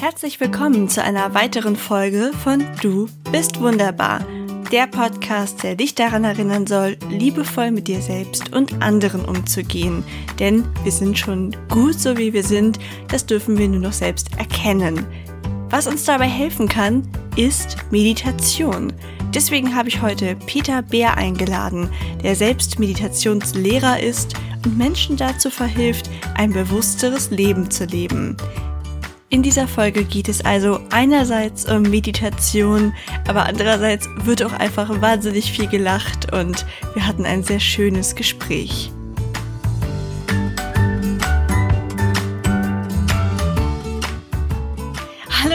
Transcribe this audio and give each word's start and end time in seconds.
Herzlich 0.00 0.40
willkommen 0.40 0.88
zu 0.88 1.04
einer 1.04 1.34
weiteren 1.34 1.76
Folge 1.76 2.30
von 2.42 2.64
Du 2.80 3.06
bist 3.30 3.60
wunderbar. 3.60 4.24
Der 4.72 4.86
Podcast, 4.86 5.62
der 5.62 5.76
dich 5.76 5.94
daran 5.94 6.24
erinnern 6.24 6.66
soll, 6.66 6.96
liebevoll 7.10 7.70
mit 7.70 7.86
dir 7.86 8.00
selbst 8.00 8.50
und 8.54 8.80
anderen 8.80 9.26
umzugehen. 9.26 10.02
Denn 10.38 10.64
wir 10.84 10.92
sind 10.92 11.18
schon 11.18 11.54
gut 11.68 12.00
so 12.00 12.16
wie 12.16 12.32
wir 12.32 12.42
sind, 12.42 12.78
das 13.08 13.26
dürfen 13.26 13.58
wir 13.58 13.68
nur 13.68 13.80
noch 13.80 13.92
selbst 13.92 14.28
erkennen. 14.38 15.06
Was 15.68 15.86
uns 15.86 16.04
dabei 16.04 16.28
helfen 16.28 16.66
kann, 16.66 17.06
ist 17.36 17.76
Meditation. 17.90 18.94
Deswegen 19.34 19.76
habe 19.76 19.90
ich 19.90 20.00
heute 20.00 20.34
Peter 20.46 20.80
Bär 20.80 21.18
eingeladen, 21.18 21.90
der 22.22 22.36
selbst 22.36 22.78
Meditationslehrer 22.78 24.00
ist 24.00 24.32
und 24.64 24.78
Menschen 24.78 25.18
dazu 25.18 25.50
verhilft, 25.50 26.08
ein 26.36 26.54
bewussteres 26.54 27.30
Leben 27.30 27.70
zu 27.70 27.84
leben. 27.84 28.38
In 29.32 29.44
dieser 29.44 29.68
Folge 29.68 30.02
geht 30.02 30.28
es 30.28 30.44
also 30.44 30.80
einerseits 30.90 31.64
um 31.70 31.82
Meditation, 31.82 32.92
aber 33.28 33.46
andererseits 33.46 34.08
wird 34.24 34.42
auch 34.42 34.52
einfach 34.52 35.00
wahnsinnig 35.00 35.52
viel 35.52 35.68
gelacht 35.68 36.32
und 36.32 36.66
wir 36.94 37.06
hatten 37.06 37.24
ein 37.24 37.44
sehr 37.44 37.60
schönes 37.60 38.16
Gespräch. 38.16 38.90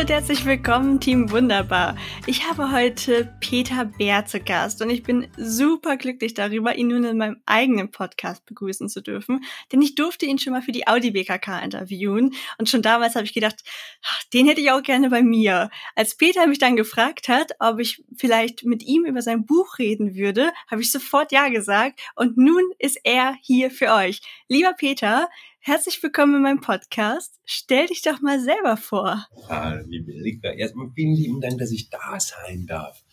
Und 0.05 0.11
herzlich 0.11 0.45
willkommen, 0.45 0.99
Team 0.99 1.31
Wunderbar. 1.31 1.97
Ich 2.27 2.47
habe 2.47 2.71
heute 2.71 3.35
Peter 3.39 3.85
Bär 3.85 4.23
zu 4.27 4.39
Gast 4.39 4.79
und 4.83 4.91
ich 4.91 5.01
bin 5.01 5.27
super 5.35 5.97
glücklich 5.97 6.35
darüber, 6.35 6.75
ihn 6.75 6.89
nun 6.89 7.05
in 7.05 7.17
meinem 7.17 7.41
eigenen 7.47 7.89
Podcast 7.89 8.45
begrüßen 8.45 8.87
zu 8.87 9.01
dürfen, 9.01 9.43
denn 9.71 9.81
ich 9.81 9.95
durfte 9.95 10.27
ihn 10.27 10.37
schon 10.37 10.53
mal 10.53 10.61
für 10.61 10.73
die 10.73 10.87
Audi 10.87 11.09
BKK 11.09 11.57
interviewen 11.57 12.35
und 12.59 12.69
schon 12.69 12.83
damals 12.83 13.15
habe 13.15 13.25
ich 13.25 13.33
gedacht, 13.33 13.63
ach, 14.03 14.23
den 14.31 14.45
hätte 14.45 14.61
ich 14.61 14.69
auch 14.69 14.83
gerne 14.83 15.09
bei 15.09 15.23
mir. 15.23 15.71
Als 15.95 16.15
Peter 16.15 16.45
mich 16.45 16.59
dann 16.59 16.75
gefragt 16.75 17.27
hat, 17.27 17.53
ob 17.57 17.79
ich 17.79 18.03
vielleicht 18.15 18.63
mit 18.63 18.83
ihm 18.83 19.05
über 19.05 19.23
sein 19.23 19.47
Buch 19.47 19.79
reden 19.79 20.13
würde, 20.13 20.51
habe 20.69 20.83
ich 20.83 20.91
sofort 20.91 21.31
ja 21.31 21.47
gesagt 21.47 21.99
und 22.13 22.37
nun 22.37 22.61
ist 22.77 22.99
er 23.03 23.35
hier 23.41 23.71
für 23.71 23.91
euch. 23.91 24.21
Lieber 24.49 24.73
Peter, 24.73 25.29
Herzlich 25.67 26.03
willkommen 26.03 26.35
in 26.35 26.41
meinem 26.43 26.61
Podcast. 26.61 27.39
Stell 27.43 27.87
dich 27.87 28.03
doch 28.03 28.21
mal 28.21 28.39
selber 28.39 28.77
vor. 28.77 29.25
Ah, 29.47 29.79
liebe 29.87 30.13
Erika, 30.13 30.51
erstmal 30.51 30.91
vielen 30.93 31.15
lieben 31.15 31.41
Dank, 31.41 31.57
dass 31.57 31.71
ich 31.71 31.89
da 31.89 32.19
sein 32.19 32.67
darf. 32.67 33.03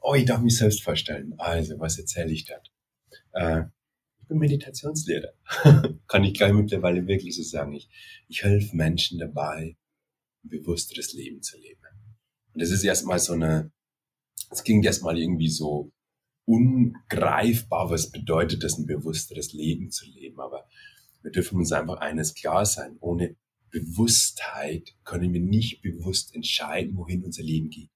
Oh, 0.00 0.14
ich 0.14 0.24
darf 0.24 0.40
mich 0.40 0.56
selbst 0.56 0.82
vorstellen. 0.82 1.34
Also, 1.36 1.78
was 1.78 1.98
erzähle 1.98 2.32
ich 2.32 2.46
da? 2.46 2.54
Äh, 3.32 3.66
ich 4.18 4.28
bin 4.28 4.38
Meditationslehrer. 4.38 5.34
Kann 6.08 6.24
ich 6.24 6.32
gleich 6.32 6.54
mittlerweile 6.54 7.06
wirklich 7.06 7.36
so 7.36 7.42
sagen. 7.42 7.74
Ich, 7.74 7.90
ich 8.28 8.42
helfe 8.42 8.74
Menschen 8.74 9.18
dabei, 9.18 9.76
ein 10.42 10.48
bewussteres 10.48 11.12
Leben 11.12 11.42
zu 11.42 11.58
leben. 11.58 11.82
Und 12.54 12.62
das 12.62 12.70
ist 12.70 12.82
erstmal 12.82 13.18
so 13.18 13.34
eine, 13.34 13.72
es 14.50 14.64
klingt 14.64 14.86
erstmal 14.86 15.18
irgendwie 15.18 15.50
so 15.50 15.92
ungreifbar, 16.46 17.90
was 17.90 18.10
bedeutet 18.10 18.64
das, 18.64 18.78
ein 18.78 18.86
bewussteres 18.86 19.52
Leben 19.52 19.90
zu 19.90 20.06
leben. 20.06 20.40
Aber 20.40 20.66
wir 21.24 21.32
dürfen 21.32 21.58
uns 21.58 21.72
einfach 21.72 21.96
eines 21.96 22.34
klar 22.34 22.66
sein. 22.66 22.98
Ohne 23.00 23.36
Bewusstheit 23.70 24.94
können 25.04 25.32
wir 25.32 25.40
nicht 25.40 25.80
bewusst 25.80 26.34
entscheiden, 26.34 26.96
wohin 26.96 27.24
unser 27.24 27.42
Leben 27.42 27.70
geht. 27.70 27.90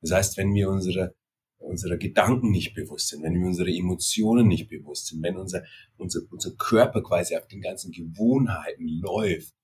Das 0.00 0.10
heißt, 0.10 0.36
wenn 0.36 0.52
wir 0.52 0.68
unsere, 0.68 1.14
unsere 1.58 1.96
Gedanken 1.96 2.50
nicht 2.50 2.74
bewusst 2.74 3.08
sind, 3.08 3.22
wenn 3.22 3.34
wir 3.34 3.46
unsere 3.46 3.70
Emotionen 3.70 4.48
nicht 4.48 4.68
bewusst 4.68 5.06
sind, 5.06 5.22
wenn 5.22 5.36
unser, 5.36 5.62
unser, 5.96 6.20
unser 6.30 6.50
Körper 6.56 7.02
quasi 7.02 7.36
auf 7.36 7.46
den 7.46 7.62
ganzen 7.62 7.92
Gewohnheiten 7.92 8.88
läuft, 8.88 9.54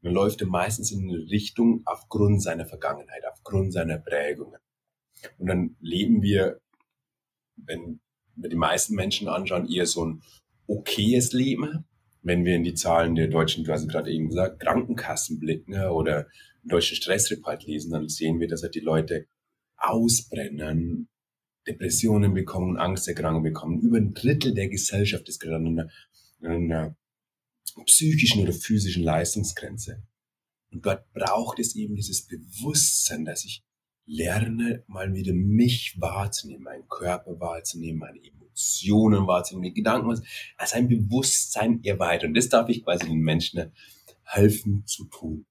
dann 0.00 0.14
läuft 0.14 0.40
er 0.40 0.46
meistens 0.46 0.90
in 0.90 1.02
eine 1.02 1.18
Richtung 1.30 1.82
aufgrund 1.84 2.42
seiner 2.42 2.66
Vergangenheit, 2.66 3.22
aufgrund 3.30 3.74
seiner 3.74 3.98
Prägungen. 3.98 4.60
Und 5.38 5.46
dann 5.48 5.76
leben 5.80 6.22
wir, 6.22 6.60
wenn 7.56 8.00
wir 8.36 8.48
die 8.48 8.56
meisten 8.56 8.94
Menschen 8.94 9.28
anschauen, 9.28 9.68
eher 9.68 9.86
so 9.86 10.06
ein 10.06 10.22
okayes 10.66 11.32
Leben, 11.32 11.86
wenn 12.24 12.44
wir 12.44 12.56
in 12.56 12.64
die 12.64 12.74
Zahlen 12.74 13.14
der 13.14 13.28
deutschen, 13.28 13.64
du 13.64 13.72
hast 13.72 13.86
gerade 13.88 14.10
eben 14.10 14.28
gesagt, 14.28 14.60
Krankenkassen 14.60 15.38
blicken 15.38 15.74
oder 15.88 16.26
deutschen 16.64 16.96
Stressreport 16.96 17.64
lesen, 17.66 17.92
dann 17.92 18.08
sehen 18.08 18.40
wir, 18.40 18.48
dass 18.48 18.62
halt 18.62 18.74
die 18.74 18.80
Leute 18.80 19.26
ausbrennen, 19.76 21.08
Depressionen 21.66 22.32
bekommen, 22.32 22.78
Angsterkrankungen 22.78 23.52
bekommen. 23.52 23.80
Über 23.80 23.98
ein 23.98 24.14
Drittel 24.14 24.54
der 24.54 24.68
Gesellschaft 24.68 25.28
ist 25.28 25.38
gerade 25.38 25.56
an 25.56 25.66
einer, 25.66 25.90
einer 26.42 26.96
psychischen 27.84 28.42
oder 28.42 28.52
physischen 28.52 29.02
Leistungsgrenze. 29.02 30.02
Und 30.70 30.86
dort 30.86 31.10
braucht 31.12 31.58
es 31.58 31.76
eben 31.76 31.94
dieses 31.94 32.26
Bewusstsein, 32.26 33.26
dass 33.26 33.44
ich 33.44 33.62
lerne, 34.06 34.82
mal 34.86 35.14
wieder 35.14 35.34
mich 35.34 35.96
wahrzunehmen, 36.00 36.64
meinen 36.64 36.88
Körper 36.88 37.38
wahrzunehmen, 37.38 37.98
meine 37.98 38.18
Emotionen 38.18 38.43
wahrzunehmen, 38.54 39.64
die 39.64 39.74
Gedanken, 39.74 40.10
also 40.56 40.76
ein 40.76 40.88
Bewusstsein 40.88 41.82
erweitern. 41.84 42.30
Und 42.30 42.36
das 42.36 42.48
darf 42.48 42.68
ich 42.68 42.84
quasi 42.84 43.06
den 43.06 43.20
Menschen 43.20 43.72
helfen 44.24 44.84
zu 44.86 45.04
tun. 45.06 45.46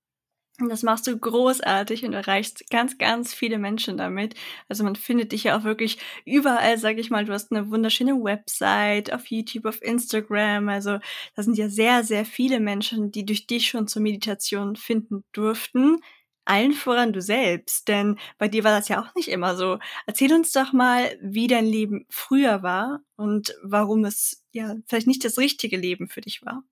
Und 0.61 0.69
das 0.69 0.83
machst 0.83 1.07
du 1.07 1.17
großartig 1.17 2.05
und 2.05 2.13
erreichst 2.13 2.69
ganz, 2.69 2.99
ganz 2.99 3.33
viele 3.33 3.57
Menschen 3.57 3.97
damit. 3.97 4.35
Also 4.69 4.83
man 4.83 4.95
findet 4.95 5.31
dich 5.31 5.45
ja 5.45 5.57
auch 5.57 5.63
wirklich 5.63 5.97
überall, 6.25 6.77
sag 6.77 6.99
ich 6.99 7.09
mal. 7.09 7.25
Du 7.25 7.33
hast 7.33 7.51
eine 7.51 7.71
wunderschöne 7.71 8.13
Website 8.13 9.11
auf 9.11 9.25
YouTube, 9.31 9.65
auf 9.65 9.81
Instagram. 9.81 10.69
Also 10.69 10.99
da 11.35 11.43
sind 11.43 11.57
ja 11.57 11.69
sehr, 11.69 12.03
sehr 12.03 12.23
viele 12.23 12.59
Menschen, 12.59 13.11
die 13.11 13.25
durch 13.25 13.47
dich 13.47 13.67
schon 13.67 13.87
zur 13.87 14.03
Meditation 14.03 14.75
finden 14.75 15.23
durften 15.31 15.97
allen 16.45 16.73
voran 16.73 17.13
du 17.13 17.21
selbst, 17.21 17.87
denn 17.87 18.17
bei 18.37 18.47
dir 18.47 18.63
war 18.63 18.77
das 18.77 18.87
ja 18.89 19.01
auch 19.01 19.15
nicht 19.15 19.29
immer 19.29 19.55
so. 19.55 19.79
Erzähl 20.05 20.33
uns 20.33 20.51
doch 20.51 20.73
mal, 20.73 21.17
wie 21.21 21.47
dein 21.47 21.65
Leben 21.65 22.05
früher 22.09 22.63
war 22.63 23.01
und 23.15 23.55
warum 23.63 24.05
es 24.05 24.45
ja 24.51 24.75
vielleicht 24.87 25.07
nicht 25.07 25.23
das 25.23 25.37
richtige 25.37 25.77
Leben 25.77 26.07
für 26.09 26.21
dich 26.21 26.43
war. 26.45 26.63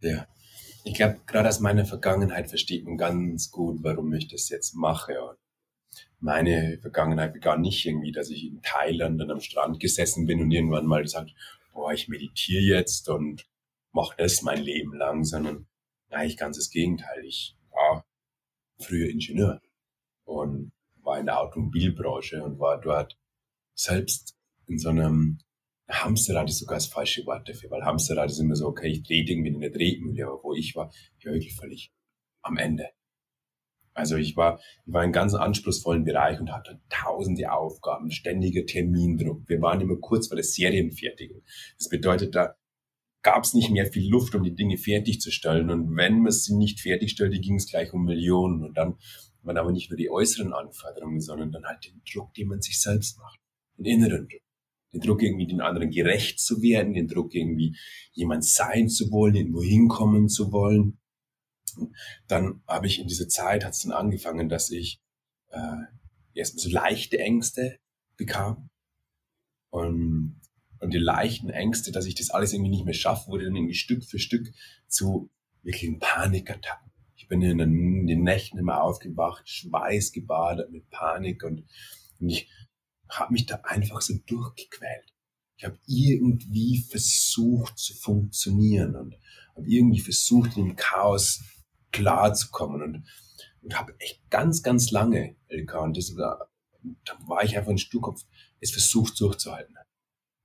Ja, 0.00 0.26
ich 0.84 0.94
glaube, 0.94 1.20
gerade 1.26 1.48
aus 1.48 1.60
meiner 1.60 1.84
Vergangenheit 1.84 2.48
versteht 2.48 2.84
man 2.84 2.96
ganz 2.96 3.50
gut, 3.50 3.78
warum 3.82 4.12
ich 4.14 4.28
das 4.28 4.48
jetzt 4.48 4.74
mache. 4.74 5.20
Und 5.20 5.36
meine 6.20 6.78
Vergangenheit 6.80 7.32
begann 7.32 7.62
nicht 7.62 7.84
irgendwie, 7.84 8.12
dass 8.12 8.30
ich 8.30 8.46
in 8.46 8.62
Thailand 8.62 9.20
dann 9.20 9.30
am 9.30 9.40
Strand 9.40 9.80
gesessen 9.80 10.26
bin 10.26 10.40
und 10.40 10.50
irgendwann 10.52 10.86
mal 10.86 11.02
gesagt, 11.02 11.34
boah, 11.72 11.92
ich 11.92 12.08
meditiere 12.08 12.62
jetzt 12.62 13.08
und 13.08 13.46
mache 13.92 14.14
das 14.18 14.42
mein 14.42 14.62
Leben 14.62 14.94
lang, 14.94 15.24
sondern 15.24 15.66
eigentlich 16.10 16.36
ganz 16.36 16.56
das 16.56 16.70
Gegenteil. 16.70 17.24
Ich 17.24 17.56
war 17.70 18.05
früher 18.78 19.08
Ingenieur 19.08 19.60
und 20.24 20.72
war 21.02 21.18
in 21.18 21.26
der 21.26 21.40
Automobilbranche 21.40 22.42
und 22.42 22.58
war 22.58 22.80
dort 22.80 23.18
selbst 23.74 24.36
in 24.66 24.78
so 24.78 24.88
einem 24.88 25.38
Hamsterrad 25.88 26.48
ist 26.48 26.58
sogar 26.58 26.76
das 26.76 26.86
falsche 26.86 27.24
Wort 27.26 27.48
dafür, 27.48 27.70
weil 27.70 27.84
Hamsterrad 27.84 28.30
ist 28.30 28.40
immer 28.40 28.56
so, 28.56 28.66
okay, 28.66 28.88
ich 28.88 29.02
drehe 29.04 29.22
irgendwie 29.22 29.50
in 29.50 29.60
der 29.60 29.70
Drehmühle, 29.70 30.26
aber 30.26 30.42
wo 30.42 30.52
ich 30.54 30.74
war, 30.74 30.90
ich 31.18 31.26
war 31.26 31.34
wirklich 31.34 31.54
völlig 31.54 31.92
am 32.42 32.56
Ende. 32.56 32.88
Also 33.94 34.16
ich 34.16 34.36
war, 34.36 34.60
ich 34.84 34.92
war 34.92 35.02
in 35.02 35.06
einem 35.06 35.12
ganz 35.12 35.34
anspruchsvollen 35.34 36.04
Bereich 36.04 36.38
und 36.40 36.52
hatte 36.52 36.80
tausende 36.90 37.50
Aufgaben, 37.50 38.10
ständiger 38.10 38.66
Termindruck. 38.66 39.48
Wir 39.48 39.62
waren 39.62 39.80
immer 39.80 39.96
kurz 39.96 40.28
vor 40.28 40.36
der 40.36 40.44
Serienfertigung. 40.44 41.42
Das 41.78 41.88
bedeutet, 41.88 42.34
da 42.34 42.56
gab 43.26 43.42
es 43.42 43.54
nicht 43.54 43.70
mehr 43.70 43.86
viel 43.86 44.08
Luft, 44.08 44.36
um 44.36 44.44
die 44.44 44.54
Dinge 44.54 44.78
fertigzustellen. 44.78 45.68
Und 45.68 45.96
wenn 45.96 46.20
man 46.20 46.30
sie 46.30 46.54
nicht 46.54 46.78
fertigstellte, 46.80 47.40
ging 47.40 47.56
es 47.56 47.66
gleich 47.66 47.92
um 47.92 48.04
Millionen. 48.04 48.62
Und 48.62 48.78
dann 48.78 48.98
waren 49.42 49.58
aber 49.58 49.72
nicht 49.72 49.90
nur 49.90 49.96
die 49.96 50.10
äußeren 50.10 50.52
Anforderungen, 50.52 51.20
sondern 51.20 51.50
dann 51.50 51.64
halt 51.64 51.84
den 51.84 52.00
Druck, 52.08 52.32
den 52.34 52.46
man 52.46 52.62
sich 52.62 52.80
selbst 52.80 53.18
macht. 53.18 53.40
Den 53.78 53.86
inneren 53.86 54.28
Druck. 54.28 54.42
Den 54.92 55.00
Druck, 55.00 55.22
irgendwie 55.24 55.48
den 55.48 55.60
anderen 55.60 55.90
gerecht 55.90 56.38
zu 56.38 56.62
werden, 56.62 56.94
den 56.94 57.08
Druck, 57.08 57.34
irgendwie 57.34 57.76
jemand 58.12 58.44
sein 58.44 58.88
zu 58.88 59.10
wollen, 59.10 59.34
irgendwo 59.34 59.60
hinkommen 59.60 60.28
zu 60.28 60.52
wollen. 60.52 61.00
Dann 62.28 62.62
habe 62.68 62.86
ich 62.86 63.00
in 63.00 63.08
dieser 63.08 63.26
Zeit, 63.26 63.64
hat 63.64 63.72
es 63.72 63.82
dann 63.82 63.92
angefangen, 63.92 64.48
dass 64.48 64.70
ich 64.70 65.00
äh, 65.48 65.82
erstmal 66.32 66.62
so 66.62 66.70
leichte 66.70 67.18
Ängste 67.18 67.80
bekam. 68.16 68.70
Und 69.70 70.40
und 70.80 70.92
die 70.92 70.98
leichten 70.98 71.50
Ängste, 71.50 71.92
dass 71.92 72.06
ich 72.06 72.14
das 72.14 72.30
alles 72.30 72.52
irgendwie 72.52 72.70
nicht 72.70 72.84
mehr 72.84 72.94
schaffe, 72.94 73.28
wurde 73.30 73.44
dann 73.44 73.56
irgendwie 73.56 73.74
Stück 73.74 74.04
für 74.04 74.18
Stück 74.18 74.52
zu 74.88 75.30
wirklichen 75.62 75.98
Panikattacken. 75.98 76.90
Ich 77.16 77.28
bin 77.28 77.42
in 77.42 77.58
den, 77.58 78.22
Nächten 78.22 78.58
immer 78.58 78.82
aufgewacht, 78.82 79.48
schweißgebadet 79.48 80.70
mit 80.70 80.90
Panik 80.90 81.42
und, 81.44 81.64
und 82.20 82.28
ich 82.28 82.48
habe 83.08 83.32
mich 83.32 83.46
da 83.46 83.56
einfach 83.64 84.00
so 84.00 84.14
durchgequält. 84.26 85.12
Ich 85.56 85.64
habe 85.64 85.78
irgendwie 85.86 86.84
versucht 86.88 87.78
zu 87.78 87.94
funktionieren 87.94 88.94
und 88.94 89.16
habe 89.54 89.66
irgendwie 89.66 90.00
versucht, 90.00 90.56
in 90.56 90.66
dem 90.66 90.76
Chaos 90.76 91.42
klarzukommen 91.90 92.82
und, 92.82 93.06
und 93.62 93.78
habe 93.78 93.98
echt 93.98 94.28
ganz, 94.28 94.62
ganz 94.62 94.90
lange, 94.90 95.36
Elka, 95.48 95.80
und 95.80 95.96
das 95.96 96.14
war, 96.16 96.50
da 97.04 97.18
war 97.26 97.42
ich 97.42 97.56
einfach 97.56 97.70
ein 97.70 97.78
Sturkopf, 97.78 98.22
es 98.60 98.70
versucht 98.70 99.18
durchzuhalten 99.18 99.76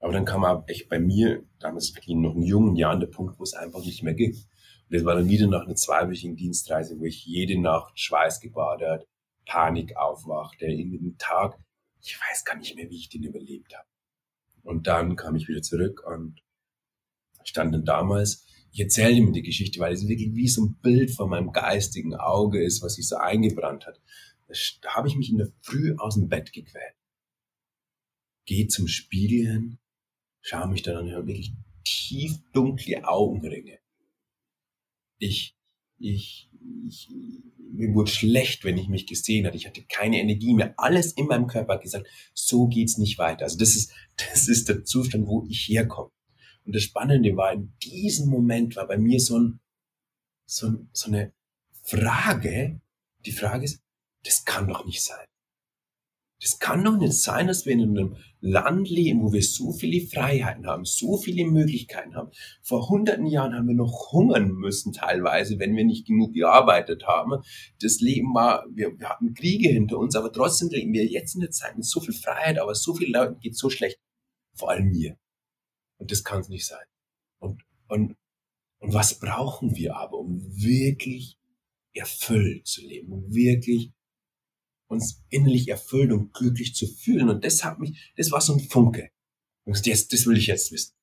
Aber 0.01 0.11
dann 0.11 0.25
kam 0.25 0.43
auch 0.43 0.67
echt 0.67 0.89
bei 0.89 0.99
mir, 0.99 1.43
damals 1.59 1.95
wirklich 1.95 2.15
noch 2.15 2.35
in 2.35 2.43
jungen 2.43 2.75
Jahren, 2.75 2.99
der 2.99 3.07
Punkt, 3.07 3.39
wo 3.39 3.43
es 3.43 3.53
einfach 3.53 3.85
nicht 3.85 4.03
mehr 4.03 4.15
ging. 4.15 4.33
Und 4.33 4.43
das 4.89 5.05
war 5.05 5.15
dann 5.15 5.29
wieder 5.29 5.47
nach 5.47 5.65
einer 5.65 5.75
zweiwöchigen 5.75 6.35
Dienstreise, 6.35 6.99
wo 6.99 7.05
ich 7.05 7.25
jede 7.25 7.59
Nacht 7.61 7.99
schweißgebadet, 7.99 9.07
Panik 9.45 9.95
aufwachte, 9.95 10.65
in 10.65 10.91
den 10.91 11.17
Tag, 11.17 11.57
ich 12.01 12.19
weiß 12.19 12.43
gar 12.45 12.57
nicht 12.57 12.75
mehr, 12.75 12.89
wie 12.89 12.97
ich 12.97 13.09
den 13.09 13.23
überlebt 13.23 13.75
habe. 13.75 13.87
Und 14.63 14.87
dann 14.87 15.15
kam 15.15 15.35
ich 15.35 15.47
wieder 15.47 15.61
zurück 15.61 16.03
und 16.05 16.41
stand 17.43 17.73
dann 17.73 17.85
damals, 17.85 18.45
ich 18.71 18.79
erzähle 18.79 19.21
mir 19.21 19.33
die 19.33 19.41
Geschichte, 19.43 19.79
weil 19.79 19.93
es 19.93 20.07
wirklich 20.07 20.33
wie 20.33 20.47
so 20.47 20.65
ein 20.65 20.75
Bild 20.81 21.11
von 21.11 21.29
meinem 21.29 21.51
geistigen 21.51 22.15
Auge 22.15 22.63
ist, 22.63 22.81
was 22.81 22.95
sich 22.95 23.07
so 23.07 23.17
eingebrannt 23.17 23.85
hat. 23.85 24.01
Da 24.81 24.95
habe 24.95 25.07
ich 25.07 25.15
mich 25.15 25.29
in 25.29 25.37
der 25.37 25.51
Früh 25.61 25.95
aus 25.97 26.15
dem 26.15 26.27
Bett 26.27 26.53
gequält. 26.53 26.95
Geh 28.45 28.67
zum 28.67 28.87
Spiegel 28.87 29.51
hin, 29.51 29.77
schaue 30.41 30.67
mich 30.67 30.81
dann 30.81 30.97
an, 30.97 31.07
ich 31.07 31.13
habe 31.13 31.27
wirklich 31.27 31.53
tief 31.83 32.37
dunkle 32.53 33.07
Augenringe. 33.07 33.79
Ich, 35.17 35.55
ich, 35.99 36.49
ich, 36.87 37.09
mir 37.71 37.93
wurde 37.93 38.11
schlecht, 38.11 38.63
wenn 38.63 38.77
ich 38.77 38.87
mich 38.87 39.07
gesehen 39.07 39.45
hatte. 39.45 39.57
Ich 39.57 39.67
hatte 39.67 39.83
keine 39.83 40.19
Energie 40.19 40.53
mehr. 40.53 40.73
Alles 40.77 41.13
in 41.13 41.27
meinem 41.27 41.47
Körper 41.47 41.75
hat 41.75 41.83
gesagt, 41.83 42.07
so 42.33 42.67
geht's 42.67 42.97
nicht 42.97 43.17
weiter. 43.17 43.43
Also 43.43 43.57
das 43.57 43.75
ist, 43.75 43.93
das 44.17 44.47
ist 44.47 44.69
der 44.69 44.83
Zustand, 44.83 45.27
wo 45.27 45.45
ich 45.47 45.67
herkomme. 45.67 46.11
Und 46.65 46.75
das 46.75 46.83
Spannende 46.83 47.35
war, 47.35 47.53
in 47.53 47.73
diesem 47.83 48.29
Moment 48.29 48.75
war 48.75 48.87
bei 48.87 48.97
mir 48.97 49.19
so, 49.19 49.39
ein, 49.39 49.59
so, 50.45 50.67
ein, 50.67 50.89
so 50.93 51.07
eine 51.07 51.33
Frage. 51.83 52.81
Die 53.25 53.31
Frage 53.31 53.65
ist, 53.65 53.81
das 54.23 54.45
kann 54.45 54.67
doch 54.67 54.85
nicht 54.85 55.01
sein. 55.01 55.25
Das 56.41 56.57
kann 56.57 56.83
doch 56.83 56.97
nicht 56.97 57.13
sein, 57.13 57.45
dass 57.45 57.67
wir 57.67 57.73
in 57.73 57.81
einem 57.81 58.15
Land 58.39 58.89
leben, 58.89 59.21
wo 59.21 59.31
wir 59.31 59.43
so 59.43 59.71
viele 59.71 60.07
Freiheiten 60.07 60.65
haben, 60.65 60.85
so 60.85 61.17
viele 61.17 61.45
Möglichkeiten 61.45 62.15
haben. 62.15 62.31
Vor 62.63 62.89
hunderten 62.89 63.27
Jahren 63.27 63.53
haben 63.53 63.67
wir 63.67 63.75
noch 63.75 64.11
hungern 64.11 64.51
müssen 64.51 64.91
teilweise, 64.91 65.59
wenn 65.59 65.75
wir 65.75 65.85
nicht 65.85 66.07
genug 66.07 66.33
gearbeitet 66.33 67.05
haben. 67.05 67.43
Das 67.79 67.99
Leben 67.99 68.33
war, 68.33 68.65
wir, 68.73 68.97
wir 68.97 69.09
hatten 69.09 69.35
Kriege 69.35 69.69
hinter 69.69 69.99
uns, 69.99 70.15
aber 70.15 70.31
trotzdem 70.33 70.69
leben 70.69 70.93
wir 70.93 71.05
jetzt 71.05 71.35
in 71.35 71.41
der 71.41 71.51
Zeit 71.51 71.75
mit 71.75 71.85
so 71.85 71.99
viel 71.99 72.15
Freiheit, 72.15 72.57
aber 72.57 72.73
so 72.73 72.95
vielen 72.95 73.13
Leuten 73.13 73.39
geht 73.39 73.55
so 73.55 73.69
schlecht. 73.69 73.99
Vor 74.55 74.71
allem 74.71 74.89
mir. 74.89 75.17
Und 75.97 76.11
das 76.11 76.23
kann 76.23 76.41
es 76.41 76.49
nicht 76.49 76.65
sein. 76.65 76.85
Und, 77.39 77.61
und, 77.87 78.15
und 78.79 78.93
was 78.93 79.19
brauchen 79.19 79.75
wir 79.75 79.95
aber, 79.95 80.17
um 80.17 80.41
wirklich 80.41 81.37
erfüllt 81.93 82.65
zu 82.65 82.81
leben, 82.81 83.11
um 83.11 83.31
wirklich 83.31 83.91
uns 84.91 85.23
innerlich 85.29 85.69
erfüllt 85.69 86.11
und 86.11 86.33
glücklich 86.33 86.75
zu 86.75 86.85
fühlen. 86.85 87.29
Und 87.29 87.45
das 87.45 87.63
hat 87.63 87.79
mich, 87.79 88.11
das 88.17 88.31
war 88.31 88.41
so 88.41 88.53
ein 88.53 88.59
Funke. 88.59 89.09
Und 89.65 89.87
das, 89.87 90.07
das 90.07 90.25
will 90.25 90.37
ich 90.37 90.47
jetzt 90.47 90.71
wissen. 90.71 90.93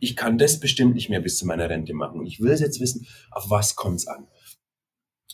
Ich 0.00 0.16
kann 0.16 0.38
das 0.38 0.60
bestimmt 0.60 0.94
nicht 0.94 1.08
mehr 1.08 1.20
bis 1.20 1.38
zu 1.38 1.46
meiner 1.46 1.70
Rente 1.70 1.94
machen. 1.94 2.18
Und 2.20 2.26
ich 2.26 2.40
will 2.40 2.50
jetzt 2.50 2.80
wissen, 2.80 3.06
auf 3.30 3.48
was 3.48 3.76
kommt's 3.76 4.06
an. 4.06 4.26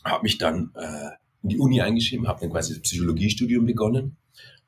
Habe 0.04 0.22
mich 0.22 0.38
dann 0.38 0.72
äh, 0.74 1.10
in 1.42 1.48
die 1.48 1.58
Uni 1.58 1.80
eingeschrieben, 1.80 2.28
habe 2.28 2.40
dann 2.40 2.50
quasi 2.50 2.74
das 2.74 2.82
Psychologiestudium 2.82 3.64
begonnen, 3.64 4.16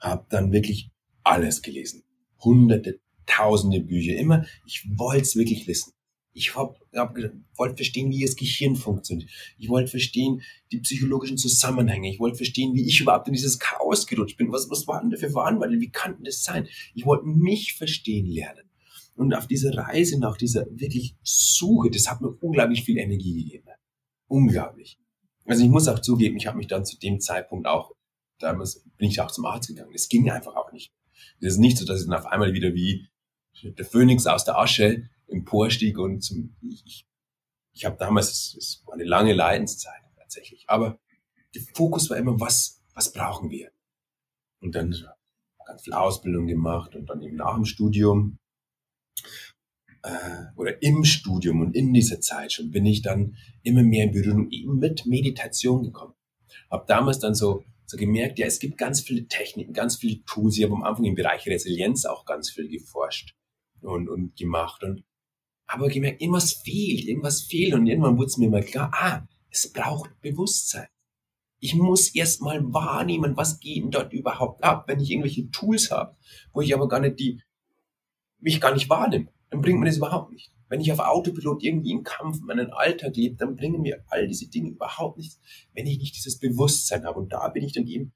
habe 0.00 0.26
dann 0.30 0.52
wirklich 0.52 0.90
alles 1.22 1.60
gelesen. 1.60 2.04
Hunderte, 2.40 3.00
tausende 3.26 3.80
Bücher. 3.80 4.16
Immer, 4.16 4.46
ich 4.64 4.86
wollte 4.96 5.22
es 5.22 5.36
wirklich 5.36 5.66
wissen. 5.66 5.92
Ich 6.36 6.54
hab, 6.54 6.78
hab, 6.94 7.16
wollte 7.56 7.76
verstehen, 7.76 8.10
wie 8.10 8.22
das 8.22 8.36
Gehirn 8.36 8.76
funktioniert. 8.76 9.30
Ich 9.56 9.70
wollte 9.70 9.90
verstehen 9.90 10.42
die 10.70 10.80
psychologischen 10.80 11.38
Zusammenhänge. 11.38 12.10
Ich 12.10 12.20
wollte 12.20 12.36
verstehen, 12.36 12.74
wie 12.74 12.86
ich 12.86 13.00
überhaupt 13.00 13.26
in 13.26 13.32
dieses 13.32 13.58
Chaos 13.58 14.06
gerutscht 14.06 14.36
bin. 14.36 14.52
Was, 14.52 14.68
was 14.68 14.86
war 14.86 15.00
denn 15.00 15.08
da 15.08 15.16
für 15.16 15.30
Verantwortung? 15.30 15.80
Wie 15.80 15.88
kann 15.88 16.14
denn 16.16 16.24
das 16.24 16.44
sein? 16.44 16.68
Ich 16.94 17.06
wollte 17.06 17.24
mich 17.26 17.72
verstehen 17.72 18.26
lernen. 18.26 18.68
Und 19.14 19.32
auf 19.32 19.46
dieser 19.46 19.74
Reise 19.78 20.20
nach 20.20 20.36
dieser 20.36 20.66
wirklich 20.68 21.16
Suche, 21.22 21.90
das 21.90 22.10
hat 22.10 22.20
mir 22.20 22.28
unglaublich 22.28 22.84
viel 22.84 22.98
Energie 22.98 23.42
gegeben. 23.42 23.70
Unglaublich. 24.28 24.98
Also 25.46 25.64
ich 25.64 25.70
muss 25.70 25.88
auch 25.88 26.00
zugeben, 26.00 26.36
ich 26.36 26.46
habe 26.46 26.58
mich 26.58 26.66
dann 26.66 26.84
zu 26.84 26.98
dem 26.98 27.18
Zeitpunkt 27.18 27.66
auch, 27.66 27.92
damals 28.40 28.84
bin 28.98 29.08
ich 29.08 29.22
auch 29.22 29.30
zum 29.30 29.46
Arzt 29.46 29.68
gegangen. 29.68 29.94
Es 29.94 30.10
ging 30.10 30.28
einfach 30.30 30.54
auch 30.54 30.70
nicht. 30.70 30.92
Es 31.40 31.52
ist 31.54 31.58
nicht 31.58 31.78
so, 31.78 31.86
dass 31.86 32.02
ich 32.02 32.06
dann 32.06 32.18
auf 32.18 32.26
einmal 32.26 32.52
wieder 32.52 32.74
wie 32.74 33.08
der 33.62 33.86
Phönix 33.86 34.26
aus 34.26 34.44
der 34.44 34.58
Asche 34.58 35.08
emporstieg 35.28 35.98
und 35.98 36.20
zum, 36.22 36.56
ich, 36.62 37.06
ich 37.72 37.84
habe 37.84 37.96
damals, 37.98 38.54
es 38.58 38.82
war 38.86 38.94
eine 38.94 39.04
lange 39.04 39.32
Leidenszeit 39.32 40.02
tatsächlich, 40.16 40.64
aber 40.68 40.98
der 41.54 41.62
Fokus 41.74 42.10
war 42.10 42.16
immer, 42.16 42.38
was, 42.40 42.82
was 42.94 43.12
brauchen 43.12 43.50
wir? 43.50 43.70
Und 44.60 44.74
dann 44.74 44.94
ganz 45.66 45.82
viel 45.82 45.92
Ausbildung 45.92 46.46
gemacht 46.46 46.94
und 46.94 47.06
dann 47.06 47.22
eben 47.22 47.36
nach 47.36 47.54
dem 47.54 47.64
Studium 47.64 48.38
äh, 50.02 50.44
oder 50.54 50.80
im 50.82 51.04
Studium 51.04 51.60
und 51.60 51.74
in 51.74 51.92
dieser 51.92 52.20
Zeit 52.20 52.52
schon 52.52 52.70
bin 52.70 52.86
ich 52.86 53.02
dann 53.02 53.36
immer 53.62 53.82
mehr 53.82 54.04
in 54.04 54.12
Berührung 54.12 54.50
eben 54.50 54.78
mit 54.78 55.06
Meditation 55.06 55.82
gekommen. 55.82 56.14
Hab 56.70 56.86
damals 56.86 57.18
dann 57.18 57.34
so 57.34 57.64
so 57.86 57.96
gemerkt, 57.96 58.38
ja, 58.38 58.46
es 58.46 58.58
gibt 58.58 58.78
ganz 58.78 59.00
viele 59.00 59.28
Techniken, 59.28 59.72
ganz 59.72 59.96
viele 59.96 60.22
Tools. 60.24 60.58
Ich 60.58 60.64
habe 60.64 60.74
am 60.74 60.82
Anfang 60.82 61.04
im 61.04 61.14
Bereich 61.14 61.46
Resilienz 61.46 62.04
auch 62.04 62.24
ganz 62.24 62.50
viel 62.50 62.68
geforscht 62.68 63.34
und, 63.80 64.08
und 64.08 64.36
gemacht 64.36 64.82
und 64.82 65.04
aber 65.66 65.88
gemerkt, 65.88 66.20
irgendwas 66.20 66.52
fehlt, 66.52 67.04
irgendwas 67.04 67.42
fehlt 67.42 67.74
und 67.74 67.86
irgendwann 67.86 68.16
wurde 68.16 68.26
es 68.26 68.36
mir 68.36 68.48
mal 68.48 68.62
klar, 68.62 68.90
ah, 68.92 69.26
es 69.50 69.72
braucht 69.72 70.20
Bewusstsein. 70.20 70.88
Ich 71.58 71.74
muss 71.74 72.14
erst 72.14 72.42
mal 72.42 72.62
wahrnehmen, 72.72 73.36
was 73.36 73.60
geht 73.60 73.82
denn 73.82 73.90
dort 73.90 74.12
überhaupt 74.12 74.62
ab, 74.62 74.84
wenn 74.86 75.00
ich 75.00 75.10
irgendwelche 75.10 75.50
Tools 75.50 75.90
habe, 75.90 76.16
wo 76.52 76.60
ich 76.60 76.74
aber 76.74 76.86
gar 76.86 77.00
nicht 77.00 77.18
die, 77.18 77.42
mich 78.38 78.60
gar 78.60 78.74
nicht 78.74 78.90
wahrnehme, 78.90 79.32
dann 79.50 79.62
bringt 79.62 79.80
mir 79.80 79.86
das 79.86 79.96
überhaupt 79.96 80.32
nicht. 80.32 80.52
Wenn 80.68 80.80
ich 80.80 80.92
auf 80.92 80.98
Autopilot 80.98 81.62
irgendwie 81.62 81.92
im 81.92 82.02
Kampf 82.02 82.40
meinen 82.40 82.72
Alltag 82.72 83.16
lebe, 83.16 83.36
dann 83.36 83.56
bringen 83.56 83.82
mir 83.82 84.04
all 84.08 84.26
diese 84.26 84.48
Dinge 84.48 84.70
überhaupt 84.70 85.16
nichts, 85.16 85.40
wenn 85.74 85.86
ich 85.86 85.98
nicht 85.98 86.16
dieses 86.16 86.38
Bewusstsein 86.38 87.04
habe. 87.04 87.20
Und 87.20 87.32
da 87.32 87.48
bin 87.48 87.64
ich 87.64 87.72
dann 87.72 87.86
eben 87.86 88.12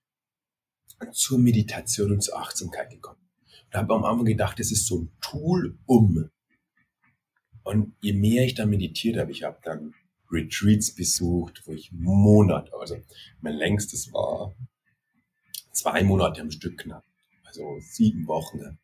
zur 1.13 1.39
Meditation 1.39 2.13
und 2.13 2.23
zur 2.23 2.39
Achtsamkeit 2.39 2.91
gekommen. 2.91 3.21
Da 3.71 3.79
habe 3.79 3.95
am 3.95 4.05
Anfang 4.05 4.27
gedacht, 4.27 4.59
das 4.59 4.73
ist 4.73 4.87
so 4.87 5.03
ein 5.03 5.13
Tool, 5.21 5.79
um. 5.87 6.29
Und 7.63 7.95
je 8.01 8.13
mehr 8.13 8.45
ich 8.45 8.55
dann 8.55 8.71
meditiert 8.71 9.19
habe, 9.19 9.33
ich 9.33 9.43
habe 9.43 9.59
dann 9.63 9.95
Retreats 10.31 10.95
besucht, 10.95 11.63
wo 11.67 11.73
ich 11.73 11.93
Monate, 11.93 12.73
also 12.79 12.97
mein 13.41 13.55
längstes 13.55 14.13
war 14.13 14.55
zwei 15.73 16.03
Monate 16.03 16.41
am 16.41 16.51
Stück 16.51 16.79
knapp, 16.79 17.05
also 17.45 17.79
sieben 17.81 18.27
Wochen. 18.27 18.79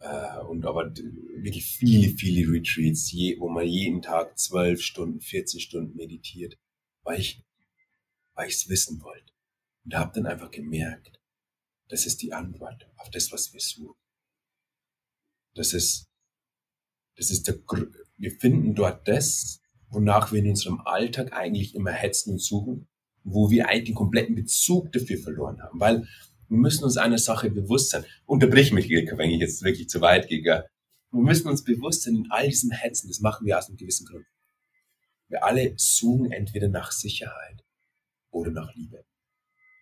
Äh, 0.00 0.38
und 0.40 0.64
aber 0.64 0.94
wirklich 0.94 1.66
viele, 1.66 2.08
viele 2.08 2.50
Retreats, 2.50 3.12
je, 3.12 3.38
wo 3.38 3.48
man 3.48 3.66
jeden 3.66 4.02
Tag 4.02 4.38
zwölf 4.38 4.82
Stunden, 4.82 5.20
14 5.20 5.60
Stunden 5.60 5.96
meditiert, 5.96 6.58
weil 7.02 7.20
ich, 7.20 7.44
weil 8.34 8.48
ich 8.48 8.54
es 8.54 8.68
wissen 8.68 9.02
wollte. 9.02 9.32
Und 9.84 9.94
habe 9.94 10.12
dann 10.14 10.26
einfach 10.26 10.50
gemerkt, 10.50 11.20
das 11.88 12.06
ist 12.06 12.22
die 12.22 12.32
Antwort 12.32 12.88
auf 12.96 13.10
das, 13.10 13.30
was 13.32 13.52
wir 13.52 13.60
suchen. 13.60 13.98
Das 15.54 15.74
ist, 15.74 16.08
das 17.16 17.30
ist 17.30 17.46
der, 17.48 17.58
wir 18.20 18.30
finden 18.30 18.74
dort 18.74 19.08
das, 19.08 19.60
wonach 19.88 20.30
wir 20.30 20.40
in 20.40 20.50
unserem 20.50 20.80
Alltag 20.84 21.32
eigentlich 21.32 21.74
immer 21.74 21.90
hetzen 21.90 22.32
und 22.32 22.38
suchen, 22.40 22.86
wo 23.24 23.50
wir 23.50 23.68
eigentlich 23.68 23.86
den 23.86 23.94
kompletten 23.94 24.34
Bezug 24.34 24.92
dafür 24.92 25.18
verloren 25.18 25.60
haben. 25.62 25.80
Weil 25.80 26.06
wir 26.48 26.58
müssen 26.58 26.84
uns 26.84 26.96
einer 26.96 27.18
Sache 27.18 27.50
bewusst 27.50 27.90
sein. 27.90 28.04
Unterbrich 28.26 28.72
mich, 28.72 28.90
wenn 28.90 29.30
ich 29.30 29.40
jetzt 29.40 29.62
wirklich 29.62 29.88
zu 29.88 30.00
weit 30.00 30.28
gehe. 30.28 30.42
Wir 30.42 31.20
müssen 31.20 31.48
uns 31.48 31.64
bewusst 31.64 32.02
sein, 32.02 32.14
in 32.14 32.26
all 32.30 32.48
diesem 32.48 32.70
Hetzen, 32.70 33.08
das 33.08 33.20
machen 33.20 33.46
wir 33.46 33.58
aus 33.58 33.68
einem 33.68 33.78
gewissen 33.78 34.06
Grund. 34.06 34.26
Wir 35.28 35.44
alle 35.44 35.72
suchen 35.76 36.30
entweder 36.30 36.68
nach 36.68 36.92
Sicherheit 36.92 37.64
oder 38.30 38.50
nach 38.50 38.74
Liebe. 38.74 39.04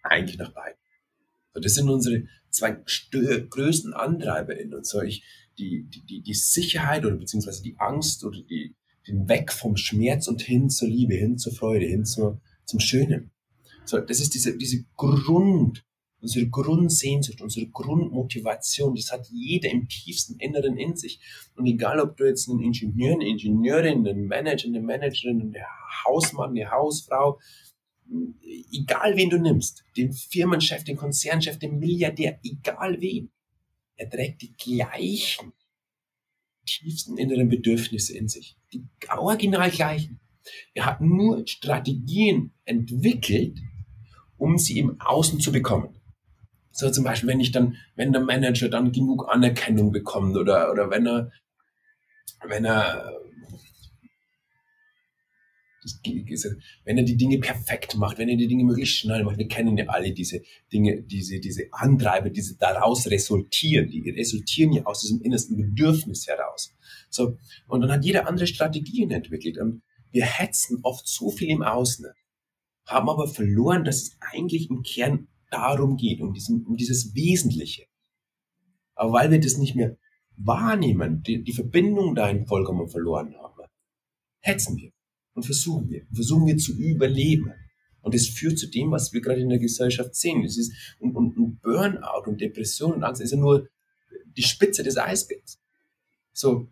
Eigentlich 0.03 0.39
nach 0.39 0.53
beiden. 0.53 0.79
das 1.55 1.75
sind 1.75 1.89
unsere 1.89 2.25
zwei 2.51 2.77
größten 3.51 3.95
Antreiber 3.95 4.57
in 4.57 4.75
uns. 4.75 4.91
So, 4.91 5.03
ich, 5.03 5.25
die, 5.59 5.85
die, 5.89 6.23
die 6.23 6.35
Sicherheit 6.35 7.05
oder 7.05 7.17
beziehungsweise 7.17 7.63
die 7.63 7.77
Angst 7.79 8.25
oder 8.25 8.41
die, 8.43 8.75
den 9.07 9.29
Weg 9.29 9.53
vom 9.53 9.77
Schmerz 9.77 10.29
und 10.29 10.43
hin 10.43 10.71
zur 10.71 10.89
Liebe, 10.89 11.15
hin 11.15 11.39
zur 11.39 11.53
Freude, 11.53 11.87
hin 11.87 12.05
zur, 12.05 12.41
zum 12.65 12.81
Schönen. 12.81 13.31
So, 13.85 13.99
das 13.99 14.21
ist 14.21 14.35
diese, 14.35 14.57
diese 14.57 14.85
Grund, 14.97 15.85
unsere 16.21 16.49
Grundsehnsucht, 16.49 17.41
unsere 17.41 17.69
Grundmotivation, 17.69 18.95
das 18.95 19.13
hat 19.13 19.29
jeder 19.31 19.71
im 19.71 19.89
tiefsten 19.89 20.39
Inneren 20.39 20.77
in 20.77 20.97
sich. 20.97 21.21
Und 21.57 21.67
egal, 21.67 22.01
ob 22.01 22.17
du 22.17 22.25
jetzt 22.25 22.49
einen 22.49 22.61
Ingenieur, 22.61 23.15
eine 23.15 23.29
Ingenieurin, 23.29 24.07
einen 24.07 24.27
Manager, 24.27 24.69
eine 24.69 24.81
Managerin, 24.81 25.41
einen 25.41 25.57
Hausmann, 26.05 26.51
eine 26.51 26.71
Hausfrau, 26.71 27.39
egal 28.73 29.17
wen 29.17 29.31
du 29.31 29.39
nimmst, 29.39 29.85
den 29.97 30.13
Firmenchef, 30.13 30.85
den 30.85 30.97
Konzernchef, 30.97 31.59
den 31.59 31.79
Milliardär, 31.79 32.41
egal 32.43 33.01
wen, 33.01 33.31
er 33.99 34.09
trägt 34.09 34.43
die 34.43 34.55
gleichen 34.57 35.53
tiefsten 36.65 37.19
inneren 37.19 37.49
Bedürfnisse 37.49 38.17
in 38.17 38.29
sich. 38.29 38.57
Die 38.73 38.85
original 39.09 39.71
gleichen. 39.71 40.21
Er 40.75 40.87
hat 40.87 41.01
nur 41.01 41.47
Strategien 41.47 42.53
entwickelt, 42.65 43.59
um 44.37 44.59
sie 44.59 44.79
im 44.79 45.01
Außen 45.01 45.41
zu 45.41 45.53
bekommen. 45.53 45.95
So 46.71 46.91
zum 46.91 47.05
Beispiel, 47.05 47.29
wenn 47.29 47.41
ich 47.41 47.51
dann, 47.51 47.77
wenn 47.97 48.13
der 48.13 48.23
Manager 48.23 48.69
dann 48.69 48.93
genug 48.93 49.29
Anerkennung 49.29 49.91
bekommt 49.91 50.37
oder, 50.37 50.71
oder 50.71 50.91
wenn 50.91 51.07
er, 51.07 51.33
wenn 52.47 52.65
er, 52.65 53.19
wenn 56.85 56.99
er 56.99 57.05
die 57.05 57.17
Dinge 57.17 57.39
perfekt 57.39 57.97
macht, 57.97 58.19
wenn 58.19 58.29
er 58.29 58.37
die 58.37 58.49
Dinge 58.49 58.65
möglichst 58.65 58.97
schnell 58.97 59.25
macht. 59.25 59.39
Wir 59.39 59.49
kennen 59.49 59.77
ja 59.77 59.87
alle 59.87 60.13
diese 60.13 60.43
Dinge, 60.73 61.03
diese, 61.03 61.41
diese 61.41 61.65
Antreiber, 61.73 62.31
diese 62.31 62.57
daraus 62.57 63.07
resultieren, 63.07 63.91
die 63.91 64.11
resultieren 64.11 64.73
ja 64.73 64.85
aus 64.85 65.01
diesem 65.01 65.21
innersten 65.23 65.57
Bedürfnis 65.57 66.27
heraus. 66.27 66.75
So. 67.11 67.39
Und 67.67 67.83
dann 67.83 67.93
hat 67.93 68.05
jeder 68.05 68.29
andere 68.29 68.47
Strategien 68.47 69.11
entwickelt. 69.11 69.59
Und 69.59 69.83
wir 70.11 70.25
hetzen 70.25 70.81
oft 70.83 71.07
so 71.07 71.31
viel 71.31 71.49
im 71.49 71.63
Außen, 71.63 72.07
haben 72.87 73.09
aber 73.09 73.29
verloren, 73.29 73.85
dass 73.85 74.03
es 74.03 74.17
eigentlich 74.21 74.71
im 74.71 74.83
Kern 74.83 75.29
darum 75.51 75.97
geht, 75.97 76.21
um, 76.21 76.33
diesen, 76.33 76.65
um 76.67 76.77
dieses 76.77 77.15
Wesentliche. 77.15 77.87
Aber 78.95 79.13
weil 79.13 79.31
wir 79.31 79.41
das 79.41 79.57
nicht 79.57 79.75
mehr 79.75 79.97
wahrnehmen, 80.37 81.23
die, 81.23 81.43
die 81.43 81.53
Verbindung 81.53 82.15
dahin 82.15 82.47
vollkommen 82.47 82.89
verloren 82.89 83.35
haben, 83.37 83.65
hetzen 84.41 84.77
wir 84.77 84.93
und 85.39 85.45
versuchen 85.45 85.89
wir, 85.89 86.05
versuchen 86.13 86.47
wir 86.47 86.57
zu 86.57 86.77
überleben. 86.77 87.53
Und 88.01 88.13
das 88.13 88.27
führt 88.27 88.59
zu 88.59 88.67
dem, 88.67 88.91
was 88.91 89.13
wir 89.13 89.21
gerade 89.21 89.41
in 89.41 89.49
der 89.49 89.61
Gesellschaft 89.61 90.15
sehen. 90.15 90.43
Das 90.43 90.57
ist, 90.57 90.73
und, 90.99 91.15
und, 91.15 91.37
und 91.37 91.61
Burnout 91.63 92.27
und 92.27 92.41
Depression 92.41 92.93
und 92.93 93.05
Angst 93.05 93.23
ist 93.23 93.31
ja 93.31 93.37
nur 93.37 93.69
die 94.37 94.43
Spitze 94.43 94.83
des 94.83 94.97
Eisbergs. 94.97 95.61
So, 96.33 96.69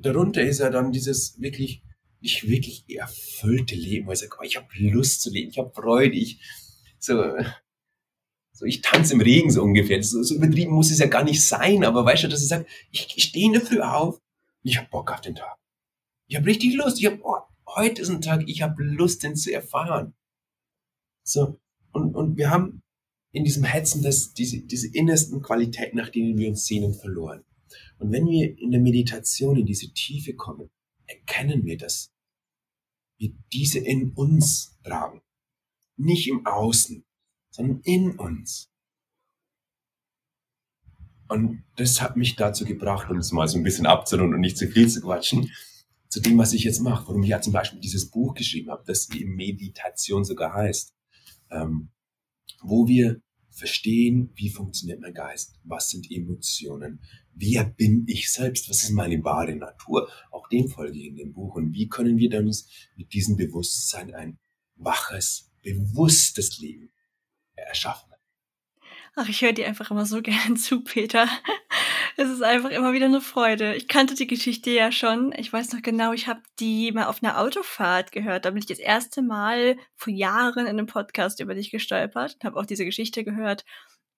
darunter 0.00 0.42
ist 0.42 0.60
ja 0.60 0.70
dann 0.70 0.90
dieses 0.90 1.38
wirklich, 1.38 1.82
nicht 2.20 2.48
wirklich 2.48 2.84
erfüllte 2.88 3.74
Leben, 3.74 4.06
wo 4.06 4.12
ich 4.12 4.20
sage, 4.20 4.36
oh, 4.40 4.44
ich 4.44 4.56
habe 4.56 4.68
Lust 4.78 5.20
zu 5.20 5.30
leben, 5.30 5.50
ich 5.50 5.58
habe 5.58 5.72
Freude, 5.74 6.14
ich, 6.14 6.40
so, 6.98 7.34
so, 8.52 8.64
ich 8.64 8.80
tanze 8.80 9.14
im 9.14 9.20
Regen 9.20 9.50
so 9.50 9.62
ungefähr. 9.62 10.02
So, 10.02 10.22
so 10.22 10.34
übertrieben 10.34 10.72
muss 10.72 10.90
es 10.90 10.98
ja 10.98 11.06
gar 11.06 11.24
nicht 11.24 11.44
sein, 11.44 11.84
aber 11.84 12.06
weißt 12.06 12.24
du, 12.24 12.28
dass 12.28 12.42
ich 12.42 12.48
sage, 12.48 12.64
ich, 12.90 13.12
ich 13.16 13.24
stehe 13.24 13.46
in 13.46 13.52
der 13.52 13.60
Früh 13.60 13.80
auf, 13.80 14.18
ich 14.62 14.78
habe 14.78 14.88
Bock 14.88 15.12
auf 15.12 15.20
den 15.20 15.34
Tag. 15.34 15.58
Ich 16.32 16.36
habe 16.36 16.46
richtig 16.46 16.74
Lust. 16.76 16.98
Ich 16.98 17.04
habe, 17.04 17.20
oh, 17.22 17.42
heute 17.76 18.02
ist 18.02 18.08
ein 18.08 18.20
Tag, 18.20 18.48
ich 18.48 18.62
habe 18.62 18.82
Lust, 18.82 19.22
den 19.22 19.36
zu 19.36 19.52
erfahren. 19.52 20.14
So, 21.24 21.60
und, 21.92 22.14
und 22.14 22.36
wir 22.36 22.50
haben 22.50 22.82
in 23.32 23.44
diesem 23.44 23.64
Hetzen 23.64 24.02
das, 24.02 24.34
diese, 24.34 24.60
diese 24.60 24.88
innersten 24.88 25.42
Qualitäten, 25.42 25.96
nach 25.96 26.10
denen 26.10 26.36
wir 26.36 26.48
uns 26.48 26.66
sehnen, 26.66 26.94
verloren. 26.94 27.44
Und 27.98 28.12
wenn 28.12 28.26
wir 28.26 28.58
in 28.58 28.70
der 28.70 28.80
Meditation 28.80 29.56
in 29.56 29.66
diese 29.66 29.92
Tiefe 29.92 30.34
kommen, 30.34 30.70
erkennen 31.06 31.64
wir, 31.64 31.78
dass 31.78 32.12
wir 33.18 33.32
diese 33.52 33.78
in 33.78 34.12
uns 34.12 34.78
tragen. 34.82 35.22
Nicht 35.96 36.28
im 36.28 36.46
Außen, 36.46 37.04
sondern 37.50 37.80
in 37.84 38.18
uns. 38.18 38.70
Und 41.28 41.64
das 41.76 42.02
hat 42.02 42.16
mich 42.16 42.36
dazu 42.36 42.64
gebracht, 42.64 43.10
um 43.10 43.18
es 43.18 43.32
mal 43.32 43.48
so 43.48 43.56
ein 43.56 43.62
bisschen 43.62 43.86
abzurunden 43.86 44.34
und 44.34 44.40
nicht 44.40 44.58
zu 44.58 44.68
viel 44.68 44.88
zu 44.88 45.00
quatschen, 45.00 45.50
zu 46.12 46.20
dem, 46.20 46.36
was 46.36 46.52
ich 46.52 46.64
jetzt 46.64 46.80
mache. 46.80 47.08
Warum 47.08 47.22
ich 47.22 47.30
ja 47.30 47.40
zum 47.40 47.54
Beispiel 47.54 47.80
dieses 47.80 48.10
Buch 48.10 48.34
geschrieben 48.34 48.70
habe, 48.70 48.84
das 48.86 49.08
eben 49.14 49.34
Meditation 49.34 50.26
sogar 50.26 50.52
heißt, 50.52 50.92
ähm, 51.50 51.88
wo 52.60 52.86
wir 52.86 53.22
verstehen, 53.48 54.30
wie 54.34 54.50
funktioniert 54.50 55.00
mein 55.00 55.14
Geist, 55.14 55.58
was 55.64 55.88
sind 55.88 56.10
Emotionen, 56.10 57.02
wer 57.32 57.64
bin 57.64 58.04
ich 58.08 58.30
selbst, 58.30 58.68
was 58.68 58.84
ist 58.84 58.90
meine 58.90 59.24
wahre 59.24 59.56
Natur. 59.56 60.10
Auch 60.30 60.48
dem 60.48 60.68
folge 60.68 60.98
ich 60.98 61.06
in 61.06 61.16
dem 61.16 61.32
Buch. 61.32 61.54
Und 61.54 61.72
wie 61.72 61.88
können 61.88 62.18
wir 62.18 62.28
dann 62.28 62.44
mit 62.44 63.14
diesem 63.14 63.38
Bewusstsein 63.38 64.14
ein 64.14 64.38
waches, 64.76 65.50
bewusstes 65.62 66.58
Leben 66.58 66.90
erschaffen. 67.54 68.12
Ach, 69.14 69.28
ich 69.28 69.40
höre 69.40 69.52
dir 69.54 69.66
einfach 69.66 69.90
immer 69.90 70.04
so 70.04 70.20
gern 70.22 70.58
zu, 70.58 70.84
Peter. 70.84 71.26
Es 72.16 72.28
ist 72.28 72.42
einfach 72.42 72.70
immer 72.70 72.92
wieder 72.92 73.06
eine 73.06 73.20
Freude. 73.20 73.74
Ich 73.74 73.88
kannte 73.88 74.14
die 74.14 74.26
Geschichte 74.26 74.70
ja 74.70 74.92
schon. 74.92 75.32
Ich 75.36 75.52
weiß 75.52 75.72
noch 75.72 75.82
genau, 75.82 76.12
ich 76.12 76.28
habe 76.28 76.42
die 76.60 76.92
mal 76.92 77.06
auf 77.06 77.22
einer 77.22 77.38
Autofahrt 77.38 78.12
gehört. 78.12 78.44
Da 78.44 78.50
bin 78.50 78.58
ich 78.58 78.66
das 78.66 78.78
erste 78.78 79.22
Mal 79.22 79.76
vor 79.96 80.12
Jahren 80.12 80.66
in 80.66 80.78
einem 80.78 80.86
Podcast 80.86 81.40
über 81.40 81.54
dich 81.54 81.70
gestolpert 81.70 82.34
und 82.34 82.44
habe 82.44 82.58
auch 82.58 82.66
diese 82.66 82.84
Geschichte 82.84 83.24
gehört. 83.24 83.64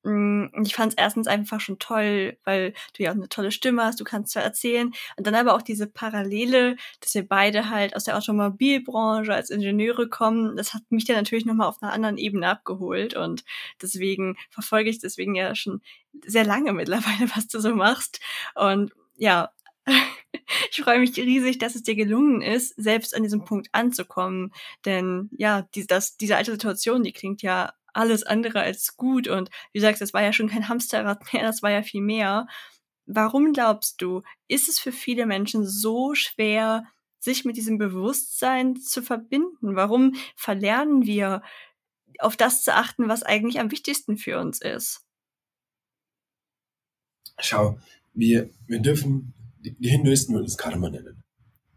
Mm, 0.05 0.47
ich 0.63 0.75
fand 0.75 0.93
es 0.93 0.99
erstens 0.99 1.27
einfach 1.27 1.61
schon 1.61 1.79
toll, 1.79 2.37
weil 2.45 2.75
du 2.97 3.03
ja 3.03 3.11
auch 3.11 3.15
eine 3.15 3.29
tolle 3.29 3.51
Stimme 3.51 3.85
hast, 3.85 3.99
du 4.01 4.05
kannst 4.05 4.33
zwar 4.33 4.43
erzählen. 4.43 4.93
Und 5.17 5.27
dann 5.27 5.35
aber 5.35 5.55
auch 5.55 5.63
diese 5.63 5.87
Parallele, 5.87 6.77
dass 7.01 7.15
wir 7.15 7.27
beide 7.27 7.71
halt 7.71 7.97
aus 7.97 8.05
der 8.05 8.17
Automobilbranche 8.17 9.35
als 9.35 9.51
Ingenieure 9.51 10.09
kommen, 10.09 10.57
das 10.57 10.75
hat 10.75 10.83
mich 10.91 11.07
dann 11.07 11.17
natürlich 11.17 11.47
nochmal 11.47 11.69
auf 11.69 11.83
einer 11.83 11.93
anderen 11.93 12.19
Ebene 12.19 12.49
abgeholt. 12.49 13.15
Und 13.15 13.45
deswegen 13.81 14.37
verfolge 14.51 14.91
ich 14.91 14.99
deswegen 14.99 15.35
ja 15.35 15.55
schon 15.55 15.81
sehr 16.27 16.45
lange 16.45 16.73
mittlerweile, 16.73 17.31
was 17.35 17.49
du 17.49 17.61
so 17.61 17.75
machst. 17.75 18.21
Und 18.55 18.93
ja, 19.17 19.51
ich 20.71 20.83
freue 20.83 20.99
mich 20.99 21.17
riesig, 21.17 21.59
dass 21.59 21.75
es 21.75 21.83
dir 21.83 21.95
gelungen 21.95 22.43
ist, 22.43 22.75
selbst 22.77 23.17
an 23.17 23.23
diesem 23.23 23.45
Punkt 23.45 23.69
anzukommen. 23.73 24.53
Denn 24.85 25.31
ja, 25.33 25.63
die, 25.75 25.87
das, 25.87 26.17
diese 26.19 26.37
alte 26.37 26.53
Situation, 26.53 27.03
die 27.05 27.13
klingt 27.13 27.43
ja 27.43 27.73
alles 27.95 28.23
andere 28.25 28.61
als 28.61 28.97
gut. 28.97 29.29
Und 29.29 29.51
wie 29.73 29.79
du 29.79 29.83
sagst, 29.83 30.03
das 30.03 30.13
war 30.13 30.23
ja 30.23 30.33
schon 30.33 30.49
kein 30.49 30.69
Hamsterrad 30.69 31.21
mehr, 31.33 31.43
das 31.43 31.63
war 31.63 31.71
ja 31.71 31.83
viel 31.83 32.03
mehr. 32.03 32.47
Warum 33.07 33.53
glaubst 33.53 34.01
du, 34.01 34.23
ist 34.49 34.69
es 34.69 34.79
für 34.79 34.93
viele 34.93 35.27
Menschen 35.27 35.67
so 35.67 36.15
schwer, 36.15 36.85
sich 37.19 37.45
mit 37.45 37.57
diesem 37.57 37.79
Bewusstsein 37.79 38.77
zu 38.77 39.03
verbinden? 39.03 39.77
Warum 39.77 40.15
verlernen 40.37 41.05
wir, 41.05 41.43
auf 42.19 42.37
das 42.37 42.63
zu 42.63 42.75
achten, 42.75 43.09
was 43.09 43.23
eigentlich 43.23 43.61
am 43.61 43.71
wichtigsten 43.71 44.17
für 44.17 44.39
uns 44.39 44.61
ist? 44.61 45.03
Schau, 47.39 47.79
wir, 48.13 48.51
wir 48.67 48.81
dürfen, 48.81 49.35
die, 49.59 49.77
Hinduisten 49.89 50.35
würden 50.35 50.47
es 50.47 50.57
Karma 50.57 50.91
nennen. 50.91 51.25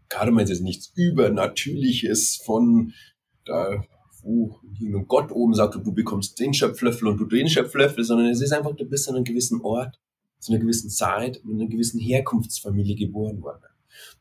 Karma 0.08 0.42
ist 0.42 0.50
jetzt 0.50 0.62
nichts 0.62 0.92
Übernatürliches 0.94 2.40
von, 2.44 2.94
da 3.44 3.84
wo 4.28 4.60
ein 4.62 5.06
Gott 5.08 5.32
oben 5.32 5.54
sagt, 5.54 5.74
du 5.74 5.92
bekommst 5.92 6.38
den 6.38 6.52
Schöpflöffel 6.52 7.08
und 7.08 7.16
du 7.16 7.24
den 7.24 7.48
Schöpflöffel, 7.48 8.04
sondern 8.04 8.28
es 8.28 8.42
ist 8.42 8.52
einfach, 8.52 8.76
du 8.76 8.84
bist 8.84 9.08
an 9.08 9.16
einem 9.16 9.24
gewissen 9.24 9.62
Ort, 9.62 9.98
zu 10.38 10.52
einer 10.52 10.60
gewissen 10.60 10.90
Zeit, 10.90 11.38
in 11.38 11.54
einer 11.54 11.68
gewissen 11.68 11.98
Herkunftsfamilie 11.98 12.94
geboren 12.94 13.40
worden. 13.42 13.64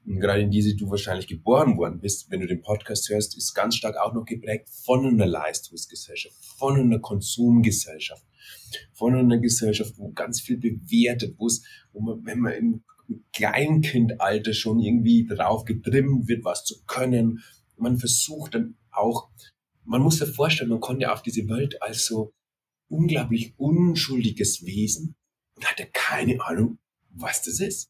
Und 0.06 0.20
gerade 0.20 0.42
in 0.42 0.50
diese 0.50 0.76
du 0.76 0.90
wahrscheinlich 0.90 1.28
geboren 1.28 1.78
worden 1.78 2.00
bist, 2.00 2.32
wenn 2.32 2.40
du 2.40 2.48
den 2.48 2.62
Podcast 2.62 3.10
hörst, 3.10 3.38
ist 3.38 3.54
ganz 3.54 3.76
stark 3.76 3.98
auch 3.98 4.14
noch 4.14 4.26
geprägt 4.26 4.70
von 4.70 5.06
einer 5.06 5.28
Leistungsgesellschaft, 5.28 6.36
von 6.58 6.80
einer 6.80 7.00
Konsumgesellschaft, 7.00 8.26
von 8.94 9.14
einer 9.14 9.38
Gesellschaft, 9.38 9.98
wo 9.98 10.12
ganz 10.14 10.40
viel 10.40 10.58
bewertet, 10.58 11.36
wo 11.38 11.48
es, 11.48 11.64
wo 11.92 12.00
man, 12.00 12.26
wenn 12.26 12.40
man 12.40 12.54
im 12.54 12.84
Kleinkindalter 13.34 14.54
schon 14.54 14.80
irgendwie 14.80 15.26
darauf 15.26 15.66
getrimmt 15.66 16.28
wird, 16.28 16.44
was 16.46 16.64
zu 16.64 16.76
können, 16.88 17.44
man 17.78 17.98
versucht 17.98 18.56
dann 18.56 18.76
auch 18.90 19.30
man 19.88 20.02
muss 20.02 20.18
sich 20.18 20.30
vorstellen, 20.30 20.70
man 20.70 20.80
konnte 20.80 21.12
auf 21.12 21.22
diese 21.22 21.48
Welt 21.48 21.82
als 21.82 22.06
so 22.06 22.34
unglaublich 22.90 23.54
unschuldiges 23.58 24.66
Wesen 24.66 25.16
und 25.56 25.66
hatte 25.66 25.88
keine 25.92 26.42
Ahnung, 26.42 26.80
was 27.10 27.42
das 27.42 27.60
ist. 27.60 27.90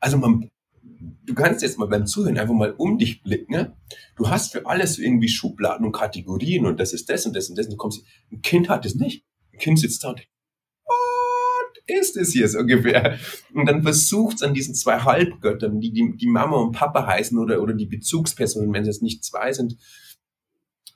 Also 0.00 0.18
man, 0.18 0.50
du 0.82 1.34
kannst 1.34 1.62
jetzt 1.62 1.78
mal 1.78 1.88
beim 1.88 2.06
Zuhören 2.06 2.38
einfach 2.38 2.54
mal 2.54 2.72
um 2.72 2.98
dich 2.98 3.22
blicken. 3.22 3.52
Ne? 3.52 3.76
Du 4.16 4.28
hast 4.28 4.52
für 4.52 4.66
alles 4.66 4.98
irgendwie 4.98 5.28
Schubladen 5.28 5.86
und 5.86 5.92
Kategorien 5.92 6.66
und 6.66 6.78
das 6.78 6.92
ist 6.92 7.08
das 7.08 7.26
und 7.26 7.34
das 7.34 7.48
und 7.48 7.56
das. 7.56 7.66
Und 7.66 7.72
du 7.72 7.78
kommst, 7.78 8.04
ein 8.30 8.42
Kind 8.42 8.68
hat 8.68 8.84
es 8.84 8.96
nicht. 8.96 9.24
Ein 9.52 9.58
Kind 9.58 9.78
sitzt 9.78 10.04
da 10.04 10.10
und 10.10 10.20
ist 11.86 12.16
das 12.16 12.30
hier 12.30 12.48
so 12.48 12.58
ungefähr? 12.58 13.18
Und 13.54 13.66
dann 13.66 13.82
versucht 13.82 14.36
es 14.36 14.42
an 14.42 14.54
diesen 14.54 14.74
zwei 14.74 14.98
Halbgöttern, 14.98 15.80
die, 15.80 15.92
die, 15.92 16.16
die 16.16 16.26
Mama 16.26 16.56
und 16.56 16.72
Papa 16.72 17.06
heißen 17.06 17.38
oder, 17.38 17.62
oder 17.62 17.74
die 17.74 17.86
Bezugspersonen, 17.86 18.72
wenn 18.72 18.86
es 18.86 19.00
nicht 19.00 19.24
zwei 19.24 19.52
sind, 19.52 19.76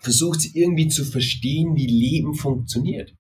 versucht 0.01 0.41
sie 0.41 0.59
irgendwie 0.59 0.89
zu 0.89 1.05
verstehen, 1.05 1.77
wie 1.77 1.87
Leben 1.87 2.35
funktioniert. 2.35 3.15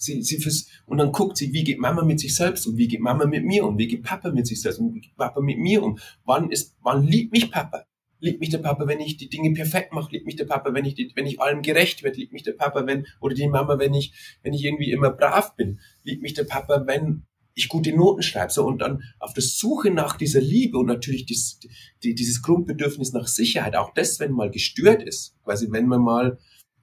Sie, 0.00 0.22
sie 0.22 0.40
und 0.86 0.98
dann 0.98 1.12
guckt 1.12 1.36
sie, 1.36 1.52
wie 1.52 1.64
geht 1.64 1.78
Mama 1.78 2.04
mit 2.04 2.20
sich 2.20 2.34
selbst 2.34 2.66
um, 2.66 2.76
wie 2.76 2.86
geht 2.86 3.00
Mama 3.00 3.26
mit 3.26 3.44
mir 3.44 3.64
um, 3.66 3.78
wie 3.78 3.88
geht 3.88 4.04
Papa 4.04 4.30
mit 4.30 4.46
sich 4.46 4.60
selbst 4.60 4.78
um, 4.78 4.94
wie 4.94 5.00
geht 5.00 5.16
Papa 5.16 5.40
mit 5.40 5.58
mir 5.58 5.82
um, 5.82 5.98
wann 6.24 6.50
ist, 6.50 6.76
wann 6.82 7.02
liebt 7.02 7.32
mich 7.32 7.50
Papa? 7.50 7.84
Liebt 8.20 8.40
mich 8.40 8.50
der 8.50 8.58
Papa, 8.58 8.86
wenn 8.86 9.00
ich 9.00 9.16
die 9.16 9.28
Dinge 9.28 9.52
perfekt 9.52 9.92
mache? 9.92 10.12
Liebt 10.12 10.26
mich 10.26 10.36
der 10.36 10.44
Papa, 10.44 10.72
wenn 10.74 10.84
ich, 10.84 10.94
die, 10.94 11.12
wenn 11.14 11.26
ich 11.26 11.40
allem 11.40 11.62
gerecht 11.62 12.02
werde? 12.02 12.18
Liebt 12.18 12.32
mich 12.32 12.42
der 12.42 12.52
Papa, 12.52 12.84
wenn, 12.86 13.06
oder 13.20 13.34
die 13.34 13.46
Mama, 13.46 13.78
wenn 13.78 13.94
ich, 13.94 14.12
wenn 14.42 14.54
ich 14.54 14.64
irgendwie 14.64 14.90
immer 14.90 15.10
brav 15.10 15.54
bin? 15.54 15.78
Liebt 16.02 16.22
mich 16.22 16.34
der 16.34 16.44
Papa, 16.44 16.84
wenn 16.86 17.24
ich 17.58 17.68
gute 17.68 17.92
Noten 17.92 18.22
schreibe. 18.22 18.52
So, 18.52 18.64
und 18.64 18.78
dann 18.78 19.02
auf 19.18 19.34
der 19.34 19.42
Suche 19.42 19.90
nach 19.90 20.16
dieser 20.16 20.40
Liebe 20.40 20.78
und 20.78 20.86
natürlich 20.86 21.26
dies, 21.26 21.58
die, 22.02 22.14
dieses 22.14 22.40
Grundbedürfnis 22.40 23.12
nach 23.12 23.26
Sicherheit, 23.26 23.74
auch 23.74 23.92
das, 23.94 24.20
wenn 24.20 24.32
mal 24.32 24.50
gestört 24.50 25.02
ist, 25.02 25.34
quasi 25.42 25.70
wenn 25.70 25.86
man 25.86 26.00
mal, 26.00 26.38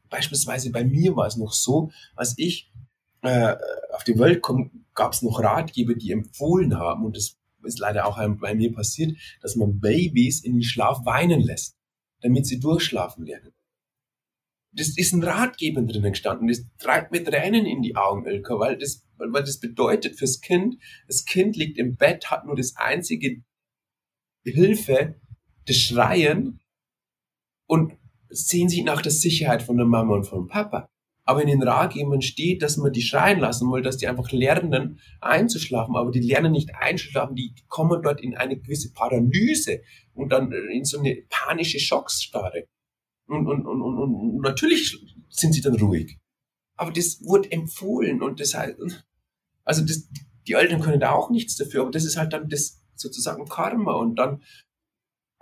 beispielsweise 0.09 0.71
bei 0.71 0.83
mir 0.83 1.15
war 1.15 1.27
es 1.27 1.37
noch 1.37 1.53
so, 1.53 1.91
als 2.15 2.33
ich 2.37 2.73
äh, 3.21 3.55
auf 3.93 4.03
die 4.03 4.19
Welt 4.19 4.41
komme, 4.41 4.69
gab 4.93 5.13
es 5.13 5.21
noch 5.21 5.39
Ratgeber, 5.39 5.95
die 5.95 6.11
empfohlen 6.11 6.77
haben, 6.77 7.05
und 7.05 7.15
das 7.15 7.37
ist 7.63 7.79
leider 7.79 8.05
auch 8.05 8.19
bei 8.39 8.53
mir 8.53 8.71
passiert, 8.73 9.17
dass 9.41 9.55
man 9.55 9.79
Babys 9.79 10.43
in 10.43 10.53
den 10.53 10.63
Schlaf 10.63 11.05
weinen 11.05 11.41
lässt, 11.41 11.77
damit 12.21 12.45
sie 12.45 12.59
durchschlafen 12.59 13.25
lernen. 13.25 13.53
Das 14.75 14.97
ist 14.97 15.13
ein 15.13 15.23
Ratgeber 15.23 15.81
drinnen 15.81 16.11
gestanden. 16.11 16.47
Das 16.47 16.65
treibt 16.77 17.11
mir 17.11 17.23
Tränen 17.23 17.65
in 17.65 17.81
die 17.81 17.95
Augen, 17.95 18.25
Ilka, 18.25 18.59
weil 18.59 18.77
das, 18.77 19.05
weil 19.17 19.31
das 19.31 19.59
bedeutet 19.59 20.17
fürs 20.17 20.41
Kind, 20.41 20.77
das 21.07 21.25
Kind 21.25 21.55
liegt 21.55 21.77
im 21.77 21.95
Bett, 21.95 22.29
hat 22.29 22.45
nur 22.45 22.55
das 22.55 22.75
einzige 22.75 23.41
Hilfe, 24.43 25.15
das 25.65 25.77
Schreien 25.77 26.59
und 27.67 27.93
sehen 28.29 28.69
sich 28.69 28.83
nach 28.83 29.01
der 29.01 29.11
Sicherheit 29.11 29.63
von 29.63 29.77
der 29.77 29.85
Mama 29.85 30.15
und 30.15 30.25
vom 30.25 30.47
Papa. 30.47 30.89
Aber 31.27 31.41
in 31.41 31.47
den 31.47 31.63
Ratgebern 31.63 32.21
steht, 32.21 32.61
dass 32.61 32.77
man 32.77 32.91
die 32.91 33.01
schreien 33.01 33.39
lassen 33.39 33.71
will, 33.71 33.81
dass 33.81 33.97
die 33.97 34.07
einfach 34.07 34.31
lernen 34.31 34.99
einzuschlafen, 35.21 35.95
aber 35.95 36.11
die 36.11 36.19
lernen 36.19 36.51
nicht 36.51 36.75
einzuschlafen, 36.75 37.35
die 37.35 37.55
kommen 37.67 38.03
dort 38.03 38.21
in 38.21 38.35
eine 38.35 38.57
gewisse 38.57 38.91
Paralyse 38.93 39.81
und 40.13 40.31
dann 40.31 40.51
in 40.51 40.83
so 40.83 40.99
eine 40.99 41.23
panische 41.29 41.79
Schocksstarre. 41.79 42.67
Und, 43.27 43.47
und, 43.47 43.65
und, 43.65 43.81
und, 43.81 43.97
und 43.97 44.41
natürlich 44.41 44.97
sind 45.29 45.53
sie 45.53 45.61
dann 45.61 45.75
ruhig. 45.75 46.17
Aber 46.75 46.91
das 46.91 47.23
wurde 47.23 47.51
empfohlen 47.51 48.21
und 48.21 48.39
das 48.39 48.53
heißt, 48.53 48.77
also 49.63 49.83
das, 49.83 50.07
die 50.47 50.53
Eltern 50.53 50.81
können 50.81 50.99
da 50.99 51.11
auch 51.11 51.29
nichts 51.29 51.55
dafür, 51.55 51.81
aber 51.81 51.91
das 51.91 52.05
ist 52.05 52.17
halt 52.17 52.33
dann 52.33 52.49
das 52.49 52.83
sozusagen 52.95 53.45
Karma 53.47 53.93
und 53.93 54.15
dann, 54.15 54.43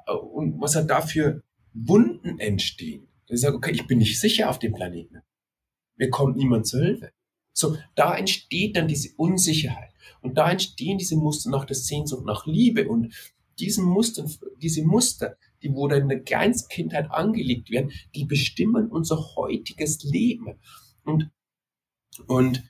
und 0.08 0.62
was 0.62 0.76
halt 0.76 0.90
dafür 0.90 1.44
Wunden 1.74 2.40
entstehen. 2.40 3.08
Ich 3.28 3.42
sage, 3.42 3.56
okay, 3.56 3.72
ich 3.72 3.88
bin 3.88 3.98
nicht 3.98 4.20
sicher 4.20 4.50
auf 4.50 4.60
dem 4.60 4.74
Planeten. 4.74 5.22
Mir 5.96 6.10
kommt 6.10 6.38
niemand 6.38 6.68
zur 6.68 6.82
Hilfe. 6.82 7.12
So, 7.52 7.78
da 7.96 8.16
entsteht 8.16 8.76
dann 8.76 8.88
diese 8.88 9.14
Unsicherheit. 9.16 9.92
Und 10.22 10.38
da 10.38 10.52
entstehen 10.52 10.98
diese 10.98 11.16
Muster 11.16 11.50
nach 11.50 11.66
der 11.66 11.76
Sehnsucht 11.76 12.26
nach 12.26 12.46
Liebe. 12.46 12.88
Und 12.88 13.14
diesen 13.60 13.86
Muster, 13.86 14.26
diese 14.58 14.84
Muster, 14.84 15.38
die 15.64 15.74
wo 15.74 15.88
in 15.88 16.10
der 16.10 16.22
Kleinstkindheit 16.22 17.10
angelegt 17.10 17.72
werden, 17.72 17.92
die 18.16 18.26
bestimmen 18.26 18.90
unser 18.90 19.36
heutiges 19.36 20.04
Leben. 20.04 20.60
Und, 21.04 21.32
und 22.28 22.64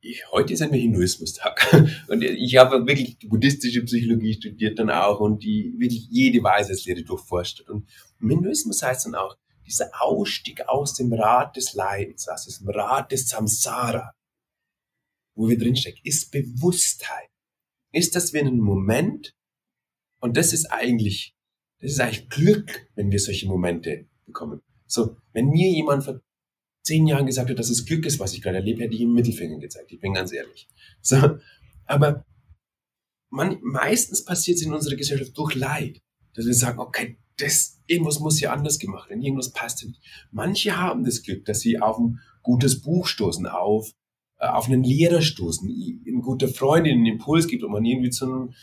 ich, 0.00 0.22
heute 0.30 0.52
ist 0.52 0.62
ein 0.62 0.72
Hinduismus-Tag. 0.72 2.04
Und 2.08 2.22
ich 2.22 2.56
habe 2.56 2.86
wirklich 2.86 3.18
buddhistische 3.28 3.82
Psychologie 3.82 4.34
studiert 4.34 4.78
dann 4.78 4.90
auch 4.90 5.18
und 5.20 5.42
die 5.42 5.74
wirklich 5.78 6.06
jede 6.10 6.42
Weiseslehre 6.42 7.02
durchforscht. 7.02 7.62
Und 7.62 7.88
im 8.20 8.30
Hinduismus 8.30 8.82
heißt 8.82 9.06
dann 9.06 9.16
auch, 9.16 9.36
dieser 9.66 9.90
Ausstieg 10.00 10.68
aus 10.68 10.94
dem 10.94 11.12
Rad 11.12 11.56
des 11.56 11.74
Leidens, 11.74 12.28
aus 12.28 12.44
diesem 12.44 12.68
Rad 12.68 13.10
des 13.10 13.28
Samsara, 13.28 14.12
wo 15.34 15.48
wir 15.48 15.58
drinstecken, 15.58 16.00
ist 16.04 16.30
Bewusstheit. 16.30 17.28
Ist, 17.92 18.14
dass 18.14 18.32
wir 18.32 18.42
in 18.42 18.48
einem 18.48 18.60
Moment, 18.60 19.34
und 20.20 20.36
das 20.36 20.52
ist 20.52 20.66
eigentlich, 20.66 21.35
das 21.80 21.92
ist 21.92 22.00
eigentlich 22.00 22.28
Glück, 22.28 22.88
wenn 22.94 23.10
wir 23.10 23.18
solche 23.18 23.46
Momente 23.46 24.06
bekommen. 24.24 24.60
So, 24.86 25.16
wenn 25.32 25.48
mir 25.48 25.70
jemand 25.70 26.04
vor 26.04 26.20
zehn 26.82 27.06
Jahren 27.06 27.26
gesagt 27.26 27.50
hat, 27.50 27.58
dass 27.58 27.70
es 27.70 27.84
Glück 27.84 28.06
ist, 28.06 28.20
was 28.20 28.32
ich 28.32 28.42
gerade 28.42 28.58
erlebe, 28.58 28.82
hätte 28.82 28.94
ich 28.94 29.00
ihm 29.00 29.12
Mittelfinger 29.12 29.58
gezeigt. 29.58 29.92
Ich 29.92 30.00
bin 30.00 30.14
ganz 30.14 30.32
ehrlich. 30.32 30.68
So, 31.02 31.38
aber 31.84 32.24
man, 33.30 33.58
meistens 33.62 34.24
passiert 34.24 34.58
es 34.58 34.64
in 34.64 34.72
unserer 34.72 34.96
Gesellschaft 34.96 35.36
durch 35.36 35.54
Leid, 35.54 36.00
dass 36.34 36.46
wir 36.46 36.54
sagen, 36.54 36.78
okay, 36.78 37.18
das, 37.38 37.82
irgendwas 37.86 38.20
muss 38.20 38.40
ja 38.40 38.52
anders 38.52 38.78
gemacht 38.78 39.10
werden, 39.10 39.22
irgendwas 39.22 39.52
passt 39.52 39.84
nicht. 39.84 40.00
Manche 40.30 40.76
haben 40.76 41.04
das 41.04 41.22
Glück, 41.22 41.44
dass 41.44 41.60
sie 41.60 41.78
auf 41.78 41.98
ein 41.98 42.20
gutes 42.42 42.80
Buch 42.80 43.06
stoßen, 43.06 43.46
auf, 43.46 43.90
äh, 44.38 44.46
auf 44.46 44.66
einen 44.66 44.84
Lehrer 44.84 45.22
stoßen, 45.22 45.68
ein 45.68 46.22
guter 46.22 46.48
Freund 46.48 46.86
einen 46.86 47.06
Impuls 47.06 47.46
gibt 47.46 47.62
und 47.62 47.72
man 47.72 47.84
irgendwie 47.84 48.10
zu 48.10 48.24
einem, 48.26 48.54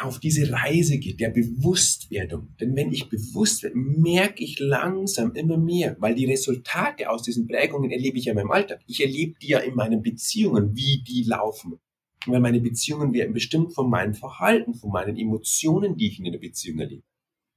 auf 0.00 0.18
diese 0.18 0.50
Reise 0.50 0.98
geht, 0.98 1.20
der 1.20 1.30
Bewusstwerdung. 1.30 2.54
Denn 2.60 2.76
wenn 2.76 2.92
ich 2.92 3.08
bewusst 3.08 3.62
werde, 3.62 3.76
merke 3.76 4.42
ich 4.42 4.58
langsam 4.58 5.34
immer 5.34 5.56
mehr, 5.56 5.96
weil 6.00 6.14
die 6.14 6.26
Resultate 6.26 7.10
aus 7.10 7.22
diesen 7.22 7.46
Prägungen 7.46 7.90
erlebe 7.90 8.18
ich 8.18 8.26
ja 8.26 8.32
in 8.32 8.36
meinem 8.36 8.50
Alltag. 8.50 8.80
Ich 8.86 9.00
erlebe 9.00 9.38
die 9.40 9.48
ja 9.48 9.58
in 9.58 9.74
meinen 9.74 10.02
Beziehungen, 10.02 10.74
wie 10.74 11.02
die 11.06 11.24
laufen. 11.24 11.78
Weil 12.26 12.40
meine 12.40 12.60
Beziehungen 12.60 13.12
werden 13.12 13.32
bestimmt 13.32 13.72
von 13.72 13.88
meinem 13.88 14.14
Verhalten, 14.14 14.74
von 14.74 14.90
meinen 14.90 15.16
Emotionen, 15.16 15.96
die 15.96 16.08
ich 16.08 16.18
in 16.18 16.30
der 16.30 16.38
Beziehung 16.38 16.80
erlebe 16.80 17.02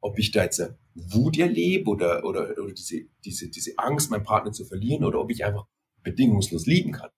ob 0.04 0.20
ich 0.20 0.32
da 0.32 0.44
jetzt 0.44 0.62
Wut 0.96 1.40
erlebe 1.40 1.90
oder, 1.90 2.24
oder, 2.26 2.56
oder 2.62 2.74
diese, 2.74 3.06
diese, 3.24 3.50
diese 3.50 3.78
Angst, 3.78 4.12
meinen 4.12 4.24
Partner 4.24 4.52
zu 4.52 4.66
verlieren 4.66 5.06
oder 5.06 5.20
ob 5.20 5.32
ich 5.32 5.46
einfach 5.46 5.66
bedingungslos 6.04 6.66
lieben 6.66 6.92
kann. 6.92 7.10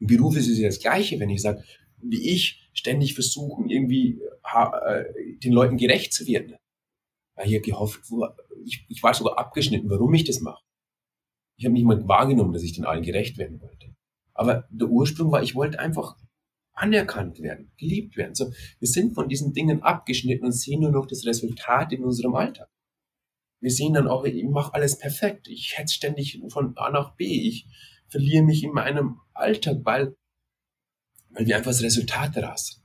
Im 0.00 0.08
Beruf 0.08 0.36
ist 0.36 0.48
es 0.48 0.58
ja 0.58 0.66
das 0.66 0.80
Gleiche, 0.80 1.18
wenn 1.20 1.30
ich 1.30 1.40
sage, 1.40 1.62
wie 2.02 2.28
ich 2.28 2.63
ständig 2.74 3.14
versuchen, 3.14 3.70
irgendwie 3.70 4.20
äh, 4.52 5.04
den 5.38 5.52
Leuten 5.52 5.76
gerecht 5.76 6.12
zu 6.12 6.26
werden. 6.26 6.56
Weil 7.36 7.46
hier 7.46 7.60
gehofft, 7.60 8.00
ich, 8.64 8.84
ich 8.88 9.02
war 9.02 9.14
sogar 9.14 9.38
abgeschnitten, 9.38 9.90
warum 9.90 10.12
ich 10.14 10.24
das 10.24 10.40
mache. 10.40 10.62
Ich 11.56 11.64
habe 11.64 11.72
nicht 11.72 11.84
mal 11.84 12.06
wahrgenommen, 12.06 12.52
dass 12.52 12.62
ich 12.62 12.72
den 12.72 12.84
allen 12.84 13.02
gerecht 13.02 13.38
werden 13.38 13.60
wollte. 13.60 13.94
Aber 14.34 14.66
der 14.70 14.88
Ursprung 14.88 15.30
war, 15.30 15.42
ich 15.42 15.54
wollte 15.54 15.78
einfach 15.78 16.16
anerkannt 16.74 17.40
werden, 17.40 17.70
geliebt 17.78 18.16
werden. 18.16 18.34
So, 18.34 18.52
wir 18.80 18.88
sind 18.88 19.14
von 19.14 19.28
diesen 19.28 19.52
Dingen 19.52 19.82
abgeschnitten 19.82 20.44
und 20.44 20.52
sehen 20.52 20.80
nur 20.80 20.90
noch 20.90 21.06
das 21.06 21.24
Resultat 21.24 21.92
in 21.92 22.04
unserem 22.04 22.34
Alltag. 22.34 22.68
Wir 23.60 23.70
sehen 23.70 23.94
dann 23.94 24.08
auch, 24.08 24.24
ich 24.24 24.44
mache 24.44 24.74
alles 24.74 24.98
perfekt. 24.98 25.48
Ich 25.48 25.78
hetze 25.78 25.94
ständig 25.94 26.42
von 26.48 26.76
A 26.76 26.90
nach 26.90 27.14
B. 27.16 27.24
Ich 27.24 27.66
verliere 28.08 28.42
mich 28.42 28.62
in 28.62 28.72
meinem 28.72 29.20
Alltag, 29.32 29.78
weil, 29.84 30.16
weil 31.34 31.46
wir 31.46 31.56
einfach 31.56 31.72
das 31.72 31.82
Resultat 31.82 32.36
daraus 32.36 32.68
sind. 32.68 32.84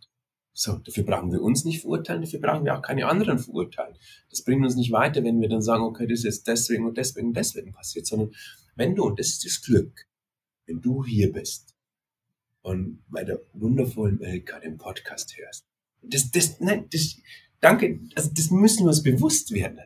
So, 0.53 0.73
dafür 0.73 1.03
brauchen 1.03 1.31
wir 1.31 1.41
uns 1.41 1.63
nicht 1.63 1.81
verurteilen, 1.81 2.21
dafür 2.21 2.41
brauchen 2.41 2.65
wir 2.65 2.77
auch 2.77 2.81
keine 2.81 3.07
anderen 3.07 3.39
verurteilen. 3.39 3.95
Das 4.29 4.43
bringt 4.43 4.63
uns 4.63 4.75
nicht 4.75 4.91
weiter, 4.91 5.23
wenn 5.23 5.39
wir 5.39 5.47
dann 5.47 5.61
sagen, 5.61 5.83
okay, 5.83 6.05
das 6.05 6.25
ist 6.25 6.47
deswegen 6.47 6.85
und 6.85 6.97
deswegen 6.97 7.27
und 7.27 7.37
deswegen 7.37 7.71
passiert, 7.71 8.07
sondern 8.07 8.31
wenn 8.75 8.95
du, 8.95 9.05
und 9.05 9.19
das 9.19 9.27
ist 9.29 9.45
das 9.45 9.61
Glück, 9.61 10.07
wenn 10.65 10.81
du 10.81 11.05
hier 11.05 11.31
bist, 11.31 11.75
und 12.61 13.03
bei 13.07 13.23
der 13.23 13.39
wundervollen 13.53 14.21
Elka 14.21 14.59
den 14.59 14.77
Podcast 14.77 15.37
hörst. 15.37 15.65
Das, 16.01 16.29
das, 16.31 16.59
nein, 16.59 16.87
das, 16.91 17.17
danke, 17.61 17.99
also 18.15 18.29
das 18.33 18.51
müssen 18.51 18.83
wir 18.83 18.89
uns 18.89 19.03
bewusst 19.03 19.51
werden. 19.51 19.79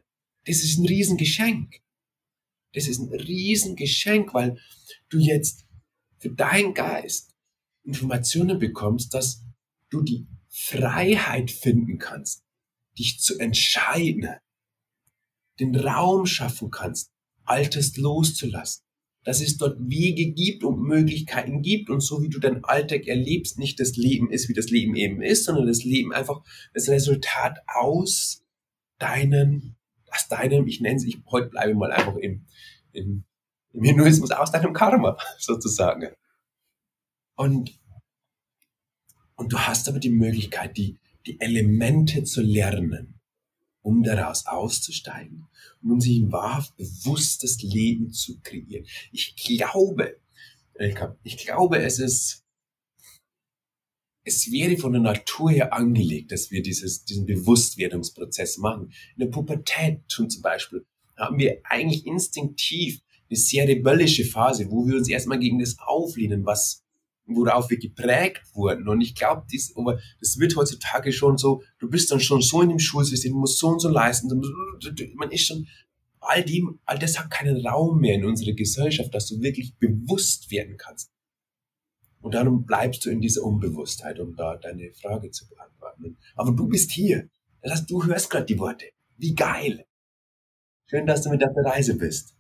Das 0.46 0.64
ist 0.64 0.80
ein 0.80 0.88
Riesengeschenk. 0.88 1.82
Das 2.74 2.88
ist 2.88 3.00
ein 3.00 3.14
Riesengeschenk, 3.14 4.34
weil 4.34 4.58
du 5.10 5.20
jetzt 5.20 5.66
für 6.18 6.32
deinen 6.32 6.74
Geist 6.74 7.33
Informationen 7.84 8.60
bekommst, 8.60 9.14
dass 9.14 9.44
du 9.90 10.02
die 10.02 10.28
Freiheit 10.50 11.52
finden 11.52 11.98
kannst, 11.98 12.44
dich 12.98 13.20
zu 13.20 13.40
entscheiden, 13.40 14.30
den 15.60 15.76
Raum 15.76 16.26
schaffen 16.26 16.72
kannst, 16.72 17.12
Altes 17.46 17.98
loszulassen, 17.98 18.84
dass 19.24 19.42
es 19.42 19.58
dort 19.58 19.78
Wege 19.80 20.32
gibt 20.32 20.64
und 20.64 20.82
Möglichkeiten 20.82 21.62
gibt 21.62 21.90
und 21.90 22.02
so 22.02 22.22
wie 22.22 22.30
du 22.30 22.40
deinen 22.40 22.64
Alltag 22.64 23.08
erlebst, 23.08 23.60
nicht 23.60 23.80
das 23.80 23.96
Leben 23.96 24.32
ist, 24.32 24.50
wie 24.50 24.54
das 24.54 24.70
Leben 24.70 24.96
eben 24.96 25.22
ist, 25.22 25.46
sondern 25.46 25.68
das 25.68 25.84
Leben 25.84 26.14
einfach 26.14 26.42
das 26.74 26.90
Resultat 26.90 27.60
aus 27.68 28.44
deinen, 28.98 29.76
aus 30.10 30.28
deinem, 30.28 30.68
ich 30.68 30.82
nenne 30.82 30.98
es, 30.98 31.04
ich 31.04 31.20
heute 31.30 31.50
bleibe 31.50 31.76
mal 31.76 31.92
einfach 31.92 32.16
im, 32.16 32.46
im, 32.94 33.26
im 33.74 33.84
Hinduismus, 33.84 34.32
aus 34.32 34.52
deinem 34.52 34.74
Karma 34.74 35.18
sozusagen. 35.38 36.10
Und, 37.36 37.80
und 39.36 39.52
du 39.52 39.60
hast 39.60 39.90
aber 39.90 40.00
die 40.00 40.10
Möglichkeit, 40.10 40.78
die, 40.78 41.00
die 41.26 41.40
Elemente 41.40 42.24
zu 42.24 42.42
lernen, 42.42 43.20
um 43.82 44.04
daraus 44.04 44.46
auszusteigen 44.46 45.48
und 45.82 45.92
um 45.92 46.02
sich 46.02 46.20
ein 46.20 46.32
wahrhaft 46.32 46.76
bewusstes 46.78 47.62
Leben 47.62 48.12
zu 48.12 48.40
kreieren. 48.42 48.86
Ich 49.12 49.36
glaube, 49.36 50.20
ich 51.24 51.38
glaube, 51.38 51.80
es 51.80 52.00
ist, 52.00 52.44
es 54.26 54.52
wäre 54.52 54.78
von 54.78 54.94
der 54.94 55.02
Natur 55.02 55.52
her 55.52 55.74
angelegt, 55.74 56.32
dass 56.32 56.50
wir 56.50 56.62
dieses, 56.62 57.04
diesen 57.04 57.26
Bewusstwerdungsprozess 57.26 58.58
machen. 58.58 58.94
In 59.16 59.26
der 59.26 59.28
Pubertät 59.28 60.02
zum 60.08 60.30
Beispiel 60.42 60.86
haben 61.18 61.38
wir 61.38 61.62
eigentlich 61.64 62.06
instinktiv 62.06 63.02
eine 63.30 63.38
sehr 63.38 63.68
rebellische 63.68 64.26
Phase, 64.26 64.70
wo 64.72 64.88
wir 64.88 64.96
uns 64.96 65.10
erstmal 65.10 65.40
gegen 65.40 65.60
das 65.60 65.78
auflehnen, 65.80 66.46
was 66.46 66.83
worauf 67.26 67.70
wir 67.70 67.78
geprägt 67.78 68.42
wurden. 68.54 68.88
Und 68.88 69.02
ich 69.02 69.16
glaube, 69.16 69.46
das, 69.52 69.74
das 70.20 70.40
wird 70.40 70.56
heutzutage 70.56 71.12
schon 71.14 71.38
so, 71.38 71.64
du 71.80 71.90
bist 71.90 72.12
dann 72.12 72.20
schon 72.20 72.42
so 72.42 72.62
in 72.62 72.70
dem 72.70 72.80
Schulsystem, 72.80 73.34
du 73.34 73.40
musst 73.40 73.60
so 73.60 73.70
und 73.70 73.80
so 73.80 73.90
leisten. 73.90 74.42
Man 75.16 75.32
ist 75.32 75.46
schon, 75.46 75.68
all 76.20 76.44
dem, 76.44 76.80
all 76.86 77.00
das 77.00 77.20
hat 77.20 77.30
keinen 77.30 77.66
Raum 77.66 78.00
mehr 78.00 78.16
in 78.16 78.26
unserer 78.26 78.54
Gesellschaft, 78.54 79.14
dass 79.14 79.28
du 79.28 79.42
wirklich 79.42 79.76
bewusst 79.78 80.52
werden 80.52 80.78
kannst. 80.78 81.12
Und 82.22 82.36
darum 82.36 82.66
bleibst 82.66 83.06
du 83.06 83.10
in 83.10 83.20
dieser 83.20 83.44
Unbewusstheit, 83.44 84.20
um 84.20 84.36
da 84.36 84.56
deine 84.56 84.94
Frage 84.94 85.30
zu 85.32 85.48
beantworten. 85.50 86.18
Aber 86.36 86.52
du 86.52 86.68
bist 86.68 86.92
hier. 86.92 87.28
Das 87.62 87.74
heißt, 87.74 87.92
du 87.92 88.06
hörst 88.06 88.30
gerade 88.30 88.46
die 88.46 88.60
Worte. 88.60 88.86
Wie 89.18 89.36
geil. 89.36 89.86
Schön, 90.90 91.06
dass 91.06 91.22
du 91.22 91.30
mit 91.30 91.44
auf 91.44 91.54
der 91.54 91.66
Reise 91.66 91.98
bist. 91.98 92.36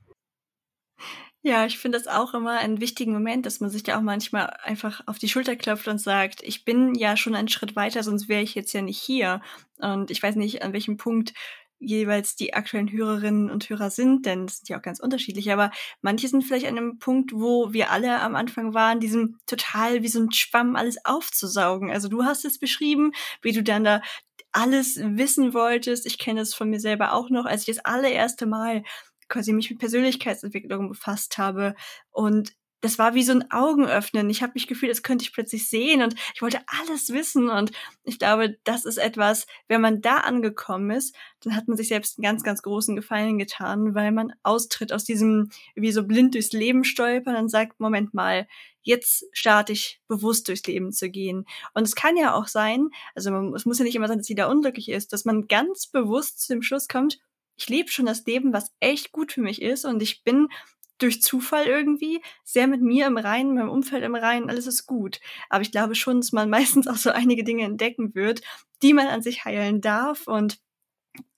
Ja, 1.45 1.65
ich 1.65 1.77
finde 1.77 1.97
das 1.97 2.08
auch 2.08 2.34
immer 2.34 2.58
einen 2.60 2.79
wichtigen 2.79 3.12
Moment, 3.12 3.45
dass 3.45 3.60
man 3.60 3.69
sich 3.69 3.84
da 3.84 3.97
auch 3.97 4.01
manchmal 4.01 4.56
einfach 4.63 5.01
auf 5.08 5.19
die 5.19 5.27
Schulter 5.27 5.58
klopft 5.58 5.89
und 5.89 5.99
sagt, 5.99 6.41
ich 6.41 6.63
bin 6.63 6.95
ja 6.95 7.17
schon 7.17 7.36
einen 7.36 7.49
Schritt 7.49 7.75
weiter, 7.75 8.01
sonst 8.01 8.29
wäre 8.29 8.41
ich 8.41 8.56
jetzt 8.56 8.71
ja 8.71 8.82
nicht 8.82 8.97
hier. 8.97 9.41
Und 9.77 10.10
ich 10.10 10.23
weiß 10.23 10.38
nicht, 10.38 10.63
an 10.63 10.71
welchem 10.71 10.95
Punkt 10.95 11.34
jeweils 11.79 12.38
die 12.38 12.53
aktuellen 12.53 12.89
Hörerinnen 12.89 13.51
und 13.51 13.69
Hörer 13.69 13.89
sind, 13.89 14.25
denn 14.25 14.45
es 14.45 14.60
sind 14.60 14.69
ja 14.69 14.77
auch 14.77 14.82
ganz 14.82 15.01
unterschiedlich, 15.01 15.51
aber 15.51 15.71
manche 16.01 16.29
sind 16.29 16.43
vielleicht 16.45 16.65
an 16.65 16.77
einem 16.77 16.97
Punkt, 16.97 17.34
wo 17.34 17.73
wir 17.73 17.91
alle 17.91 18.21
am 18.21 18.36
Anfang 18.36 18.73
waren, 18.73 19.01
diesem 19.01 19.38
total 19.45 20.01
wie 20.01 20.08
so 20.08 20.21
ein 20.21 20.32
Schwamm 20.32 20.77
alles 20.77 21.03
aufzusaugen. 21.03 21.91
Also 21.91 22.08
du 22.08 22.23
hast 22.23 22.45
es 22.45 22.58
beschrieben, 22.58 23.12
wie 23.41 23.51
du 23.51 23.63
dann 23.63 23.84
da 23.84 24.01
alles 24.53 24.97
wissen 24.97 25.53
wolltest. 25.53 26.06
Ich 26.06 26.17
kenne 26.19 26.39
es 26.39 26.53
von 26.53 26.69
mir 26.69 26.79
selber 26.79 27.12
auch 27.12 27.29
noch, 27.29 27.45
als 27.45 27.67
ich 27.67 27.75
das 27.75 27.84
allererste 27.84 28.45
Mal 28.45 28.84
quasi 29.29 29.53
mich 29.53 29.69
mit 29.69 29.79
Persönlichkeitsentwicklung 29.79 30.89
befasst 30.89 31.38
habe 31.38 31.75
und 32.12 32.53
das 32.83 32.99
war 32.99 33.15
wie 33.15 33.23
so 33.23 33.31
ein 33.31 33.49
Augenöffnen. 33.49 34.29
Ich 34.29 34.43
habe 34.43 34.51
mich 34.55 34.67
gefühlt, 34.67 34.91
das 34.91 35.03
könnte 35.03 35.23
ich 35.23 35.31
plötzlich 35.31 35.69
sehen 35.69 36.01
und 36.01 36.15
ich 36.36 36.41
wollte 36.41 36.59
alles 36.67 37.13
wissen. 37.13 37.49
Und 37.49 37.71
ich 38.03 38.19
glaube, 38.19 38.57
das 38.65 38.83
ist 38.83 38.97
etwas, 38.97 39.47
wenn 39.69 39.79
man 39.79 40.01
da 40.01 40.17
angekommen 40.17 40.91
ist, 40.91 41.15
dann 41.39 41.55
hat 41.55 41.69
man 41.69 41.77
sich 41.77 41.88
selbst 41.88 42.17
einen 42.17 42.23
ganz, 42.23 42.43
ganz 42.43 42.62
großen 42.62 42.97
Gefallen 42.97 43.38
getan, 43.38 43.95
weil 43.95 44.12
man 44.12 44.33
austritt 44.43 44.91
aus 44.91 45.05
diesem, 45.05 45.49
wie 45.75 45.93
so 45.93 46.03
blind 46.05 46.36
durchs 46.36 46.51
Leben 46.51 46.83
stolpern 46.83 47.38
und 47.38 47.47
sagt, 47.47 47.79
Moment 47.79 48.13
mal, 48.13 48.47
jetzt 48.81 49.27
starte 49.31 49.71
ich 49.71 50.01
bewusst 50.09 50.49
durchs 50.49 50.67
Leben 50.67 50.91
zu 50.91 51.09
gehen. 51.09 51.45
Und 51.73 51.83
es 51.83 51.95
kann 51.95 52.17
ja 52.17 52.36
auch 52.36 52.47
sein, 52.47 52.89
also 53.15 53.31
man, 53.31 53.53
es 53.53 53.65
muss 53.65 53.79
ja 53.79 53.86
nicht 53.86 53.95
immer 53.95 54.09
sein, 54.09 54.17
dass 54.17 54.27
jeder 54.27 54.49
unglücklich 54.49 54.89
ist, 54.89 55.13
dass 55.13 55.23
man 55.23 55.47
ganz 55.47 55.88
bewusst 55.88 56.41
zu 56.41 56.51
dem 56.51 56.62
Schluss 56.62 56.89
kommt, 56.89 57.19
ich 57.55 57.69
lebe 57.69 57.89
schon 57.89 58.05
das 58.05 58.25
Leben, 58.25 58.53
was 58.53 58.71
echt 58.79 59.11
gut 59.11 59.31
für 59.31 59.41
mich 59.41 59.61
ist 59.61 59.85
und 59.85 60.01
ich 60.01 60.23
bin 60.23 60.47
durch 60.97 61.21
Zufall 61.21 61.65
irgendwie 61.65 62.21
sehr 62.43 62.67
mit 62.67 62.81
mir 62.81 63.07
im 63.07 63.17
Reinen, 63.17 63.55
meinem 63.55 63.69
Umfeld 63.69 64.03
im 64.03 64.15
Reinen, 64.15 64.49
alles 64.49 64.67
ist 64.67 64.85
gut. 64.85 65.19
Aber 65.49 65.61
ich 65.61 65.71
glaube 65.71 65.95
schon, 65.95 66.21
dass 66.21 66.31
man 66.31 66.49
meistens 66.49 66.87
auch 66.87 66.95
so 66.97 67.09
einige 67.11 67.43
Dinge 67.43 67.63
entdecken 67.65 68.15
wird, 68.15 68.41
die 68.81 68.93
man 68.93 69.07
an 69.07 69.21
sich 69.21 69.45
heilen 69.45 69.81
darf 69.81 70.27
und 70.27 70.59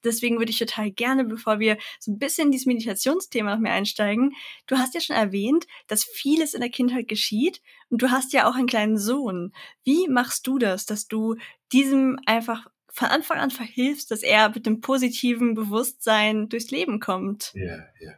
Deswegen 0.05 0.37
würde 0.37 0.51
ich 0.51 0.59
total 0.59 0.91
gerne, 0.91 1.25
bevor 1.25 1.59
wir 1.59 1.77
so 1.99 2.11
ein 2.11 2.19
bisschen 2.19 2.45
in 2.45 2.51
dieses 2.51 2.67
Meditationsthema 2.67 3.51
noch 3.51 3.59
mehr 3.59 3.73
einsteigen, 3.73 4.33
du 4.67 4.77
hast 4.77 4.93
ja 4.93 5.01
schon 5.01 5.15
erwähnt, 5.15 5.65
dass 5.87 6.05
vieles 6.05 6.53
in 6.53 6.61
der 6.61 6.69
Kindheit 6.69 7.07
geschieht 7.07 7.61
und 7.89 8.01
du 8.01 8.11
hast 8.11 8.31
ja 8.31 8.47
auch 8.47 8.55
einen 8.55 8.67
kleinen 8.67 8.97
Sohn. 8.97 9.51
Wie 9.83 10.07
machst 10.07 10.47
du 10.47 10.59
das, 10.59 10.85
dass 10.85 11.07
du 11.07 11.35
diesem 11.73 12.19
einfach 12.25 12.67
von 12.95 13.09
Anfang 13.09 13.39
an 13.39 13.51
verhilfst, 13.51 14.09
dass 14.09 14.23
er 14.23 14.49
mit 14.49 14.65
dem 14.65 14.79
positiven 14.79 15.53
Bewusstsein 15.53 16.47
durchs 16.47 16.71
Leben 16.71 17.01
kommt? 17.01 17.51
Ja, 17.53 17.83
ja. 17.99 18.13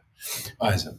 Also, 0.56 0.90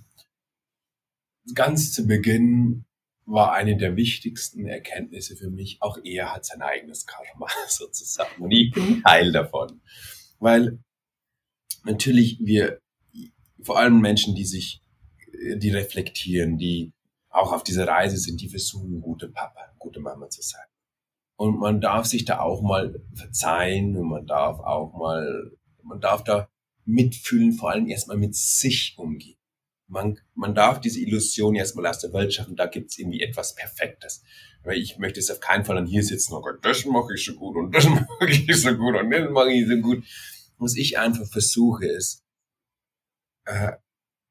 ganz 1.55 1.93
zu 1.93 2.05
Beginn 2.05 2.83
war 3.25 3.53
eine 3.53 3.77
der 3.77 3.95
wichtigsten 3.95 4.65
Erkenntnisse 4.67 5.37
für 5.37 5.49
mich, 5.49 5.77
auch 5.79 5.97
er 6.03 6.33
hat 6.33 6.45
sein 6.45 6.61
eigenes 6.61 7.05
Karma 7.05 7.47
sozusagen. 7.69 8.43
Und 8.43 8.51
ich 8.51 8.71
bin 8.73 9.01
Teil 9.01 9.31
davon. 9.31 9.81
Weil 10.39 10.79
natürlich 11.85 12.37
wir, 12.41 12.81
vor 13.61 13.79
allem 13.79 14.01
Menschen, 14.01 14.35
die 14.35 14.45
sich, 14.45 14.81
die 15.55 15.69
reflektieren, 15.69 16.57
die 16.57 16.91
auch 17.29 17.53
auf 17.53 17.63
dieser 17.63 17.87
Reise 17.87 18.17
sind, 18.17 18.41
die 18.41 18.49
versuchen, 18.49 18.99
gute 18.99 19.29
Papa, 19.29 19.73
gute 19.77 20.01
Mama 20.01 20.29
zu 20.29 20.41
sein. 20.41 20.65
Und 21.39 21.57
man 21.57 21.79
darf 21.79 22.05
sich 22.05 22.25
da 22.25 22.39
auch 22.39 22.61
mal 22.61 23.01
verzeihen 23.13 23.95
und 23.95 24.09
man 24.09 24.25
darf 24.25 24.59
auch 24.59 24.93
mal, 24.93 25.51
man 25.83 26.01
darf 26.01 26.23
da 26.23 26.49
mitfühlen, 26.83 27.53
vor 27.53 27.71
allem 27.71 27.87
erstmal 27.87 28.17
mit 28.17 28.35
sich 28.35 28.95
umgehen 28.97 29.39
man, 29.89 30.19
man 30.35 30.55
darf 30.55 30.79
diese 30.79 31.01
Illusion 31.01 31.55
erstmal 31.55 31.87
aus 31.87 31.99
der 31.99 32.13
Welt 32.13 32.33
schaffen, 32.33 32.55
da 32.55 32.67
gibt's 32.67 32.97
irgendwie 32.97 33.21
etwas 33.21 33.55
Perfektes. 33.55 34.23
Weil 34.63 34.77
ich 34.77 34.97
möchte 34.97 35.19
es 35.19 35.31
auf 35.31 35.39
keinen 35.39 35.65
Fall 35.65 35.77
an 35.77 35.85
hier 35.85 36.03
sitzen, 36.03 36.33
oh 36.33 36.41
Gott, 36.41 36.63
das 36.63 36.85
mache 36.85 37.13
ich 37.15 37.25
so 37.25 37.33
gut 37.33 37.55
und 37.55 37.73
das 37.73 37.85
mache 37.89 38.29
ich 38.29 38.61
so 38.61 38.75
gut 38.75 38.95
und 38.95 39.09
das 39.09 39.29
mache 39.31 39.51
ich 39.51 39.67
so 39.67 39.77
gut. 39.77 40.03
Was 40.57 40.75
ich 40.75 40.97
einfach 40.99 41.25
versuche 41.25 41.87
ist, 41.87 42.23
äh, 43.45 43.73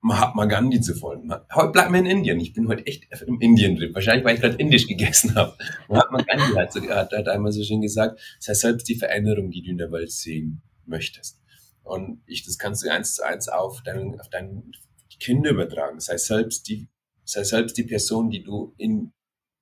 Mahatma 0.01 0.45
Gandhi 0.45 0.81
zu 0.81 0.95
folgen. 0.95 1.33
Heute 1.53 1.73
bleiben 1.73 1.93
wir 1.93 2.01
in 2.01 2.07
Indien. 2.07 2.41
Ich 2.41 2.53
bin 2.53 2.69
heute 2.69 2.87
echt 2.87 3.07
im 3.27 3.41
Indien 3.41 3.77
drin. 3.77 3.93
Wahrscheinlich, 3.95 4.25
weil 4.25 4.37
ich 4.37 4.41
gerade 4.41 4.57
Indisch 4.57 4.87
gegessen 4.87 5.35
habe. 5.35 5.57
Mahatma 5.89 6.23
Gandhi 6.23 6.55
hat, 6.55 6.75
hat, 6.75 7.13
hat 7.13 7.29
einmal 7.29 7.53
so 7.53 7.63
schön 7.65 7.81
gesagt, 7.81 8.21
sei 8.39 8.55
selbst 8.55 8.89
die 8.89 8.95
Veränderung, 8.95 9.51
die 9.51 9.63
du 9.63 9.71
in 9.71 9.79
der 9.79 9.91
Welt 9.91 10.13
sehen 10.13 10.63
möchtest. 10.87 11.41
Und 11.83 12.23
ich, 12.27 12.45
das 12.45 12.59
kannst 12.59 12.85
du 12.85 12.93
eins 12.93 13.15
zu 13.15 13.27
eins 13.27 13.49
auf 13.49 13.83
deinen, 13.83 14.21
auf 14.21 14.29
deinen 14.29 14.73
Kinder 15.19 15.51
übertragen. 15.51 15.99
Sei 16.01 16.17
selbst 16.17 16.69
die, 16.69 16.89
sei 17.25 17.43
selbst 17.43 17.77
die 17.77 17.85
Person, 17.85 18.31
die 18.31 18.43
du 18.43 18.75
in 18.77 19.13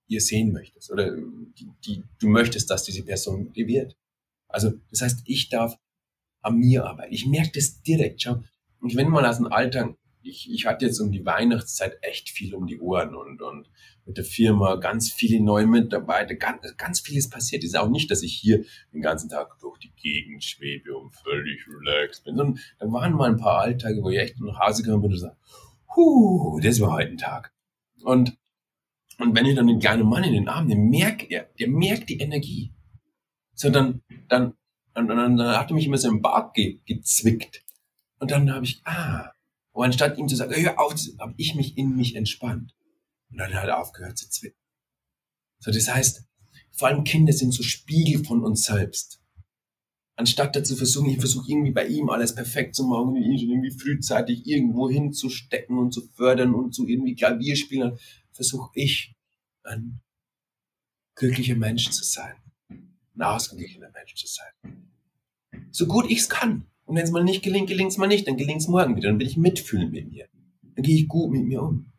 ihr 0.08 0.20
sehen 0.20 0.52
möchtest 0.52 0.90
oder 0.92 1.10
die, 1.16 1.68
die 1.84 2.04
du 2.18 2.28
möchtest, 2.28 2.70
dass 2.70 2.84
diese 2.84 3.04
Person 3.04 3.52
wird. 3.54 3.96
Also, 4.48 4.72
das 4.90 5.02
heißt, 5.02 5.22
ich 5.24 5.48
darf 5.48 5.76
an 6.42 6.58
mir 6.58 6.84
arbeiten. 6.84 7.12
Ich 7.12 7.26
merke 7.26 7.52
das 7.54 7.82
direkt. 7.82 8.22
Schau, 8.22 8.42
und 8.80 8.94
wenn 8.94 9.08
man 9.08 9.24
aus 9.24 9.38
dem 9.38 9.46
Alltag, 9.46 9.96
ich, 10.26 10.50
ich 10.50 10.66
hatte 10.66 10.86
jetzt 10.86 11.00
um 11.00 11.12
die 11.12 11.24
Weihnachtszeit 11.24 11.98
echt 12.02 12.30
viel 12.30 12.54
um 12.54 12.66
die 12.66 12.80
Ohren 12.80 13.14
und, 13.14 13.40
und 13.40 13.70
mit 14.04 14.16
der 14.16 14.24
Firma 14.24 14.76
ganz 14.76 15.10
viele 15.10 15.42
neue 15.42 15.66
Mitarbeiter, 15.66 16.34
ganz, 16.34 16.76
ganz 16.76 17.00
vieles 17.00 17.28
passiert. 17.28 17.64
Es 17.64 17.70
ist 17.70 17.78
auch 17.78 17.88
nicht, 17.88 18.10
dass 18.10 18.22
ich 18.22 18.34
hier 18.34 18.64
den 18.92 19.00
ganzen 19.00 19.28
Tag 19.28 19.58
durch 19.60 19.78
die 19.78 19.92
Gegend 19.96 20.44
schwebe 20.44 20.96
und 20.96 21.14
völlig 21.14 21.66
relaxed 21.68 22.24
bin, 22.24 22.36
sondern 22.36 22.60
da 22.78 22.90
waren 22.92 23.14
mal 23.14 23.30
ein 23.30 23.38
paar 23.38 23.60
Alltage, 23.60 24.02
wo 24.02 24.10
ich 24.10 24.18
echt 24.18 24.40
nach 24.40 24.60
Hause 24.60 24.82
gekommen 24.82 25.02
bin 25.02 25.12
und 25.12 25.18
sage, 25.18 25.36
huh, 25.94 26.60
das 26.60 26.80
war 26.80 26.92
heute 26.92 27.10
ein 27.10 27.18
Tag. 27.18 27.52
Und, 28.02 28.36
und 29.18 29.34
wenn 29.34 29.46
ich 29.46 29.56
dann 29.56 29.66
den 29.66 29.80
kleinen 29.80 30.08
Mann 30.08 30.24
in 30.24 30.34
den 30.34 30.48
Arm 30.48 30.66
nehme, 30.66 30.82
merkt 30.82 31.30
er, 31.30 31.48
der 31.58 31.68
merkt 31.68 32.08
die 32.10 32.18
Energie. 32.18 32.72
So, 33.54 33.70
dann, 33.70 34.02
dann, 34.28 34.54
dann, 34.94 35.08
dann, 35.08 35.36
dann 35.36 35.56
hat 35.56 35.70
er 35.70 35.74
mich 35.74 35.86
immer 35.86 35.98
so 35.98 36.08
im 36.08 36.22
Bart 36.22 36.54
ge, 36.54 36.80
gezwickt. 36.86 37.64
Und 38.18 38.30
dann 38.30 38.52
habe 38.52 38.64
ich, 38.64 38.80
ah, 38.84 39.32
und 39.76 39.84
anstatt 39.84 40.16
ihm 40.16 40.26
zu 40.26 40.36
sagen, 40.36 40.54
hör 40.56 40.80
auf, 40.80 40.94
habe 41.18 41.34
ich 41.36 41.54
mich 41.54 41.76
in 41.76 41.96
mich 41.96 42.16
entspannt. 42.16 42.74
Und 43.30 43.36
dann 43.36 43.52
hat 43.52 43.68
er 43.68 43.78
aufgehört 43.78 44.16
zu 44.16 44.26
zwicken. 44.30 44.58
So, 45.58 45.70
das 45.70 45.92
heißt, 45.92 46.24
vor 46.72 46.88
allem 46.88 47.04
Kinder 47.04 47.34
sind 47.34 47.52
so 47.52 47.62
Spiegel 47.62 48.24
von 48.24 48.42
uns 48.42 48.64
selbst. 48.64 49.20
Anstatt 50.14 50.56
dazu 50.56 50.76
versuchen, 50.76 51.10
ich 51.10 51.18
versuche 51.18 51.50
irgendwie 51.50 51.72
bei 51.72 51.86
ihm 51.86 52.08
alles 52.08 52.34
perfekt 52.34 52.74
zu 52.74 52.86
machen 52.86 53.08
und 53.08 53.16
ihn 53.16 53.38
schon 53.38 53.50
irgendwie 53.50 53.78
frühzeitig 53.78 54.46
irgendwo 54.46 54.88
hinzustecken 54.88 55.76
und 55.76 55.92
zu 55.92 56.08
fördern 56.14 56.54
und 56.54 56.74
zu 56.74 56.86
irgendwie 56.86 57.14
Klavier 57.14 57.54
spielen, 57.54 57.98
versuche 58.32 58.70
ich 58.72 59.14
ein 59.62 60.00
glücklicher 61.16 61.56
Mensch 61.56 61.90
zu 61.90 62.02
sein. 62.02 62.36
Ein 62.70 63.22
ausgeglichener 63.22 63.90
Mensch 63.90 64.14
zu 64.14 64.26
sein. 64.26 64.88
So 65.70 65.86
gut 65.86 66.10
ich 66.10 66.20
es 66.20 66.30
kann. 66.30 66.66
Und 66.86 66.96
wenn 66.96 67.04
es 67.04 67.10
mal 67.10 67.24
nicht 67.24 67.42
gelingt, 67.42 67.68
gelingt 67.68 67.90
es 67.90 67.98
mal 67.98 68.06
nicht, 68.06 68.26
dann 68.26 68.36
gelingt 68.36 68.62
es 68.62 68.68
morgen 68.68 68.96
wieder. 68.96 69.08
Dann 69.08 69.18
will 69.18 69.26
ich 69.26 69.36
mitfühlen 69.36 69.90
mit 69.90 70.08
mir. 70.08 70.28
Dann 70.62 70.82
gehe 70.82 70.96
ich 70.96 71.08
gut 71.08 71.32
mit 71.32 71.44
mir 71.44 71.62
um. 71.62 71.92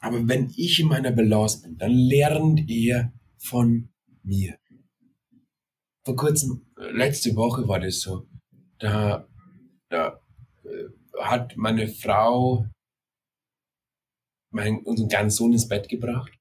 Aber 0.00 0.26
wenn 0.26 0.50
ich 0.56 0.80
in 0.80 0.88
meiner 0.88 1.12
Balance 1.12 1.62
bin, 1.62 1.76
dann 1.76 1.92
lernt 1.92 2.68
er 2.70 3.12
von 3.36 3.90
mir. 4.22 4.58
Vor 6.04 6.16
kurzem, 6.16 6.66
letzte 6.76 7.36
Woche 7.36 7.68
war 7.68 7.80
das 7.80 8.00
so, 8.00 8.26
da, 8.78 9.28
da 9.90 10.20
äh, 10.64 10.84
hat 11.20 11.56
meine 11.56 11.88
Frau 11.88 12.66
mein, 14.50 14.82
unseren 14.84 15.08
kleinen 15.08 15.30
Sohn 15.30 15.52
ins 15.52 15.68
Bett 15.68 15.88
gebracht. 15.88 16.32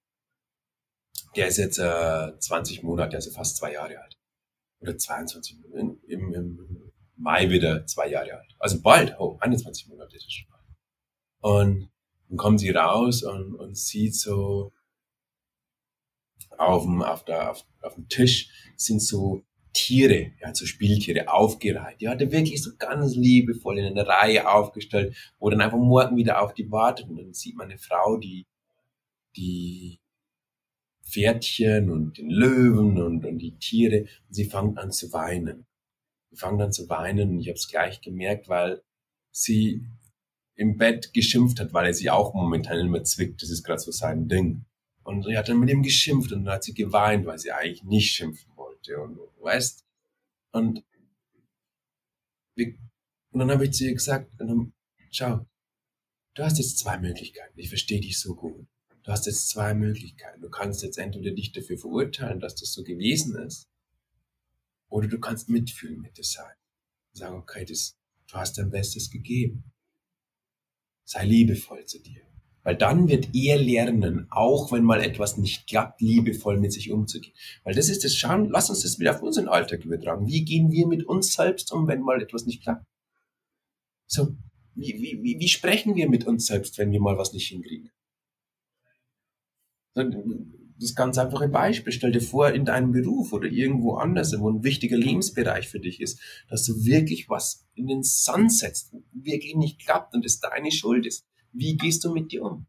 Der 1.36 1.48
ist 1.48 1.58
jetzt 1.58 1.78
äh, 1.78 2.40
20 2.40 2.84
Monate, 2.84 3.16
also 3.16 3.32
fast 3.32 3.58
zwei 3.58 3.74
Jahre 3.74 4.00
alt. 4.00 4.18
Oder 4.80 4.98
22, 4.98 5.58
im, 5.74 6.00
im, 6.08 6.34
im 6.34 6.77
Mai 7.18 7.50
wieder 7.50 7.86
zwei 7.86 8.10
Jahre 8.10 8.34
alt. 8.40 8.56
Also 8.60 8.82
bald, 8.82 9.16
oh, 9.20 9.38
21 9.40 9.88
Monate 9.88 10.16
ist 10.16 10.26
es 10.26 10.34
schon 10.34 10.48
bald. 10.50 10.64
Und 11.40 11.92
dann 12.30 12.38
kommt 12.38 12.60
sie 12.60 12.70
raus 12.70 13.24
und, 13.24 13.56
und 13.56 13.78
sieht 13.78 14.16
so 14.16 14.72
auf 16.58 16.84
dem, 16.84 17.02
auf, 17.02 17.24
der, 17.26 17.52
auf, 17.52 17.64
auf 17.82 17.96
dem 17.96 18.10
Tisch 18.10 18.50
sind 18.76 19.02
so 19.02 19.44
Tiere, 19.74 20.32
ja, 20.42 20.54
so 20.56 20.66
Spieltiere 20.66 21.32
aufgereiht. 21.32 22.02
Die 22.02 22.10
hatte 22.10 22.32
wirklich 22.32 22.64
so 22.64 22.72
ganz 22.78 23.16
liebevoll 23.16 23.78
in 23.78 23.86
einer 23.86 24.08
Reihe 24.08 24.50
aufgestellt, 24.50 25.16
wo 25.38 25.50
dann 25.50 25.62
einfach 25.62 25.78
morgen 25.78 26.18
wieder 26.18 26.42
auf 26.42 26.54
die 26.54 26.72
wartet 26.72 27.10
und 27.10 27.18
dann 27.18 27.34
sieht 27.34 27.56
man 27.56 27.70
eine 27.70 27.78
Frau, 27.78 28.18
die, 28.18 28.48
die 29.36 30.00
Pferdchen 31.04 31.92
und 31.92 32.18
den 32.18 32.32
Löwen 32.32 33.00
und, 33.00 33.24
und 33.24 33.38
die 33.38 33.56
Tiere 33.58 34.08
und 34.28 34.34
sie 34.34 34.46
fängt 34.46 34.80
an 34.80 34.92
zu 34.92 35.14
weinen. 35.14 35.67
Sie 36.38 36.46
fängt 36.46 36.62
an 36.62 36.72
zu 36.72 36.88
weinen 36.88 37.32
und 37.32 37.40
ich 37.40 37.48
habe 37.48 37.58
es 37.58 37.68
gleich 37.68 38.00
gemerkt, 38.02 38.48
weil 38.48 38.84
sie 39.32 39.88
im 40.56 40.78
Bett 40.78 41.12
geschimpft 41.12 41.60
hat, 41.60 41.74
weil 41.74 41.88
er 41.88 41.94
sie 41.96 42.12
auch 42.12 42.36
momentan 42.36 42.80
immer 42.80 43.04
zwickt. 43.04 43.42
Das 43.42 43.50
ist 43.50 43.64
gerade 43.64 43.80
so 43.80 43.92
sein 43.92 44.28
Ding. 44.28 44.66
Und 45.04 45.24
sie 45.24 45.36
hat 45.36 45.50
dann 45.50 45.60
mit 45.60 45.70
ihm 45.70 45.82
geschimpft 45.82 46.32
und 46.32 46.46
dann 46.46 46.56
hat 46.56 46.64
sie 46.64 46.76
geweint, 46.76 47.26
weil 47.26 47.40
sie 47.40 47.52
eigentlich 47.52 47.84
nicht 47.84 48.12
schimpfen 48.12 48.56
wollte. 48.56 49.00
Und 49.02 49.20
weißt, 49.42 49.84
und, 50.52 50.84
und 52.56 53.40
dann 53.40 53.50
habe 53.50 53.66
ich 53.66 53.72
zu 53.72 53.86
ihr 53.86 53.94
gesagt, 53.94 54.32
dann, 54.38 54.74
schau, 55.10 55.44
du 56.36 56.44
hast 56.44 56.60
jetzt 56.60 56.78
zwei 56.78 57.00
Möglichkeiten. 57.00 57.60
Ich 57.60 57.70
verstehe 57.70 58.02
dich 58.02 58.20
so 58.20 58.36
gut. 58.36 58.68
Du 59.04 59.12
hast 59.12 59.26
jetzt 59.26 59.50
zwei 59.50 59.74
Möglichkeiten. 59.74 60.42
Du 60.42 60.50
kannst 60.50 60.84
jetzt 60.84 61.00
entweder 61.00 61.32
dich 61.32 61.52
dafür 61.52 61.80
verurteilen, 61.80 62.40
dass 62.40 62.56
das 62.56 62.74
so 62.74 62.84
gewesen 62.84 63.36
ist, 63.38 63.68
oder 64.90 65.08
du 65.08 65.20
kannst 65.20 65.50
mitfühlen 65.50 66.02
mit 66.02 66.18
dir 66.18 66.24
sein. 66.24 66.54
Sagen, 67.14 67.36
okay, 67.36 67.66
das, 67.66 67.98
du 68.28 68.36
hast 68.36 68.58
dein 68.58 68.70
Bestes 68.70 69.10
gegeben. 69.10 69.72
Sei 71.04 71.26
liebevoll 71.26 71.86
zu 71.86 72.00
dir. 72.00 72.22
Weil 72.64 72.76
dann 72.76 73.08
wird 73.08 73.34
er 73.34 73.58
lernen, 73.58 74.28
auch 74.30 74.74
wenn 74.74 74.84
mal 74.84 75.02
etwas 75.02 75.38
nicht 75.38 75.68
klappt, 75.68 76.02
liebevoll 76.02 76.60
mit 76.60 76.74
sich 76.74 76.92
umzugehen. 76.92 77.34
Weil 77.64 77.74
das 77.74 77.88
ist 77.88 78.04
das 78.04 78.14
Schauen, 78.16 78.50
lass 78.50 78.70
uns 78.70 78.82
das 78.82 79.00
wieder 79.00 79.16
auf 79.16 79.22
unseren 79.22 79.48
Alltag 79.48 79.86
übertragen. 79.86 80.28
Wie 80.28 80.44
gehen 80.44 80.70
wir 80.70 80.86
mit 80.86 81.06
uns 81.06 81.34
selbst 81.34 81.72
um, 81.72 81.88
wenn 81.88 82.02
mal 82.02 82.22
etwas 82.22 82.46
nicht 82.46 82.64
klappt? 82.64 82.86
So, 84.06 84.36
wie, 84.76 85.02
wie, 85.02 85.24
wie, 85.24 85.40
wie 85.40 85.48
sprechen 85.48 85.96
wir 85.96 86.10
mit 86.10 86.28
uns 86.28 86.46
selbst, 86.46 86.78
wenn 86.78 86.92
wir 86.92 87.00
mal 87.00 87.18
was 87.18 87.32
nicht 87.32 87.48
hinkriegen? 87.48 87.90
Das 90.80 90.94
ganz 90.94 91.18
einfache 91.18 91.48
Beispiel. 91.48 91.92
Stell 91.92 92.12
dir 92.12 92.22
vor, 92.22 92.52
in 92.52 92.66
deinem 92.66 92.92
Beruf 92.92 93.34
oder 93.34 93.48
irgendwo 93.48 93.96
anders, 93.96 94.38
wo 94.40 94.50
ein 94.50 94.64
wichtiger 94.64 94.98
Lebensbereich 94.98 95.68
für 95.68 95.80
dich 95.80 96.00
ist, 96.02 96.20
dass 96.50 96.66
du 96.66 96.86
wirklich 96.86 97.30
was 97.30 97.66
in 97.74 97.88
den 97.88 98.04
Sand 98.04 98.54
setzt, 98.54 98.94
wirklich 99.12 99.56
nicht 99.56 99.80
klappt 99.80 100.14
und 100.14 100.24
es 100.26 100.40
deine 100.40 100.72
Schuld 100.72 101.06
ist. 101.06 101.26
Wie 101.52 101.78
gehst 101.78 102.04
du 102.04 102.14
mit 102.14 102.32
dir 102.32 102.44
um? 102.44 102.68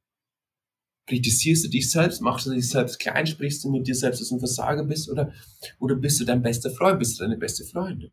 Kritisierst 1.06 1.64
du 1.64 1.68
dich 1.68 1.90
selbst? 1.90 2.20
Machst 2.20 2.46
du 2.46 2.50
dich 2.50 2.68
selbst 2.68 2.98
klein? 2.98 3.26
Sprichst 3.26 3.64
du 3.64 3.70
mit 3.70 3.86
dir 3.86 3.94
selbst, 3.94 4.20
dass 4.20 4.28
du 4.28 4.36
ein 4.36 4.40
Versager 4.40 4.84
bist? 4.84 5.10
Oder, 5.10 5.32
oder 5.78 5.94
bist 5.94 6.20
du 6.20 6.24
dein 6.24 6.42
bester 6.42 6.70
Freund? 6.70 6.98
Bist 6.98 7.18
du 7.18 7.24
deine 7.24 7.36
beste 7.38 7.64
Freundin? 7.64 8.10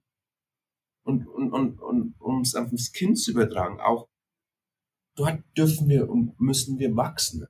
Und, 1.03 1.27
und, 1.27 1.51
und, 1.51 1.79
und 1.79 2.15
um 2.19 2.41
es 2.41 2.55
auf 2.55 2.69
das 2.71 2.91
Kind 2.91 3.19
zu 3.19 3.31
übertragen, 3.31 3.79
auch 3.79 4.07
dort 5.15 5.43
dürfen 5.57 5.87
wir 5.87 6.09
und 6.09 6.39
müssen 6.39 6.79
wir 6.79 6.95
wachsen. 6.95 7.47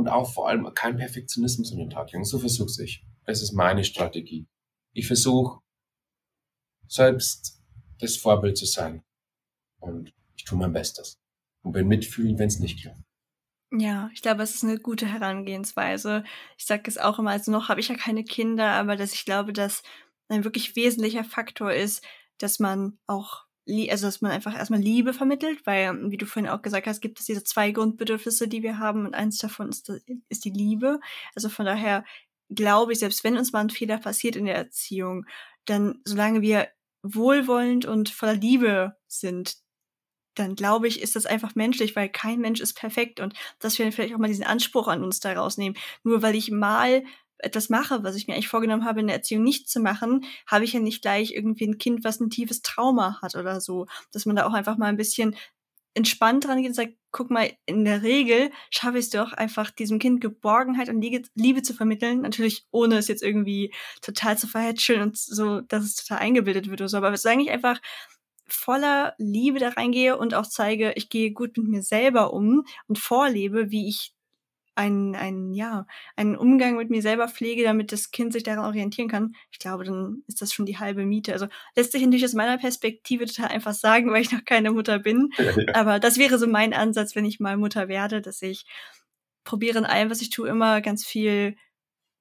Und 0.00 0.08
auch 0.08 0.32
vor 0.32 0.48
allem 0.48 0.72
kein 0.72 0.96
Perfektionismus 0.96 1.72
an 1.72 1.78
den 1.78 1.90
Tag 1.90 2.10
legen. 2.10 2.24
So 2.24 2.38
versuche 2.38 2.82
ich. 2.82 3.04
Das 3.26 3.42
ist 3.42 3.52
meine 3.52 3.84
Strategie. 3.84 4.46
Ich 4.94 5.06
versuche 5.06 5.60
selbst 6.88 7.60
das 7.98 8.16
Vorbild 8.16 8.56
zu 8.56 8.64
sein. 8.64 9.02
Und 9.78 10.14
ich 10.36 10.44
tue 10.44 10.56
mein 10.56 10.72
Bestes 10.72 11.20
und 11.62 11.72
bin 11.72 11.86
mitfühlen, 11.86 12.38
wenn 12.38 12.48
es 12.48 12.60
nicht 12.60 12.80
klappt. 12.80 13.02
Ja, 13.72 14.08
ich 14.14 14.22
glaube, 14.22 14.42
es 14.42 14.54
ist 14.54 14.64
eine 14.64 14.78
gute 14.78 15.04
Herangehensweise. 15.04 16.24
Ich 16.56 16.64
sage 16.64 16.84
es 16.86 16.96
auch 16.96 17.18
immer, 17.18 17.32
also 17.32 17.52
noch 17.52 17.68
habe 17.68 17.80
ich 17.80 17.88
ja 17.88 17.94
keine 17.94 18.24
Kinder, 18.24 18.70
aber 18.72 18.96
dass 18.96 19.12
ich 19.12 19.26
glaube, 19.26 19.52
dass 19.52 19.82
ein 20.28 20.44
wirklich 20.44 20.76
wesentlicher 20.76 21.24
Faktor 21.24 21.74
ist, 21.74 22.02
dass 22.38 22.58
man 22.58 22.98
auch, 23.06 23.44
also 23.90 24.06
dass 24.06 24.20
man 24.20 24.32
einfach 24.32 24.56
erstmal 24.56 24.80
Liebe 24.80 25.12
vermittelt, 25.12 25.66
weil, 25.66 26.10
wie 26.10 26.16
du 26.16 26.26
vorhin 26.26 26.50
auch 26.50 26.62
gesagt 26.62 26.86
hast, 26.86 27.00
gibt 27.00 27.20
es 27.20 27.26
diese 27.26 27.44
zwei 27.44 27.70
Grundbedürfnisse, 27.70 28.48
die 28.48 28.62
wir 28.62 28.78
haben 28.78 29.06
und 29.06 29.14
eins 29.14 29.38
davon 29.38 29.68
ist, 29.70 29.90
ist 30.28 30.44
die 30.44 30.50
Liebe. 30.50 31.00
Also 31.34 31.48
von 31.48 31.66
daher 31.66 32.04
glaube 32.50 32.92
ich, 32.92 32.98
selbst 32.98 33.24
wenn 33.24 33.38
uns 33.38 33.52
mal 33.52 33.60
ein 33.60 33.70
Fehler 33.70 33.98
passiert 33.98 34.36
in 34.36 34.46
der 34.46 34.56
Erziehung, 34.56 35.24
dann 35.66 36.00
solange 36.04 36.42
wir 36.42 36.68
wohlwollend 37.02 37.86
und 37.86 38.10
voller 38.10 38.34
Liebe 38.34 38.96
sind, 39.06 39.56
dann 40.34 40.54
glaube 40.54 40.88
ich, 40.88 41.02
ist 41.02 41.16
das 41.16 41.26
einfach 41.26 41.54
menschlich, 41.54 41.96
weil 41.96 42.08
kein 42.08 42.40
Mensch 42.40 42.60
ist 42.60 42.74
perfekt 42.74 43.20
und 43.20 43.34
dass 43.58 43.78
wir 43.78 43.90
vielleicht 43.92 44.14
auch 44.14 44.18
mal 44.18 44.28
diesen 44.28 44.44
Anspruch 44.44 44.88
an 44.88 45.04
uns 45.04 45.20
da 45.20 45.32
rausnehmen. 45.32 45.78
Nur 46.04 46.22
weil 46.22 46.34
ich 46.34 46.50
mal 46.50 47.04
etwas 47.42 47.68
mache, 47.68 48.02
was 48.02 48.16
ich 48.16 48.26
mir 48.26 48.34
eigentlich 48.34 48.48
vorgenommen 48.48 48.84
habe, 48.84 49.00
in 49.00 49.06
der 49.06 49.16
Erziehung 49.16 49.42
nicht 49.42 49.68
zu 49.68 49.80
machen, 49.80 50.24
habe 50.46 50.64
ich 50.64 50.72
ja 50.72 50.80
nicht 50.80 51.02
gleich 51.02 51.32
irgendwie 51.32 51.66
ein 51.66 51.78
Kind, 51.78 52.04
was 52.04 52.20
ein 52.20 52.30
tiefes 52.30 52.62
Trauma 52.62 53.20
hat 53.22 53.34
oder 53.34 53.60
so. 53.60 53.86
Dass 54.12 54.26
man 54.26 54.36
da 54.36 54.46
auch 54.46 54.54
einfach 54.54 54.76
mal 54.76 54.86
ein 54.86 54.96
bisschen 54.96 55.36
entspannt 55.94 56.44
dran 56.44 56.58
geht 56.58 56.68
und 56.68 56.74
sagt, 56.74 56.94
guck 57.10 57.30
mal, 57.30 57.50
in 57.66 57.84
der 57.84 58.02
Regel 58.02 58.50
schaffe 58.70 58.98
ich 58.98 59.06
es 59.06 59.10
doch 59.10 59.32
einfach, 59.32 59.70
diesem 59.70 59.98
Kind 59.98 60.20
Geborgenheit 60.20 60.88
und 60.88 61.04
Liebe 61.34 61.62
zu 61.62 61.74
vermitteln. 61.74 62.20
Natürlich 62.20 62.64
ohne 62.70 62.98
es 62.98 63.08
jetzt 63.08 63.22
irgendwie 63.22 63.74
total 64.00 64.38
zu 64.38 64.46
verhätscheln 64.46 65.02
und 65.02 65.16
so, 65.18 65.60
dass 65.62 65.84
es 65.84 65.96
total 65.96 66.18
eingebildet 66.18 66.70
wird 66.70 66.80
oder 66.80 66.88
so. 66.88 66.96
Aber 66.96 67.12
es 67.12 67.24
ist 67.24 67.26
eigentlich 67.26 67.50
einfach, 67.50 67.80
voller 68.52 69.14
Liebe 69.18 69.58
da 69.58 69.70
reingehe 69.70 70.16
und 70.16 70.34
auch 70.34 70.46
zeige, 70.46 70.92
ich 70.96 71.08
gehe 71.08 71.32
gut 71.32 71.56
mit 71.56 71.68
mir 71.68 71.82
selber 71.82 72.32
um 72.32 72.64
und 72.88 72.98
vorlebe, 72.98 73.70
wie 73.70 73.88
ich 73.88 74.12
einen, 74.74 75.14
einen, 75.14 75.52
ja, 75.52 75.86
einen 76.16 76.36
Umgang 76.36 76.76
mit 76.76 76.90
mir 76.90 77.02
selber 77.02 77.28
pflege, 77.28 77.64
damit 77.64 77.92
das 77.92 78.10
Kind 78.10 78.32
sich 78.32 78.42
daran 78.42 78.64
orientieren 78.64 79.08
kann, 79.08 79.34
ich 79.50 79.58
glaube, 79.58 79.84
dann 79.84 80.22
ist 80.26 80.40
das 80.40 80.52
schon 80.52 80.66
die 80.66 80.78
halbe 80.78 81.04
Miete. 81.04 81.32
Also 81.32 81.46
lässt 81.76 81.92
sich 81.92 82.02
natürlich 82.02 82.24
aus 82.24 82.34
meiner 82.34 82.58
Perspektive 82.58 83.26
total 83.26 83.48
einfach 83.48 83.74
sagen, 83.74 84.10
weil 84.10 84.22
ich 84.22 84.32
noch 84.32 84.44
keine 84.44 84.70
Mutter 84.70 84.98
bin. 84.98 85.30
Ja, 85.36 85.44
ja. 85.56 85.74
Aber 85.74 85.98
das 85.98 86.18
wäre 86.18 86.38
so 86.38 86.46
mein 86.46 86.72
Ansatz, 86.72 87.14
wenn 87.14 87.24
ich 87.24 87.40
mal 87.40 87.56
Mutter 87.56 87.88
werde, 87.88 88.20
dass 88.20 88.40
ich 88.42 88.64
probiere 89.44 89.78
in 89.78 89.86
allem, 89.86 90.10
was 90.10 90.22
ich 90.22 90.30
tue, 90.30 90.48
immer 90.48 90.80
ganz 90.80 91.04
viel 91.04 91.56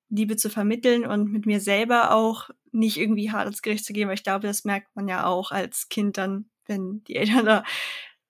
Liebe 0.09 0.35
zu 0.35 0.49
vermitteln 0.49 1.05
und 1.05 1.31
mit 1.31 1.45
mir 1.45 1.59
selber 1.59 2.12
auch 2.12 2.49
nicht 2.71 2.97
irgendwie 2.97 3.31
hart 3.31 3.47
ins 3.47 3.62
Gericht 3.62 3.85
zu 3.85 3.93
gehen, 3.93 4.07
weil 4.07 4.15
ich 4.15 4.23
glaube, 4.23 4.47
das 4.47 4.63
merkt 4.65 4.95
man 4.95 5.07
ja 5.07 5.25
auch 5.25 5.51
als 5.51 5.89
Kind 5.89 6.17
dann, 6.17 6.49
wenn 6.65 7.03
die 7.03 7.15
Eltern 7.15 7.45
da 7.45 7.63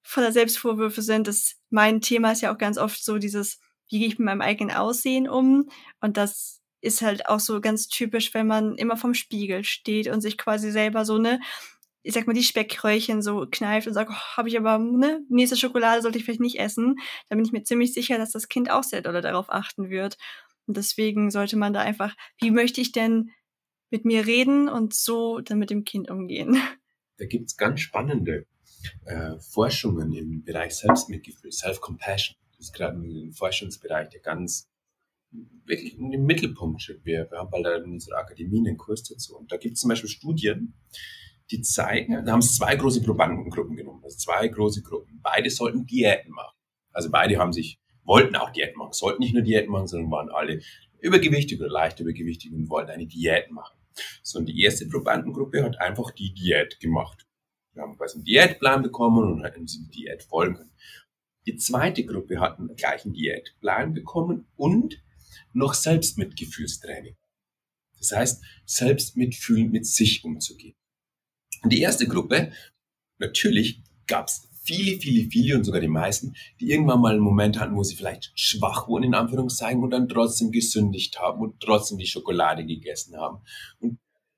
voller 0.04 0.32
Selbstvorwürfe 0.32 1.02
sind. 1.02 1.28
Das, 1.28 1.56
mein 1.70 2.02
Thema 2.02 2.32
ist 2.32 2.42
ja 2.42 2.54
auch 2.54 2.58
ganz 2.58 2.78
oft 2.78 3.04
so 3.04 3.18
dieses, 3.18 3.60
wie 3.90 4.00
gehe 4.00 4.08
ich 4.08 4.20
mit 4.20 4.26
meinem 4.26 4.42
eigenen 4.42 4.76
Aussehen 4.76 5.28
um? 5.28 5.70
Und 6.00 6.18
das 6.18 6.62
ist 6.82 7.02
halt 7.02 7.28
auch 7.28 7.40
so 7.40 7.60
ganz 7.62 7.88
typisch, 7.88 8.34
wenn 8.34 8.48
man 8.48 8.76
immer 8.76 8.98
vom 8.98 9.14
Spiegel 9.14 9.64
steht 9.64 10.08
und 10.08 10.22
sich 10.22 10.38
quasi 10.38 10.72
selber 10.72 11.06
so 11.06 11.16
eine, 11.16 11.40
ich 12.04 12.14
sag 12.14 12.28
mal, 12.28 12.34
die 12.34 12.44
Speckröllchen 12.44 13.22
so 13.22 13.46
kneift 13.50 13.88
und 13.88 13.94
sagt, 13.94 14.12
oh, 14.12 14.38
habe 14.38 14.48
ich 14.48 14.58
aber, 14.58 14.78
ne, 14.78 15.22
nächste 15.30 15.58
Schokolade 15.58 16.02
sollte 16.02 16.18
ich 16.18 16.24
vielleicht 16.24 16.40
nicht 16.40 16.60
essen. 16.60 16.96
Da 17.28 17.36
bin 17.36 17.44
ich 17.44 17.52
mir 17.52 17.64
ziemlich 17.64 17.94
sicher, 17.94 18.18
dass 18.18 18.32
das 18.32 18.48
Kind 18.48 18.72
auch 18.72 18.84
sehr 18.84 19.02
doll 19.02 19.22
darauf 19.22 19.50
achten 19.50 19.90
wird. 19.90 20.18
Und 20.68 20.78
deswegen 20.78 21.32
sollte 21.32 21.58
man 21.58 21.74
da 21.74 21.82
einfach, 21.82 22.16
wie 22.40 22.52
möchte 22.52 22.80
ich 22.80 22.92
denn 22.92 23.32
mit 23.90 24.06
mir 24.06 24.26
reden 24.28 24.70
und 24.70 24.94
so 24.94 25.40
dann 25.40 25.60
mit 25.60 25.70
dem 25.70 25.84
Kind 25.84 26.10
umgehen? 26.10 26.62
Da 27.18 27.26
gibt's 27.26 27.58
ganz 27.58 27.82
spannende 27.82 28.46
äh, 29.04 29.38
Forschungen 29.40 30.14
im 30.14 30.46
Bereich 30.46 30.74
Selbstmitgefühl, 30.78 31.52
Self-Compassion. 31.52 32.38
Ist 32.60 32.74
gerade 32.74 32.98
ein 32.98 33.32
Forschungsbereich, 33.32 34.10
der 34.10 34.22
ganz 34.22 34.70
wirklich 35.66 35.98
in 35.98 36.12
den 36.12 36.26
Mittelpunkt 36.26 36.82
steht. 36.82 37.06
Wir, 37.06 37.30
wir 37.30 37.38
haben 37.38 37.50
bald 37.50 37.86
in 37.86 37.94
unserer 37.94 38.18
Akademie 38.18 38.60
einen 38.60 38.78
Kurs 38.78 39.04
dazu. 39.04 39.38
Und 39.38 39.52
da 39.52 39.58
gibt 39.58 39.76
es 39.76 39.82
zum 39.82 39.90
Beispiel 39.90 40.10
Studien, 40.10 40.74
die 41.52 41.62
zeigen, 41.62 42.26
da 42.26 42.32
haben 42.32 42.42
sie 42.42 42.56
zwei 42.56 42.76
große 42.76 43.02
Probandengruppen 43.02 43.76
genommen, 43.76 44.04
also 44.04 44.18
zwei 44.18 44.48
große 44.48 44.84
Gruppen. 44.84 45.20
Beide 45.22 45.50
sollten 45.50 45.86
Diäten 45.86 46.32
machen. 46.32 46.56
Also 46.92 47.10
beide 47.10 47.38
haben 47.38 47.54
sich 47.54 47.80
wollten 48.10 48.36
auch 48.36 48.50
Diät 48.50 48.76
machen, 48.76 48.92
sollten 48.92 49.22
nicht 49.22 49.34
nur 49.34 49.44
Diät 49.44 49.70
machen, 49.70 49.88
sondern 49.88 50.12
waren 50.12 50.30
alle 50.30 50.62
übergewichtig 51.00 51.60
oder 51.62 51.70
leicht 51.70 52.00
übergewichtig 52.00 52.52
und 52.52 52.70
wollten 52.70 52.90
eine 52.90 53.06
Diät 53.06 53.52
machen. 53.52 53.78
So, 54.24 54.40
und 54.40 54.48
die 54.48 54.62
erste 54.62 54.88
Probandengruppe 54.88 55.64
hat 55.64 55.80
einfach 55.80 56.12
die 56.12 56.34
Diät 56.34 56.80
gemacht. 56.80 57.28
Wir 57.74 57.84
haben 57.84 57.98
quasi 57.98 58.16
einen 58.16 58.26
Diätplan 58.26 58.82
bekommen 58.82 59.32
und 59.32 59.44
hatten 59.44 59.68
sie 59.68 59.84
die 59.84 60.02
Diät 60.02 60.24
folgen 60.24 60.56
können. 60.56 60.72
Die 61.50 61.58
zweite 61.58 62.06
Gruppe 62.06 62.40
hat 62.40 62.60
einen 62.60 62.76
gleichen 62.76 63.12
Diätplan 63.12 63.96
bekommen 63.96 64.46
und 64.56 65.02
noch 65.52 65.74
Selbstmitgefühlstraining. 65.74 67.16
Das 67.98 68.12
heißt, 68.12 68.44
selbstmitfühlend 68.68 69.72
mit 69.72 69.88
sich 69.88 70.24
umzugehen. 70.24 70.76
Und 71.64 71.74
die 71.74 71.82
erste 71.82 72.08
Gruppe, 72.08 72.52
natürlich 73.18 73.82
gab 74.06 74.28
es 74.28 74.48
viele, 74.62 75.00
viele, 75.00 75.28
viele 75.28 75.56
und 75.56 75.64
sogar 75.64 75.82
die 75.82 75.88
meisten, 75.88 76.36
die 76.60 76.70
irgendwann 76.70 77.02
mal 77.02 77.14
einen 77.14 77.20
Moment 77.20 77.60
hatten, 77.60 77.76
wo 77.76 77.82
sie 77.82 77.96
vielleicht 77.96 78.32
schwach 78.36 78.88
wurden, 78.88 79.06
in 79.06 79.16
Anführungszeichen, 79.16 79.82
und 79.82 79.90
dann 79.90 80.08
trotzdem 80.08 80.52
gesündigt 80.52 81.20
haben 81.20 81.42
und 81.42 81.60
trotzdem 81.60 81.98
die 81.98 82.06
Schokolade 82.06 82.64
gegessen 82.64 83.18
haben. 83.18 83.40
Und 83.80 83.98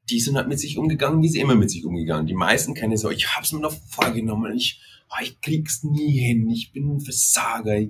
die 0.09 0.21
sind 0.21 0.37
halt 0.37 0.47
mit 0.47 0.61
sich 0.61 0.77
umgegangen, 0.77 1.21
wie 1.21 1.27
sie 1.27 1.41
immer 1.41 1.55
mit 1.55 1.71
sich 1.71 1.83
umgegangen. 1.83 2.25
Die 2.25 2.33
meisten 2.33 2.73
kennen 2.73 2.95
so, 2.95 3.11
ich 3.11 3.35
hab's 3.35 3.51
mir 3.51 3.59
noch 3.59 3.73
vorgenommen, 3.89 4.55
ich, 4.55 4.81
oh, 5.11 5.23
ich 5.23 5.39
krieg's 5.41 5.83
nie 5.83 6.19
hin, 6.19 6.49
ich 6.49 6.71
bin 6.71 6.95
ein 6.95 6.99
Versager. 6.99 7.87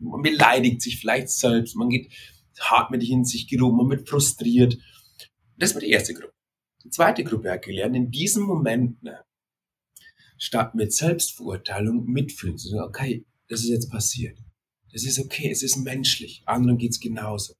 Man 0.00 0.22
beleidigt 0.22 0.82
sich 0.82 0.98
vielleicht 0.98 1.28
selbst, 1.28 1.76
man 1.76 1.88
geht 1.88 2.12
hart 2.60 2.90
mit 2.90 3.02
in 3.02 3.24
sich 3.24 3.48
geloben, 3.48 3.76
man 3.76 3.90
wird 3.90 4.08
frustriert. 4.08 4.78
Das 5.56 5.74
war 5.74 5.80
die 5.80 5.90
erste 5.90 6.14
Gruppe. 6.14 6.32
Die 6.84 6.90
zweite 6.90 7.24
Gruppe 7.24 7.50
hat 7.50 7.62
gelernt, 7.62 7.96
in 7.96 8.10
diesem 8.10 8.42
Moment 8.42 9.02
ne, 9.02 9.24
statt 10.36 10.74
mit 10.74 10.92
Selbstverurteilung 10.92 12.04
mitfühlen. 12.06 12.58
Zu 12.58 12.68
sagen, 12.68 12.88
okay, 12.88 13.26
das 13.48 13.60
ist 13.60 13.70
jetzt 13.70 13.90
passiert. 13.90 14.38
Das 14.92 15.04
ist 15.04 15.18
okay, 15.18 15.50
es 15.50 15.62
ist 15.62 15.76
menschlich. 15.76 16.42
Anderen 16.46 16.78
geht's 16.78 17.00
genauso. 17.00 17.54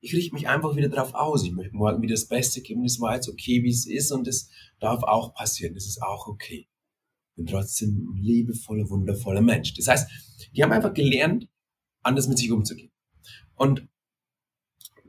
Ich 0.00 0.14
richte 0.14 0.34
mich 0.34 0.48
einfach 0.48 0.76
wieder 0.76 0.88
drauf 0.88 1.12
aus. 1.12 1.44
Ich 1.44 1.52
möchte 1.52 1.76
morgen 1.76 2.02
wieder 2.02 2.14
das 2.14 2.26
Beste 2.26 2.62
geben. 2.62 2.84
Es 2.84 3.00
war 3.00 3.14
jetzt 3.14 3.28
okay, 3.28 3.62
wie 3.62 3.70
es 3.70 3.86
ist 3.86 4.10
und 4.10 4.26
es 4.26 4.48
darf 4.80 5.02
auch 5.02 5.34
passieren. 5.34 5.74
Das 5.74 5.86
ist 5.86 6.02
auch 6.02 6.26
okay. 6.26 6.66
Bin 7.40 7.46
trotzdem 7.46 8.10
ein 8.12 8.22
liebevoller, 8.22 8.88
wundervoller 8.90 9.40
Mensch. 9.40 9.72
Das 9.74 9.88
heißt, 9.88 10.10
die 10.54 10.62
haben 10.62 10.72
einfach 10.72 10.92
gelernt, 10.92 11.48
anders 12.02 12.28
mit 12.28 12.38
sich 12.38 12.50
umzugehen. 12.50 12.92
Und 13.54 13.88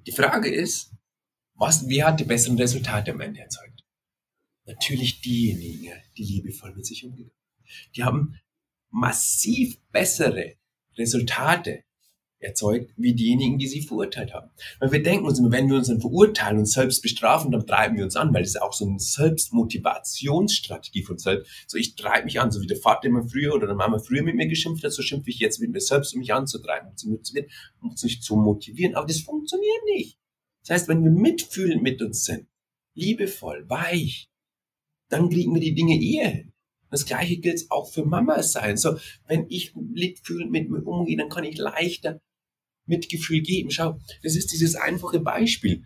die 0.08 0.12
Frage 0.12 0.50
ist, 0.50 0.94
was, 1.56 1.88
wer 1.88 2.08
hat 2.08 2.20
die 2.20 2.26
besseren 2.26 2.58
Resultate 2.58 3.12
am 3.12 3.22
Ende 3.22 3.42
erzeugt? 3.42 3.82
natürlich 4.66 5.22
diejenigen, 5.22 5.94
die 6.18 6.24
liebevoll 6.24 6.74
mit 6.76 6.86
sich 6.86 7.04
umgegangen 7.04 7.36
Die 7.96 8.04
haben 8.04 8.40
massiv 8.90 9.80
bessere 9.92 10.56
Resultate 10.98 11.84
erzeugt 12.42 12.92
wie 12.98 13.14
diejenigen, 13.14 13.58
die 13.58 13.68
sie 13.68 13.82
verurteilt 13.82 14.34
haben. 14.34 14.50
Weil 14.80 14.92
wir 14.92 15.04
denken 15.04 15.26
uns 15.26 15.40
immer, 15.40 15.52
wenn 15.52 15.70
wir 15.70 15.78
uns 15.78 15.88
dann 15.88 16.02
verurteilen 16.02 16.60
und 16.60 16.66
selbst 16.66 17.02
bestrafen, 17.02 17.52
dann 17.52 17.66
treiben 17.66 17.98
wir 17.98 18.04
uns 18.04 18.16
an, 18.16 18.34
weil 18.34 18.44
es 18.44 18.50
ist 18.50 18.62
auch 18.62 18.74
so 18.74 18.86
eine 18.86 19.00
Selbstmotivationsstrategie 19.00 21.04
von 21.04 21.18
selbst. 21.18 21.50
So, 21.68 21.78
ich 21.78 21.96
treibe 21.96 22.26
mich 22.26 22.40
an, 22.40 22.52
so 22.52 22.62
wie 22.62 22.68
der 22.68 22.78
Vater 22.78 23.08
immer 23.08 23.28
früher 23.28 23.54
oder 23.54 23.68
der 23.68 23.76
Mama 23.76 24.00
früher 24.00 24.24
mit 24.24 24.36
mir 24.36 24.48
geschimpft 24.48 24.84
hat, 24.84 24.92
so 24.92 25.02
schimpfe 25.02 25.30
ich 25.30 25.40
jetzt 25.40 25.60
mit 25.60 25.72
mir 25.72 25.82
selbst, 25.82 26.14
um 26.14 26.20
mich 26.20 26.34
anzutreiben, 26.34 26.90
um 26.90 26.98
zu 26.98 27.10
motivieren, 27.10 27.50
um 27.82 27.96
sich 27.96 28.22
zu 28.22 28.36
motivieren. 28.36 28.96
Aber 28.96 29.08
das 29.08 29.20
funktioniert 29.20 29.84
nicht. 29.96 30.18
Das 30.64 30.76
heißt, 30.76 30.90
wenn 30.90 31.04
wir 31.04 31.12
mitfühlend 31.12 31.82
mit 31.82 32.02
uns 32.02 32.26
sind, 32.26 32.48
liebevoll, 32.94 33.70
weich, 33.70 34.30
dann 35.10 35.30
kriegen 35.30 35.54
wir 35.54 35.62
die 35.62 35.76
Dinge 35.76 36.02
eher 36.02 36.30
hin. 36.30 36.54
Das 36.90 37.06
gleiche 37.06 37.38
gilt 37.38 37.72
auch 37.72 37.90
für 37.90 38.06
Mama 38.06 38.44
sein. 38.44 38.78
So, 38.78 38.98
wenn 39.28 39.46
ich 39.50 39.74
mitfühlend 39.76 40.52
mit 40.52 40.70
mir 40.70 40.84
umgehe, 40.84 41.18
dann 41.18 41.30
kann 41.30 41.46
ich 41.46 41.58
leichter 41.58 42.22
Mitgefühl 42.92 43.42
geben. 43.42 43.72
Schau, 43.72 44.00
das 44.22 44.36
ist 44.36 44.52
dieses 44.52 44.76
einfache 44.76 45.20
Beispiel. 45.20 45.84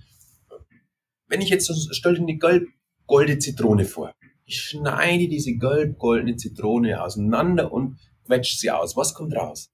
Wenn 1.28 1.42
ich 1.42 1.50
jetzt, 1.50 1.68
so, 1.68 1.74
stell 1.94 2.16
dir 2.16 2.22
eine 2.22 2.38
gelb 2.38 2.68
golde 3.08 3.40
Zitrone 3.40 3.86
vor. 3.86 4.14
Ich 4.46 4.62
schneide 4.62 5.28
diese 5.28 5.54
gelb-goldene 5.54 6.38
Zitrone 6.38 7.02
auseinander 7.02 7.72
und 7.72 7.98
quetsche 8.26 8.58
sie 8.58 8.72
aus. 8.72 8.96
Was 8.96 9.14
kommt 9.14 9.36
raus? 9.36 9.72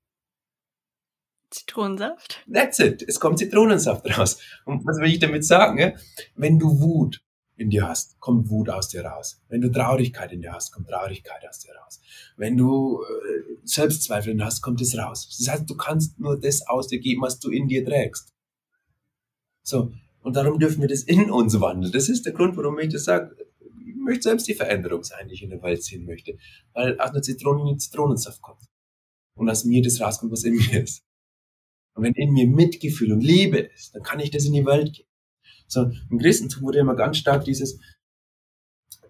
Zitronensaft? 1.50 2.46
That's 2.52 2.80
it. 2.80 3.04
Es 3.06 3.20
kommt 3.20 3.40
Zitronensaft 3.40 4.18
raus. 4.18 4.40
Und 4.66 4.86
was 4.86 4.98
will 4.98 5.12
ich 5.12 5.20
damit 5.20 5.46
sagen? 5.46 5.78
Ja? 5.78 5.94
Wenn 6.36 6.58
du 6.58 6.80
Wut 6.80 7.22
in 7.56 7.70
dir 7.70 7.88
hast, 7.88 8.20
kommt 8.20 8.50
Wut 8.50 8.70
aus 8.70 8.90
dir 8.90 9.06
raus. 9.06 9.42
Wenn 9.48 9.62
du 9.62 9.70
Traurigkeit 9.70 10.32
in 10.32 10.42
dir 10.42 10.54
hast, 10.54 10.72
kommt 10.72 10.88
Traurigkeit 10.88 11.48
aus 11.48 11.60
dir 11.60 11.74
raus. 11.76 12.02
Wenn 12.38 12.58
du 12.58 13.02
äh, 13.04 13.58
Selbstzweifel 13.64 14.32
in 14.32 14.40
dir 14.40 14.46
hast, 14.46 14.62
kommt 14.62 14.82
es 14.82 14.98
raus. 14.98 15.36
Das 15.38 15.48
heißt, 15.48 15.70
du 15.70 15.76
kannst 15.76 16.20
nur 16.20 16.40
das 16.40 16.68
aus 16.68 16.88
dir 16.88 17.00
geben, 17.00 17.22
was 17.22 17.40
du 17.40 17.50
in 17.50 17.68
dir 17.68 17.86
trägst. 17.86 18.34
So. 19.64 19.92
Und 20.22 20.36
darum 20.36 20.60
dürfen 20.60 20.82
wir 20.82 20.88
das 20.88 21.04
in 21.04 21.32
uns 21.32 21.60
wandeln. 21.60 21.92
Das 21.92 22.08
ist 22.08 22.26
der 22.26 22.34
Grund, 22.34 22.56
warum 22.56 22.78
ich 22.80 22.92
das 22.92 23.06
sage. 23.06 23.36
Ich 23.60 23.96
möchte 23.96 24.24
selbst 24.24 24.48
die 24.48 24.54
Veränderung 24.54 25.04
sein, 25.04 25.28
die 25.28 25.34
ich 25.34 25.44
in 25.44 25.50
der 25.50 25.62
Welt 25.64 25.84
sehen 25.84 26.06
möchte. 26.06 26.38
Weil 26.74 27.00
aus 27.00 27.12
einer 27.12 27.22
Zitrone 27.22 27.72
ein 27.72 27.80
Zitronensaft 27.80 28.42
kommt. 28.42 28.64
Und 29.36 29.50
aus 29.50 29.66
mir 29.66 29.82
das 29.82 30.00
rauskommt, 30.00 30.32
was 30.32 30.44
in 30.44 30.56
mir 30.56 30.84
ist. 30.84 31.04
Und 31.94 32.04
wenn 32.04 32.14
in 32.14 32.32
mir 32.32 32.48
Mitgefühl 32.48 33.12
und 33.12 33.22
Liebe 33.22 33.58
ist, 33.58 33.96
dann 33.96 34.04
kann 34.04 34.20
ich 34.20 34.32
das 34.32 34.46
in 34.46 34.54
die 34.54 34.66
Welt 34.66 34.94
geben. 34.94 35.11
So, 35.72 35.90
im 36.10 36.20
Christentum 36.20 36.64
wurde 36.64 36.80
immer 36.80 36.96
ganz 36.96 37.18
stark 37.18 37.46
dieses 37.46 37.80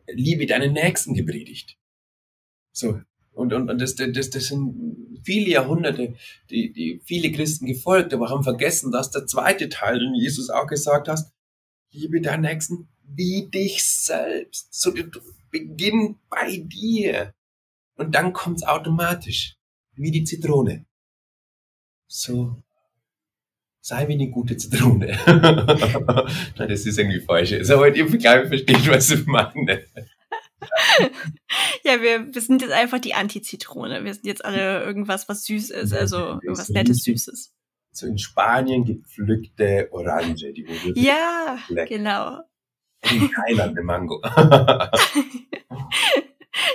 Liebe 0.08 0.45
deinen 0.45 0.74
Nächsten 0.74 1.15
gepredigt. 1.15 1.76
So, 2.71 3.02
und, 3.32 3.52
und, 3.52 3.69
und 3.71 3.82
das, 3.82 3.95
das, 3.95 4.30
das 4.30 4.45
sind 4.45 5.21
viele 5.24 5.50
Jahrhunderte, 5.50 6.13
die, 6.52 6.71
die 6.71 7.02
viele 7.04 7.32
Christen 7.32 7.65
gefolgt, 7.65 8.13
aber 8.13 8.30
haben 8.30 8.43
vergessen, 8.43 8.91
dass 8.91 9.10
der 9.10 9.26
zweite 9.26 9.69
Teil, 9.69 9.97
den 9.97 10.13
Jesus 10.13 10.52
auch 10.52 10.67
gesagt 10.67 11.08
hat, 11.08 11.19
liebe 11.91 12.21
deinen 12.21 12.41
Nächsten 12.41 12.89
wie 13.04 13.50
dich 13.50 13.84
selbst. 13.84 14.71
So, 14.71 14.93
beginn 15.50 16.19
bei 16.30 16.58
dir. 16.58 17.34
Und 17.95 18.13
dann 18.13 18.34
kommt's 18.34 18.63
automatisch. 18.63 19.56
Wie 19.95 20.12
die 20.12 20.24
Zitrone. 20.24 20.86
So, 22.08 22.56
sei 23.82 24.08
wie 24.08 24.13
eine 24.13 24.30
gute 24.30 24.56
Zitrone. 24.56 25.17
Nein, 25.26 26.70
das 26.70 26.86
ist 26.86 26.98
irgendwie 26.98 27.20
falsch. 27.20 27.54
Aber 27.70 27.94
ihr 27.94 28.08
Vergleich 28.08 28.48
versteht, 28.48 28.89
was 28.89 29.10
ich 29.10 29.26
meine. 29.26 29.84
ja, 31.84 32.02
wir, 32.02 32.34
wir 32.34 32.41
sind 32.41 32.62
jetzt 32.62 32.72
einfach 32.72 33.00
die 33.00 33.15
Anti-Zitrone. 33.15 34.04
Wir 34.04 34.13
sind 34.13 34.28
jetzt 34.28 34.46
alle 34.46 34.84
irgendwas, 34.84 35.28
was 35.28 35.46
süß 35.46 35.72
ist, 35.72 35.94
also 35.94 36.39
irgendwas 36.44 36.70
Nettes, 36.70 37.04
Süßes. 37.04 37.52
So 37.91 38.08
in 38.08 38.17
Spanien 38.20 38.86
gepflückte 38.86 39.89
Orange, 39.91 40.54
die 40.54 40.65
wurde 40.67 40.98
Ja, 41.00 41.58
genau. 41.88 42.39
In 43.02 43.32
Thailand 43.32 43.76
eine 43.78 43.84
Mango. 43.84 44.22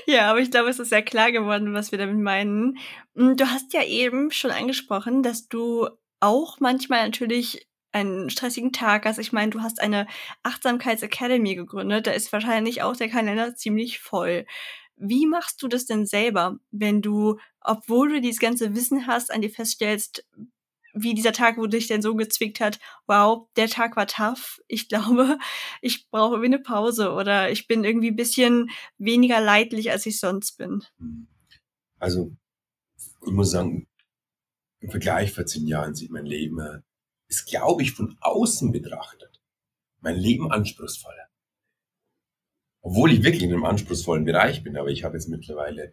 ja, 0.06 0.30
aber 0.30 0.40
ich 0.40 0.50
glaube, 0.50 0.68
es 0.68 0.80
ist 0.80 0.90
sehr 0.90 1.02
klar 1.02 1.30
geworden, 1.30 1.72
was 1.72 1.92
wir 1.92 1.98
damit 1.98 2.18
meinen. 2.18 2.76
Hm, 3.14 3.36
du 3.36 3.46
hast 3.46 3.72
ja 3.72 3.84
eben 3.84 4.32
schon 4.32 4.50
angesprochen, 4.50 5.22
dass 5.22 5.46
du 5.46 5.88
auch 6.26 6.60
manchmal 6.60 7.04
natürlich 7.04 7.66
einen 7.92 8.28
stressigen 8.28 8.72
Tag 8.72 9.06
hast. 9.06 9.18
Ich 9.18 9.32
meine, 9.32 9.50
du 9.50 9.62
hast 9.62 9.80
eine 9.80 10.06
Achtsamkeits-Academy 10.42 11.54
gegründet. 11.54 12.06
Da 12.06 12.10
ist 12.10 12.32
wahrscheinlich 12.32 12.82
auch 12.82 12.96
der 12.96 13.08
Kalender 13.08 13.54
ziemlich 13.54 14.00
voll. 14.00 14.46
Wie 14.96 15.26
machst 15.26 15.62
du 15.62 15.68
das 15.68 15.86
denn 15.86 16.04
selber, 16.04 16.58
wenn 16.70 17.00
du, 17.00 17.38
obwohl 17.60 18.08
du 18.10 18.20
dieses 18.20 18.40
ganze 18.40 18.74
Wissen 18.74 19.06
hast, 19.06 19.32
an 19.32 19.40
dir 19.40 19.50
feststellst, 19.50 20.26
wie 20.92 21.14
dieser 21.14 21.32
Tag, 21.32 21.58
wo 21.58 21.66
dich 21.66 21.88
denn 21.88 22.02
so 22.02 22.14
gezwickt 22.14 22.60
hat, 22.60 22.80
wow, 23.06 23.46
der 23.56 23.68
Tag 23.68 23.96
war 23.96 24.06
tough. 24.06 24.60
Ich 24.66 24.88
glaube, 24.90 25.38
ich 25.80 26.08
brauche 26.10 26.34
irgendwie 26.34 26.54
eine 26.54 26.58
Pause 26.58 27.12
oder 27.12 27.50
ich 27.50 27.66
bin 27.66 27.84
irgendwie 27.84 28.10
ein 28.10 28.16
bisschen 28.16 28.70
weniger 28.98 29.40
leidlich, 29.40 29.90
als 29.90 30.06
ich 30.06 30.18
sonst 30.18 30.58
bin. 30.58 30.82
Also, 31.98 32.32
ich 33.26 33.32
muss 33.32 33.50
sagen, 33.50 33.86
im 34.86 34.90
Vergleich 34.92 35.32
vor 35.32 35.44
zehn 35.44 35.66
Jahren 35.66 35.96
sieht 35.96 36.12
mein 36.12 36.26
Leben, 36.26 36.60
äh, 36.60 36.78
ist, 37.26 37.46
glaube 37.46 37.82
ich, 37.82 37.92
von 37.92 38.16
außen 38.20 38.70
betrachtet, 38.70 39.42
mein 40.00 40.16
Leben 40.16 40.52
anspruchsvoller. 40.52 41.26
Obwohl 42.82 43.12
ich 43.12 43.24
wirklich 43.24 43.42
in 43.42 43.52
einem 43.52 43.64
anspruchsvollen 43.64 44.24
Bereich 44.24 44.62
bin, 44.62 44.76
aber 44.76 44.90
ich 44.90 45.02
habe 45.02 45.16
jetzt 45.16 45.28
mittlerweile 45.28 45.90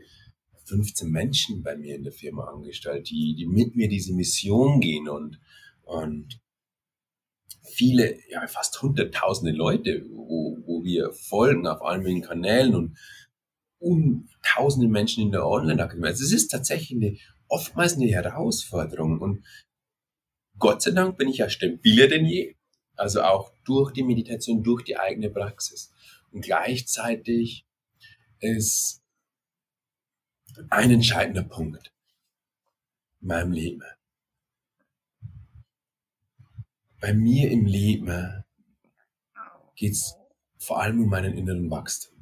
15 0.66 1.10
Menschen 1.10 1.64
bei 1.64 1.76
mir 1.76 1.96
in 1.96 2.04
der 2.04 2.14
Firma 2.14 2.44
angestellt, 2.44 3.10
die, 3.10 3.34
die 3.36 3.48
mit 3.48 3.76
mir 3.76 3.90
diese 3.90 4.14
Mission 4.14 4.80
gehen 4.80 5.10
und, 5.10 5.40
und 5.82 6.40
viele, 7.64 8.20
ja, 8.30 8.46
fast 8.46 8.80
hunderttausende 8.80 9.54
Leute, 9.54 10.06
wo, 10.12 10.60
wo 10.68 10.84
wir 10.84 11.12
folgen 11.14 11.66
auf 11.66 11.82
allen 11.82 12.04
möglichen 12.04 12.22
Kanälen 12.22 12.76
und 12.76 12.96
um 13.84 14.30
tausende 14.42 14.88
Menschen 14.88 15.24
in 15.24 15.32
der 15.32 15.46
Online-Akademie. 15.46 16.08
Also 16.08 16.24
es 16.24 16.32
ist 16.32 16.48
tatsächlich 16.48 16.98
eine 16.98 17.18
oftmals 17.48 17.96
eine 17.96 18.08
Herausforderung. 18.08 19.20
Und 19.20 19.46
Gott 20.58 20.82
sei 20.82 20.92
Dank 20.92 21.18
bin 21.18 21.30
ich 21.30 21.38
ja 21.38 21.50
stabiler 21.50 22.08
denn 22.08 22.26
je. 22.26 22.56
Also 22.96 23.22
auch 23.22 23.52
durch 23.66 23.92
die 23.92 24.04
Meditation, 24.04 24.64
durch 24.64 24.84
die 24.84 24.98
eigene 24.98 25.30
Praxis. 25.30 25.92
Und 26.32 26.42
gleichzeitig 26.42 27.66
ist 28.40 29.02
ein 30.70 30.92
entscheidender 30.92 31.44
Punkt 31.44 31.92
in 33.22 33.28
meinem 33.28 33.52
Leben. 33.52 33.84
Bei 37.00 37.14
mir 37.14 37.52
im 37.52 37.66
Leben 37.66 38.44
geht 39.76 39.94
es 39.94 40.16
vor 40.58 40.82
allem 40.82 41.02
um 41.02 41.10
meinen 41.10 41.34
inneren 41.34 41.70
Wachstum. 41.70 42.13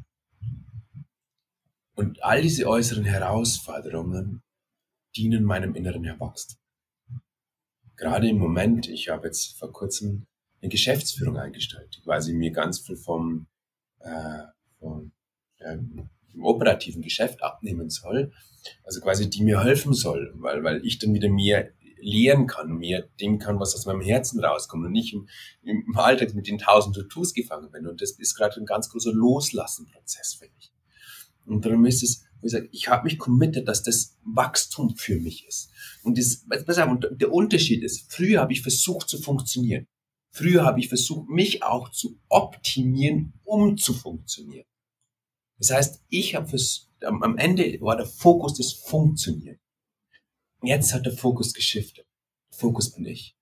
Und 2.01 2.23
all 2.23 2.41
diese 2.41 2.65
äußeren 2.67 3.03
Herausforderungen 3.03 4.41
dienen 5.15 5.43
meinem 5.43 5.75
inneren 5.75 6.03
Erwachsenen. 6.03 6.59
Gerade 7.95 8.27
im 8.27 8.39
Moment, 8.39 8.89
ich 8.89 9.09
habe 9.09 9.27
jetzt 9.27 9.59
vor 9.59 9.71
kurzem 9.71 10.25
eine 10.61 10.69
Geschäftsführung 10.69 11.37
eingestellt, 11.37 11.95
die 11.95 12.01
quasi 12.01 12.33
mir 12.33 12.51
ganz 12.51 12.79
viel 12.79 12.95
vom, 12.95 13.45
äh, 13.99 14.43
vom 14.79 15.11
im 15.59 16.43
operativen 16.43 17.03
Geschäft 17.03 17.43
abnehmen 17.43 17.91
soll, 17.91 18.33
also 18.83 18.99
quasi 18.99 19.29
die 19.29 19.43
mir 19.43 19.63
helfen 19.63 19.93
soll, 19.93 20.33
weil, 20.37 20.63
weil 20.63 20.83
ich 20.83 20.97
dann 20.97 21.13
wieder 21.13 21.29
mehr 21.29 21.71
lehren 21.99 22.47
kann, 22.47 22.77
mehr 22.77 23.03
dem 23.19 23.37
kann, 23.37 23.59
was 23.59 23.75
aus 23.75 23.85
meinem 23.85 24.01
Herzen 24.01 24.43
rauskommt 24.43 24.85
und 24.85 24.91
nicht 24.91 25.13
im, 25.13 25.29
im 25.61 25.95
Alltag 25.95 26.33
mit 26.33 26.47
den 26.47 26.57
tausend 26.57 26.95
Tattoos 26.95 27.35
gefangen 27.35 27.69
bin. 27.69 27.85
Und 27.85 28.01
das 28.01 28.11
ist 28.17 28.33
gerade 28.33 28.59
ein 28.59 28.65
ganz 28.65 28.89
großer 28.89 29.13
Loslassen-Prozess 29.13 30.33
für 30.33 30.49
mich. 30.49 30.71
Und 31.45 31.65
darum 31.65 31.85
ist 31.85 32.03
es, 32.03 32.23
wie 32.41 32.47
gesagt, 32.47 32.69
ich 32.71 32.87
habe 32.87 33.03
mich 33.05 33.19
committed, 33.19 33.67
dass 33.67 33.83
das 33.83 34.17
Wachstum 34.23 34.95
für 34.95 35.19
mich 35.19 35.47
ist. 35.47 35.69
Und, 36.03 36.17
das, 36.17 36.45
und 36.87 37.07
der 37.11 37.31
Unterschied 37.31 37.83
ist, 37.83 38.11
früher 38.11 38.41
habe 38.41 38.53
ich 38.53 38.61
versucht 38.61 39.09
zu 39.09 39.21
funktionieren. 39.21 39.87
Früher 40.33 40.63
habe 40.63 40.79
ich 40.79 40.87
versucht, 40.87 41.29
mich 41.29 41.61
auch 41.61 41.89
zu 41.89 42.19
optimieren, 42.29 43.33
um 43.43 43.77
zu 43.77 43.93
funktionieren. 43.93 44.65
Das 45.57 45.71
heißt, 45.71 46.03
ich 46.09 46.35
habe 46.35 46.57
am 47.01 47.37
Ende 47.37 47.79
war 47.81 47.97
der 47.97 48.05
Fokus 48.05 48.55
das 48.55 48.71
Funktionieren. 48.73 49.59
Jetzt 50.63 50.93
hat 50.93 51.05
der 51.05 51.13
Fokus 51.13 51.53
geschiftet. 51.53 52.05
Fokus 52.51 52.93
bin 52.93 53.05
ich. 53.05 53.35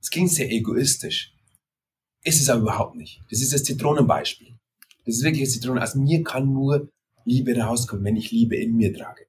Es 0.00 0.10
klingt 0.10 0.30
sehr 0.30 0.50
egoistisch. 0.50 1.34
Ist 2.22 2.40
es 2.40 2.48
aber 2.48 2.62
überhaupt 2.62 2.96
nicht. 2.96 3.22
Das 3.30 3.40
ist 3.40 3.52
das 3.52 3.64
Zitronenbeispiel. 3.64 4.57
Das 5.08 5.16
ist 5.16 5.24
wirklich 5.24 5.44
das 5.44 5.52
Zitronen. 5.54 5.82
Aus 5.82 5.94
mir 5.94 6.22
kann 6.22 6.52
nur 6.52 6.90
Liebe 7.24 7.58
rauskommen, 7.58 8.04
wenn 8.04 8.16
ich 8.16 8.30
Liebe 8.30 8.56
in 8.56 8.76
mir 8.76 8.92
trage. 8.92 9.22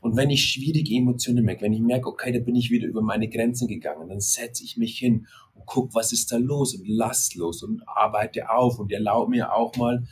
Und 0.00 0.16
wenn 0.16 0.30
ich 0.30 0.42
schwierige 0.42 0.94
Emotionen 0.94 1.44
merke, 1.44 1.66
wenn 1.66 1.74
ich 1.74 1.82
merke, 1.82 2.08
okay, 2.08 2.32
da 2.32 2.38
bin 2.38 2.56
ich 2.56 2.70
wieder 2.70 2.88
über 2.88 3.02
meine 3.02 3.28
Grenzen 3.28 3.68
gegangen, 3.68 4.08
dann 4.08 4.20
setze 4.20 4.64
ich 4.64 4.78
mich 4.78 4.98
hin 4.98 5.26
und 5.52 5.66
guck, 5.66 5.94
was 5.94 6.14
ist 6.14 6.32
da 6.32 6.38
los 6.38 6.74
und 6.74 6.88
lass 6.88 7.34
los 7.34 7.62
und 7.62 7.82
arbeite 7.86 8.48
auf 8.48 8.78
und 8.78 8.90
erlaube 8.90 9.32
mir 9.32 9.52
auch 9.52 9.76
mal 9.76 10.08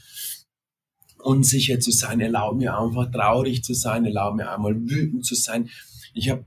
unsicher 1.23 1.81
zu 1.81 1.93
sein, 1.93 2.21
erlaube 2.21 2.59
mir 2.59 2.77
einfach 2.77 3.11
traurig 3.11 3.65
zu 3.65 3.73
sein, 3.73 4.05
erlaube 4.05 4.37
mir 4.37 4.51
einmal 4.51 4.77
wütend 4.79 5.25
zu 5.25 5.35
sein. 5.35 5.71
Ich 6.13 6.29
habe 6.29 6.45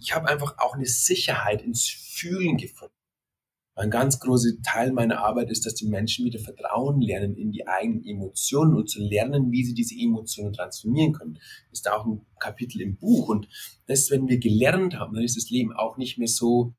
ich 0.00 0.14
habe 0.14 0.26
einfach 0.28 0.56
auch 0.56 0.74
eine 0.74 0.86
Sicherheit 0.86 1.60
ins 1.60 1.86
Fühlen 1.86 2.56
gefunden. 2.56 2.95
Ein 3.78 3.90
ganz 3.90 4.18
großer 4.20 4.52
Teil 4.62 4.90
meiner 4.90 5.18
Arbeit 5.18 5.50
ist, 5.50 5.66
dass 5.66 5.74
die 5.74 5.86
Menschen 5.86 6.24
wieder 6.24 6.38
Vertrauen 6.38 7.02
lernen 7.02 7.36
in 7.36 7.52
die 7.52 7.68
eigenen 7.68 8.06
Emotionen 8.06 8.74
und 8.74 8.88
zu 8.88 9.02
lernen, 9.02 9.52
wie 9.52 9.64
sie 9.64 9.74
diese 9.74 9.94
Emotionen 9.94 10.54
transformieren 10.54 11.12
können. 11.12 11.38
Ist 11.70 11.84
da 11.84 11.94
auch 11.94 12.06
ein 12.06 12.24
Kapitel 12.38 12.80
im 12.80 12.96
Buch. 12.96 13.28
Und 13.28 13.48
das, 13.86 14.10
wenn 14.10 14.28
wir 14.28 14.38
gelernt 14.38 14.98
haben, 14.98 15.14
dann 15.14 15.24
ist 15.24 15.36
das 15.36 15.50
Leben 15.50 15.74
auch 15.74 15.98
nicht 15.98 16.16
mehr 16.16 16.26
so, 16.26 16.74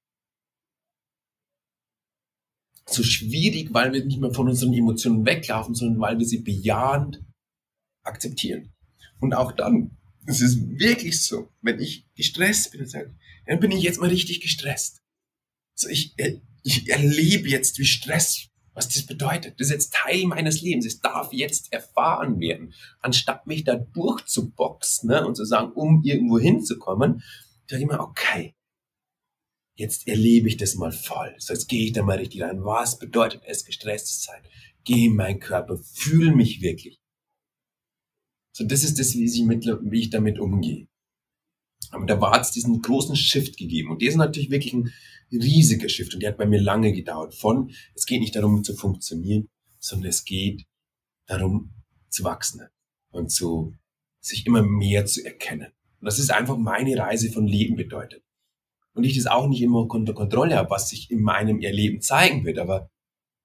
so 2.87 3.03
schwierig, 3.03 3.75
weil 3.75 3.93
wir 3.93 4.03
nicht 4.03 4.19
mehr 4.19 4.33
von 4.33 4.49
unseren 4.49 4.73
Emotionen 4.73 5.23
weglaufen, 5.23 5.75
sondern 5.75 6.01
weil 6.01 6.17
wir 6.17 6.25
sie 6.25 6.39
bejahend 6.39 7.23
akzeptieren. 8.01 8.73
Und 9.19 9.35
auch 9.35 9.51
dann, 9.51 9.91
es 10.25 10.41
ist 10.41 10.67
wirklich 10.79 11.21
so, 11.21 11.49
wenn 11.61 11.79
ich 11.79 12.07
gestresst 12.15 12.71
bin, 12.71 12.89
dann 13.45 13.59
bin 13.59 13.71
ich 13.71 13.83
jetzt 13.83 13.99
mal 13.99 14.09
richtig 14.09 14.41
gestresst. 14.41 15.03
So, 15.75 15.89
ich, 15.89 16.15
äh, 16.17 16.39
ich 16.67 16.89
erlebe 16.89 17.47
jetzt, 17.47 17.79
wie 17.79 17.85
Stress, 17.85 18.49
was 18.73 18.89
das 18.89 19.05
bedeutet. 19.05 19.57
Das 19.57 19.67
ist 19.67 19.73
jetzt 19.73 19.93
Teil 19.93 20.25
meines 20.25 20.61
Lebens. 20.61 20.85
Es 20.85 20.99
darf 20.99 21.31
jetzt 21.31 21.71
erfahren 21.71 22.41
werden. 22.41 22.73
Anstatt 22.99 23.47
mich 23.47 23.63
da 23.63 23.75
durchzuboxen 23.75 25.09
ne, 25.09 25.25
und 25.25 25.35
zu 25.35 25.45
sagen, 25.45 25.71
um 25.71 26.03
irgendwo 26.03 26.37
hinzukommen, 26.37 27.23
sage 27.69 27.83
ich 27.83 27.87
mir, 27.87 28.01
okay, 28.01 28.53
jetzt 29.75 30.07
erlebe 30.09 30.49
ich 30.49 30.57
das 30.57 30.75
mal 30.75 30.91
voll. 30.91 31.33
So, 31.37 31.53
jetzt 31.53 31.69
gehe 31.69 31.85
ich 31.85 31.93
da 31.93 32.03
mal 32.03 32.17
richtig 32.17 32.41
rein. 32.41 32.65
Was 32.65 32.99
bedeutet 32.99 33.43
es, 33.45 33.63
gestresst 33.63 34.07
zu 34.07 34.25
sein? 34.25 34.41
Gehe 34.83 35.07
in 35.07 35.15
meinen 35.15 35.39
Körper, 35.39 35.77
fühle 35.77 36.35
mich 36.35 36.61
wirklich. 36.61 36.99
So, 38.51 38.65
das 38.65 38.83
ist 38.83 38.99
das, 38.99 39.13
wie 39.13 39.23
ich, 39.23 39.41
mit, 39.43 39.65
wie 39.65 40.01
ich 40.01 40.09
damit 40.09 40.37
umgehe. 40.37 40.87
Aber 41.91 42.05
da 42.05 42.19
war 42.19 42.41
es 42.41 42.51
diesen 42.51 42.81
großen 42.81 43.15
Shift 43.15 43.55
gegeben. 43.55 43.91
Und 43.91 44.01
der 44.01 44.09
ist 44.09 44.15
natürlich 44.15 44.49
wirklich 44.49 44.73
ein 44.73 44.91
riesiger 45.31 45.89
Shift 45.89 46.13
und 46.13 46.21
der 46.21 46.31
hat 46.31 46.37
bei 46.37 46.45
mir 46.45 46.61
lange 46.61 46.93
gedauert. 46.93 47.35
Von, 47.35 47.71
es 47.95 48.05
geht 48.05 48.21
nicht 48.21 48.35
darum 48.35 48.63
zu 48.63 48.75
funktionieren, 48.75 49.49
sondern 49.79 50.09
es 50.09 50.23
geht 50.25 50.65
darum 51.25 51.73
zu 52.09 52.23
wachsen 52.23 52.67
und 53.11 53.29
zu, 53.29 53.75
sich 54.21 54.45
immer 54.45 54.63
mehr 54.63 55.05
zu 55.05 55.23
erkennen. 55.25 55.71
Und 55.99 56.05
das 56.05 56.19
ist 56.19 56.31
einfach 56.31 56.57
meine 56.57 56.97
Reise 56.97 57.31
von 57.31 57.47
Leben 57.47 57.75
bedeutet. 57.75 58.23
Und 58.93 59.03
ich 59.03 59.15
das 59.15 59.27
auch 59.27 59.47
nicht 59.47 59.61
immer 59.61 59.81
unter 59.89 60.13
Kontrolle 60.13 60.55
habe, 60.55 60.71
was 60.71 60.89
sich 60.89 61.11
in 61.11 61.21
meinem 61.21 61.61
Erleben 61.61 62.01
zeigen 62.01 62.45
wird, 62.45 62.57
aber 62.57 62.89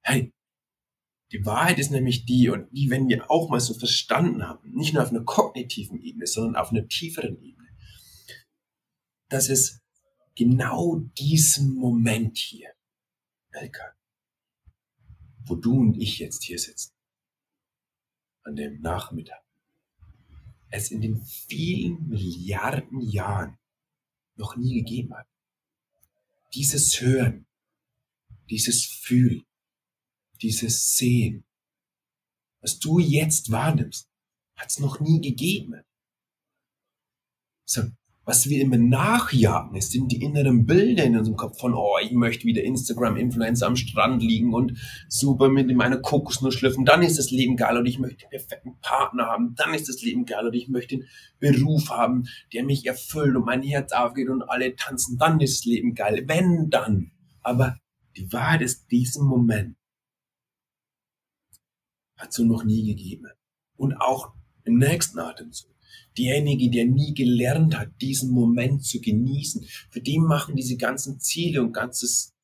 hey, 0.03 0.33
die 1.33 1.45
Wahrheit 1.47 1.79
ist 1.79 1.91
nämlich 1.91 2.27
die, 2.27 2.51
und 2.51 2.69
die, 2.73 2.91
wenn 2.91 3.09
wir 3.09 3.31
auch 3.31 3.49
mal 3.49 3.61
so 3.61 3.75
verstanden 3.75 4.47
haben, 4.47 4.71
nicht 4.73 4.93
nur 4.93 5.03
auf 5.03 5.11
einer 5.11 5.25
kognitiven 5.25 6.01
Ebene, 6.01 6.27
sondern 6.27 6.57
auf 6.57 6.71
einer 6.71 6.87
tieferen 6.89 7.41
Ebene, 7.43 7.69
dass 9.31 9.49
es 9.49 9.82
genau 10.35 10.97
diesen 11.19 11.75
Moment 11.75 12.39
hier, 12.39 12.73
Elka, 13.51 13.95
wo 15.45 15.55
du 15.57 15.81
und 15.81 15.97
ich 15.97 16.19
jetzt 16.19 16.45
hier 16.45 16.59
sitzen, 16.59 16.93
an 18.43 18.57
dem 18.57 18.81
Nachmittag, 18.81 19.43
es 20.71 20.91
in 20.91 21.01
den 21.01 21.23
vielen 21.23 22.09
Milliarden 22.09 23.01
Jahren 23.01 23.59
noch 24.37 24.57
nie 24.57 24.81
gegeben 24.81 25.15
hat. 25.15 25.29
Dieses 26.55 27.01
Hören, 27.01 27.47
dieses 28.49 28.85
Fühlen, 28.85 29.45
dieses 30.41 30.97
Sehen, 30.97 31.45
was 32.61 32.79
du 32.79 32.99
jetzt 32.99 33.51
wahrnimmst, 33.51 34.09
hat 34.57 34.71
es 34.71 34.79
noch 34.79 35.01
nie 35.01 35.21
gegeben. 35.21 35.83
So, 37.65 37.83
was 38.25 38.49
wir 38.49 38.61
immer 38.61 38.77
nachjagen, 38.77 39.77
es 39.77 39.91
sind 39.91 40.13
die 40.13 40.23
inneren 40.23 40.65
Bilder 40.65 41.05
in 41.05 41.17
unserem 41.17 41.37
Kopf 41.37 41.59
von, 41.59 41.75
oh, 41.75 41.97
ich 42.01 42.13
möchte 42.13 42.45
wieder 42.45 42.63
Instagram-Influencer 42.63 43.67
am 43.67 43.77
Strand 43.77 44.23
liegen 44.23 44.55
und 44.55 44.79
super 45.09 45.49
mit 45.49 45.75
meiner 45.75 45.99
Kokosnuss 45.99 46.55
schlüpfen, 46.55 46.85
dann 46.85 47.03
ist 47.03 47.19
das 47.19 47.31
Leben 47.31 47.57
geil 47.57 47.77
und 47.77 47.87
ich 47.87 47.99
möchte 47.99 48.25
einen 48.25 48.31
perfekten 48.31 48.79
Partner 48.81 49.27
haben, 49.27 49.55
dann 49.57 49.75
ist 49.75 49.89
das 49.89 50.03
Leben 50.03 50.25
geil 50.25 50.47
und 50.47 50.55
ich 50.55 50.69
möchte 50.69 50.97
einen 50.97 51.09
Beruf 51.41 51.91
haben, 51.91 52.25
der 52.53 52.65
mich 52.65 52.87
erfüllt 52.87 53.35
und 53.35 53.45
mein 53.45 53.63
Herz 53.63 53.93
aufgeht 53.93 54.29
und 54.29 54.43
alle 54.43 54.77
tanzen, 54.77 55.19
dann 55.19 55.41
ist 55.41 55.61
das 55.61 55.65
Leben 55.65 55.95
geil, 55.95 56.25
wenn 56.27 56.71
dann. 56.71 57.11
Aber 57.43 57.77
die 58.17 58.33
Wahrheit 58.33 58.63
ist, 58.63 58.91
diesen 58.91 59.27
Moment 59.27 59.77
hat 62.17 62.33
so 62.33 62.45
noch 62.45 62.63
nie 62.63 62.87
gegeben. 62.87 63.29
Und 63.77 63.95
auch 63.95 64.33
im 64.65 64.79
nächsten 64.79 65.19
Atemzug 65.19 65.72
derjenige, 66.17 66.71
der 66.71 66.87
nie 66.87 67.15
gelernt 67.15 67.79
hat, 67.79 67.89
diesen 68.01 68.31
Moment 68.31 68.85
zu 68.85 69.01
genießen, 69.01 69.65
für 69.91 70.01
den 70.01 70.23
machen 70.23 70.57
diese 70.57 70.77
ganzen 70.77 71.21
Ziele 71.21 71.63
und 71.63 71.73
ganzes 71.73 72.35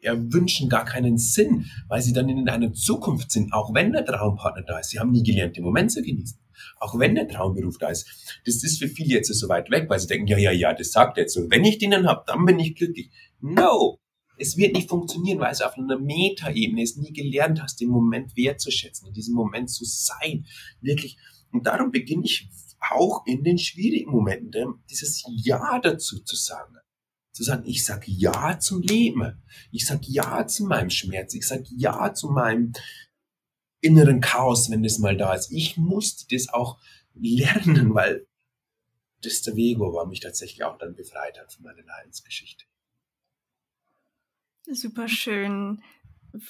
Erwünschen 0.00 0.68
gar 0.68 0.84
keinen 0.84 1.18
Sinn, 1.18 1.66
weil 1.88 2.02
sie 2.02 2.12
dann 2.12 2.28
in 2.28 2.48
einer 2.48 2.72
Zukunft 2.72 3.32
sind, 3.32 3.52
auch 3.52 3.74
wenn 3.74 3.92
der 3.92 4.04
Traumpartner 4.04 4.62
da 4.62 4.78
ist. 4.78 4.90
Sie 4.90 4.98
haben 4.98 5.10
nie 5.10 5.24
gelernt, 5.24 5.56
den 5.56 5.64
Moment 5.64 5.90
zu 5.90 6.02
genießen. 6.02 6.38
Auch 6.80 6.98
wenn 6.98 7.14
der 7.14 7.28
Traumberuf 7.28 7.78
da 7.78 7.88
ist. 7.88 8.06
Das 8.44 8.62
ist 8.62 8.78
für 8.78 8.88
viele 8.88 9.14
jetzt 9.14 9.32
so 9.32 9.48
weit 9.48 9.70
weg, 9.70 9.88
weil 9.88 9.98
sie 9.98 10.06
denken, 10.06 10.26
ja, 10.28 10.38
ja, 10.38 10.52
ja, 10.52 10.72
das 10.72 10.92
sagt 10.92 11.16
er 11.16 11.22
jetzt 11.22 11.34
so. 11.34 11.48
Wenn 11.50 11.64
ich 11.64 11.78
den 11.78 11.90
dann 11.90 12.06
habe, 12.06 12.24
dann 12.26 12.44
bin 12.44 12.58
ich 12.58 12.74
glücklich. 12.74 13.10
No! 13.40 13.98
Es 14.40 14.56
wird 14.56 14.74
nicht 14.74 14.88
funktionieren, 14.88 15.40
weil 15.40 15.52
du 15.52 15.66
auf 15.66 15.76
einer 15.76 15.98
Metaebene 15.98 16.82
es 16.82 16.96
nie 16.96 17.12
gelernt 17.12 17.60
hast, 17.60 17.80
den 17.80 17.88
Moment 17.88 18.36
wertzuschätzen, 18.36 19.08
in 19.08 19.14
diesem 19.14 19.34
Moment 19.34 19.68
zu 19.68 19.84
sein. 19.84 20.46
Wirklich. 20.80 21.16
Und 21.50 21.66
darum 21.66 21.90
beginne 21.90 22.24
ich 22.24 22.48
auch 22.80 23.26
in 23.26 23.44
den 23.44 23.58
schwierigen 23.58 24.10
Momenten 24.10 24.82
dieses 24.90 25.24
Ja 25.28 25.78
dazu 25.80 26.20
zu 26.20 26.36
sagen. 26.36 26.76
Zu 27.32 27.44
sagen, 27.44 27.64
ich 27.66 27.84
sag 27.84 28.06
Ja 28.08 28.58
zum 28.58 28.82
Leben. 28.82 29.42
Ich 29.70 29.86
sag 29.86 30.06
Ja 30.08 30.46
zu 30.46 30.64
meinem 30.64 30.90
Schmerz. 30.90 31.34
Ich 31.34 31.46
sag 31.46 31.62
Ja 31.68 32.12
zu 32.14 32.28
meinem 32.30 32.72
inneren 33.80 34.20
Chaos, 34.20 34.70
wenn 34.70 34.82
das 34.82 34.98
mal 34.98 35.16
da 35.16 35.34
ist. 35.34 35.52
Ich 35.52 35.76
musste 35.76 36.26
das 36.34 36.48
auch 36.48 36.78
lernen, 37.14 37.94
weil 37.94 38.26
das 39.22 39.42
der 39.42 39.56
Weg 39.56 39.78
war, 39.78 40.06
mich 40.06 40.20
tatsächlich 40.20 40.64
auch 40.64 40.78
dann 40.78 40.94
befreit 40.94 41.38
hat 41.38 41.52
von 41.52 41.64
meiner 41.64 41.82
Leidensgeschichte. 41.82 42.64
Super 44.70 45.08
schön. 45.08 45.82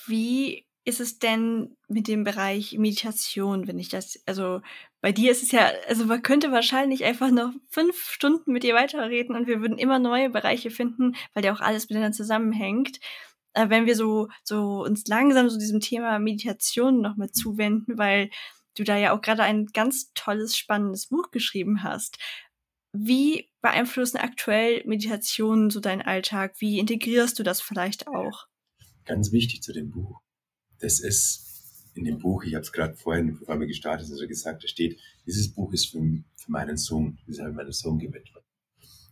Wie 0.06 0.67
ist 0.88 1.00
es 1.00 1.18
denn 1.18 1.76
mit 1.86 2.08
dem 2.08 2.24
Bereich 2.24 2.78
Meditation, 2.78 3.68
wenn 3.68 3.78
ich 3.78 3.90
das, 3.90 4.22
also 4.24 4.62
bei 5.02 5.12
dir 5.12 5.30
ist 5.30 5.42
es 5.42 5.52
ja, 5.52 5.70
also 5.86 6.06
man 6.06 6.22
könnte 6.22 6.50
wahrscheinlich 6.50 7.04
einfach 7.04 7.30
noch 7.30 7.52
fünf 7.68 8.10
Stunden 8.10 8.52
mit 8.52 8.62
dir 8.62 8.74
weiterreden 8.74 9.36
und 9.36 9.46
wir 9.46 9.60
würden 9.60 9.76
immer 9.76 9.98
neue 9.98 10.30
Bereiche 10.30 10.70
finden, 10.70 11.14
weil 11.34 11.44
ja 11.44 11.52
auch 11.52 11.60
alles 11.60 11.90
miteinander 11.90 12.16
zusammenhängt. 12.16 13.00
Äh, 13.52 13.68
wenn 13.68 13.84
wir 13.84 13.96
so, 13.96 14.28
so 14.42 14.82
uns 14.82 15.06
langsam 15.06 15.50
so 15.50 15.58
diesem 15.58 15.80
Thema 15.80 16.18
Meditation 16.18 17.02
noch 17.02 17.16
mal 17.16 17.30
zuwenden, 17.30 17.98
weil 17.98 18.30
du 18.74 18.82
da 18.82 18.96
ja 18.96 19.14
auch 19.14 19.20
gerade 19.20 19.42
ein 19.42 19.66
ganz 19.66 20.12
tolles, 20.14 20.56
spannendes 20.56 21.08
Buch 21.08 21.30
geschrieben 21.30 21.82
hast. 21.82 22.16
Wie 22.94 23.50
beeinflussen 23.60 24.16
aktuell 24.16 24.82
Meditationen 24.86 25.68
so 25.68 25.80
deinen 25.80 26.00
Alltag? 26.00 26.54
Wie 26.60 26.78
integrierst 26.78 27.38
du 27.38 27.42
das 27.42 27.60
vielleicht 27.60 28.08
auch? 28.08 28.46
Ganz 29.04 29.32
wichtig 29.32 29.62
zu 29.62 29.74
dem 29.74 29.90
Buch 29.90 30.22
das 30.80 31.00
ist 31.00 31.44
in 31.94 32.04
dem 32.04 32.18
Buch, 32.18 32.44
ich 32.44 32.54
habe 32.54 32.62
es 32.62 32.72
gerade 32.72 32.94
vorhin, 32.94 33.38
bevor 33.38 33.58
wir 33.58 33.66
gestartet 33.66 34.06
sind, 34.06 34.28
gesagt, 34.28 34.62
da 34.62 34.68
steht, 34.68 34.98
dieses 35.26 35.52
Buch 35.52 35.72
ist 35.72 35.86
für, 35.86 35.98
für 36.36 36.50
meinen 36.50 36.76
Sohn, 36.76 37.18
das 37.26 37.40
habe 37.40 37.50
ich 37.50 37.56
meinem 37.56 37.72
Sohn 37.72 37.98
gewidmet. 37.98 38.44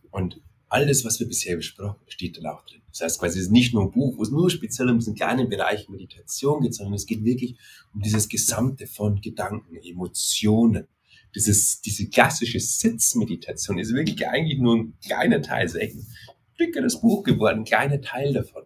Und 0.09 0.41
alles, 0.69 1.05
was 1.05 1.19
wir 1.19 1.27
bisher 1.27 1.55
besprochen 1.55 1.99
steht 2.07 2.43
da 2.43 2.51
auch 2.51 2.65
drin. 2.65 2.81
Das 2.89 3.01
heißt 3.01 3.19
quasi, 3.19 3.39
es 3.39 3.45
ist 3.45 3.51
nicht 3.51 3.73
nur 3.73 3.83
ein 3.83 3.91
Buch, 3.91 4.17
wo 4.17 4.23
es 4.23 4.31
nur 4.31 4.49
speziell 4.49 4.89
um 4.89 4.99
diesen 4.99 5.15
kleinen 5.15 5.49
Bereich 5.49 5.87
Meditation 5.87 6.61
geht, 6.61 6.75
sondern 6.75 6.95
es 6.95 7.05
geht 7.05 7.23
wirklich 7.23 7.57
um 7.93 8.01
dieses 8.01 8.27
Gesamte 8.27 8.87
von 8.87 9.21
Gedanken, 9.21 9.77
Emotionen. 9.77 10.87
Dieses, 11.35 11.81
diese 11.81 12.09
klassische 12.09 12.59
Sitzmeditation 12.59 13.77
ist 13.79 13.93
wirklich 13.93 14.27
eigentlich 14.27 14.59
nur 14.59 14.77
ein 14.77 14.93
kleiner 15.05 15.41
Teil, 15.41 15.65
ist 15.65 15.75
echt 15.75 15.95
ein 15.95 16.07
dickeres 16.59 16.99
Buch 16.99 17.23
geworden, 17.23 17.59
ein 17.59 17.65
kleiner 17.65 18.01
Teil 18.01 18.33
davon. 18.33 18.63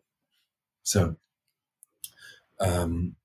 So, 0.83 1.15
ähm, 2.61 3.17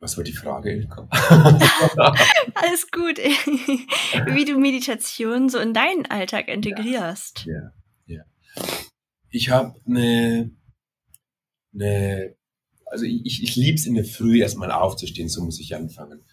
was 0.00 0.16
war 0.16 0.24
die 0.24 0.32
Frage, 0.32 0.72
Ilka? 0.72 1.06
Alles 2.54 2.90
gut. 2.90 3.18
Wie 4.34 4.44
du 4.46 4.58
Meditation 4.58 5.50
so 5.50 5.58
in 5.58 5.74
deinen 5.74 6.06
Alltag 6.06 6.48
integrierst. 6.48 7.44
Ja, 7.44 7.72
ja. 8.06 8.24
Ich 9.28 9.50
habe 9.50 9.78
eine, 9.86 10.50
eine, 11.74 12.34
also 12.86 13.04
ich, 13.04 13.42
ich 13.42 13.56
liebe 13.56 13.76
es 13.76 13.86
in 13.86 13.94
der 13.94 14.06
Früh 14.06 14.40
erstmal 14.40 14.72
aufzustehen, 14.72 15.28
so 15.28 15.42
muss 15.44 15.60
ich 15.60 15.76
anfangen. 15.76 16.24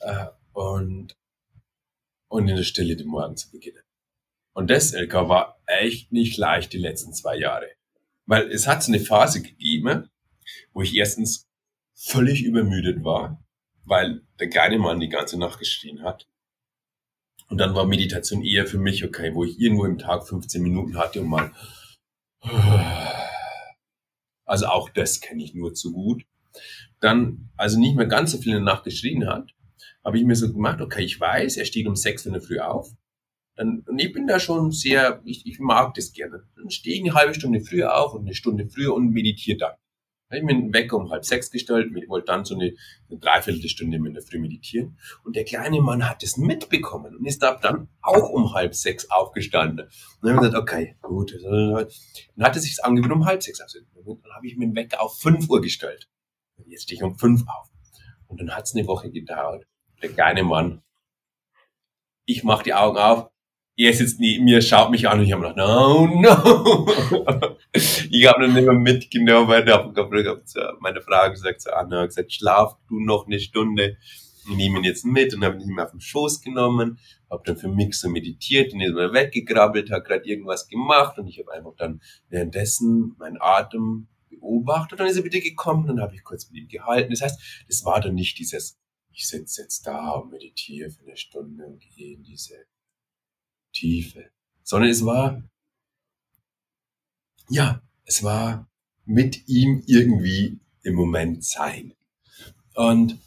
Äh, 0.00 0.26
und, 0.52 1.14
und 2.28 2.48
in 2.48 2.56
der 2.56 2.64
Stille 2.64 2.96
den 2.96 3.08
Morgen 3.08 3.36
zu 3.36 3.50
beginnen. 3.50 3.82
Und 4.54 4.70
das, 4.70 4.94
Ilka, 4.94 5.28
war 5.28 5.60
echt 5.66 6.10
nicht 6.10 6.38
leicht 6.38 6.72
die 6.72 6.78
letzten 6.78 7.12
zwei 7.12 7.36
Jahre. 7.36 7.68
Weil 8.24 8.50
es 8.50 8.66
hat 8.66 8.82
so 8.82 8.92
eine 8.92 9.00
Phase 9.00 9.42
gegeben, 9.42 10.09
wo 10.72 10.82
ich 10.82 10.94
erstens 10.94 11.48
völlig 11.94 12.44
übermüdet 12.44 13.04
war, 13.04 13.44
weil 13.84 14.22
der 14.38 14.48
kleine 14.48 14.78
Mann 14.78 15.00
die 15.00 15.08
ganze 15.08 15.38
Nacht 15.38 15.58
geschrien 15.58 16.02
hat. 16.02 16.26
Und 17.48 17.58
dann 17.58 17.74
war 17.74 17.84
Meditation 17.84 18.44
eher 18.44 18.66
für 18.66 18.78
mich, 18.78 19.04
okay, 19.04 19.34
wo 19.34 19.44
ich 19.44 19.58
irgendwo 19.58 19.84
im 19.84 19.98
Tag 19.98 20.26
15 20.26 20.62
Minuten 20.62 20.96
hatte 20.96 21.20
und 21.20 21.28
mal, 21.28 21.52
also 24.44 24.66
auch 24.66 24.88
das 24.88 25.20
kenne 25.20 25.42
ich 25.42 25.54
nur 25.54 25.74
zu 25.74 25.92
gut. 25.92 26.24
Dann, 27.00 27.50
also 27.56 27.78
nicht 27.78 27.96
mehr 27.96 28.06
ganz 28.06 28.32
so 28.32 28.38
viel 28.38 28.52
in 28.52 28.64
der 28.64 28.74
Nacht 28.74 28.84
geschrien 28.84 29.26
hat, 29.26 29.50
habe 30.04 30.18
ich 30.18 30.24
mir 30.24 30.36
so 30.36 30.52
gemacht, 30.52 30.80
okay, 30.80 31.04
ich 31.04 31.20
weiß, 31.20 31.56
er 31.56 31.64
steht 31.64 31.86
um 31.86 31.96
sechs 31.96 32.24
in 32.24 32.32
der 32.32 32.42
Früh 32.42 32.60
auf. 32.60 32.90
Dann, 33.56 33.80
und 33.86 33.98
ich 33.98 34.12
bin 34.12 34.26
da 34.26 34.40
schon 34.40 34.72
sehr, 34.72 35.20
ich, 35.24 35.44
ich 35.46 35.58
mag 35.58 35.92
das 35.94 36.12
gerne. 36.12 36.44
Dann 36.56 36.70
stehe 36.70 36.96
ich 36.96 37.02
eine 37.02 37.14
halbe 37.14 37.34
Stunde 37.34 37.60
früher 37.60 37.96
auf 37.96 38.14
und 38.14 38.22
eine 38.22 38.34
Stunde 38.34 38.68
früher 38.68 38.94
und 38.94 39.10
meditiere 39.10 39.58
dann 39.58 39.72
ich 40.38 40.48
einen 40.48 40.72
Wecker 40.72 40.96
um 40.96 41.10
halb 41.10 41.24
sechs 41.24 41.50
gestellt, 41.50 41.92
ich 41.96 42.08
wollte 42.08 42.26
dann 42.26 42.44
so 42.44 42.54
eine, 42.54 42.74
eine 43.08 43.18
Dreiviertelstunde 43.18 43.96
in 43.96 44.14
der 44.14 44.22
Früh 44.22 44.38
meditieren. 44.38 44.98
Und 45.24 45.36
der 45.36 45.44
kleine 45.44 45.80
Mann 45.80 46.08
hat 46.08 46.22
es 46.22 46.36
mitbekommen 46.36 47.16
und 47.16 47.26
ist 47.26 47.42
ab 47.42 47.60
dann 47.62 47.88
auch 48.00 48.30
um 48.30 48.54
halb 48.54 48.74
sechs 48.74 49.10
aufgestanden. 49.10 49.86
Und 49.86 50.28
dann 50.28 50.36
habe 50.36 50.46
ich 50.46 50.52
gesagt, 50.52 50.70
okay, 50.70 50.96
gut. 51.02 51.32
Dann 51.42 52.46
hat 52.46 52.56
er 52.56 52.60
sich 52.60 52.82
angewöhnt 52.84 53.12
um 53.12 53.26
halb 53.26 53.42
sechs 53.42 53.60
aufzustehen. 53.60 53.90
Dann 53.94 54.32
habe 54.34 54.46
ich 54.46 54.56
mir 54.56 54.66
den 54.66 54.76
Wecker 54.76 55.00
auf 55.00 55.18
fünf 55.18 55.48
Uhr 55.50 55.60
gestellt. 55.60 56.08
Jetzt 56.66 56.84
stehe 56.84 56.98
ich 56.98 57.02
um 57.02 57.18
fünf 57.18 57.42
auf. 57.48 57.68
Und 58.26 58.40
dann 58.40 58.54
hat 58.54 58.64
es 58.64 58.74
eine 58.74 58.86
Woche 58.86 59.10
gedauert. 59.10 59.66
Der 60.02 60.10
kleine 60.10 60.44
Mann, 60.44 60.82
ich 62.24 62.44
mache 62.44 62.62
die 62.62 62.74
Augen 62.74 62.96
auf, 62.96 63.30
er 63.80 63.94
sitzt 63.94 64.20
neben 64.20 64.44
mir, 64.44 64.60
schaut 64.60 64.90
mich 64.90 65.08
an 65.08 65.20
und 65.20 65.24
ich 65.24 65.32
habe 65.32 65.42
gedacht, 65.42 65.56
no, 65.56 66.06
no. 66.06 66.86
ich 67.72 68.26
habe 68.26 68.44
ihn 68.44 68.52
nicht 68.52 68.66
mehr 68.66 68.74
mitgenommen, 68.74 69.48
weil 69.48 69.64
meine 70.80 71.00
Frau 71.00 71.30
gesagt 71.30 71.60
zu 71.60 71.74
Anna, 71.74 72.04
gesagt, 72.04 72.30
schlaf 72.30 72.76
du 72.88 73.00
noch 73.00 73.26
eine 73.26 73.40
Stunde. 73.40 73.96
Ich 74.48 74.56
nehme 74.56 74.78
ihn 74.78 74.84
jetzt 74.84 75.06
mit 75.06 75.34
und 75.34 75.44
habe 75.44 75.62
ihn 75.62 75.74
mehr 75.74 75.86
auf 75.86 75.92
den 75.92 76.00
Schoß 76.00 76.42
genommen, 76.42 76.98
habe 77.30 77.42
dann 77.46 77.56
für 77.56 77.68
mich 77.68 77.98
so 77.98 78.10
meditiert 78.10 78.74
und 78.74 78.82
ist 78.82 78.92
mal 78.92 79.14
weggekrabbelt, 79.14 79.90
hat 79.90 80.04
gerade 80.04 80.28
irgendwas 80.28 80.68
gemacht 80.68 81.18
und 81.18 81.26
ich 81.28 81.38
habe 81.38 81.52
einfach 81.52 81.74
dann 81.78 82.02
währenddessen 82.28 83.14
meinen 83.18 83.38
Atem 83.40 84.08
beobachtet 84.28 84.92
und 84.92 85.00
dann 85.00 85.08
ist 85.08 85.16
er 85.16 85.24
wieder 85.24 85.40
gekommen 85.40 85.88
und 85.88 85.96
dann 85.96 86.04
habe 86.04 86.14
ich 86.14 86.22
kurz 86.22 86.50
mit 86.50 86.62
ihm 86.62 86.68
gehalten. 86.68 87.12
Das 87.12 87.22
heißt, 87.22 87.64
das 87.66 87.84
war 87.86 88.00
dann 88.00 88.14
nicht 88.14 88.38
dieses, 88.38 88.78
ich 89.10 89.26
sitze 89.26 89.62
jetzt 89.62 89.86
da 89.86 90.10
und 90.12 90.32
meditiere 90.32 90.90
für 90.90 91.02
eine 91.02 91.16
Stunde 91.16 91.64
und 91.64 91.80
gehe 91.80 92.14
in 92.14 92.22
diese 92.22 92.56
Tiefe, 93.72 94.30
sondern 94.62 94.90
es 94.90 95.04
war, 95.04 95.42
ja, 97.48 97.82
es 98.04 98.22
war 98.22 98.68
mit 99.04 99.48
ihm 99.48 99.82
irgendwie 99.86 100.60
im 100.82 100.94
Moment 100.94 101.44
sein. 101.44 101.94
Und 102.74 103.18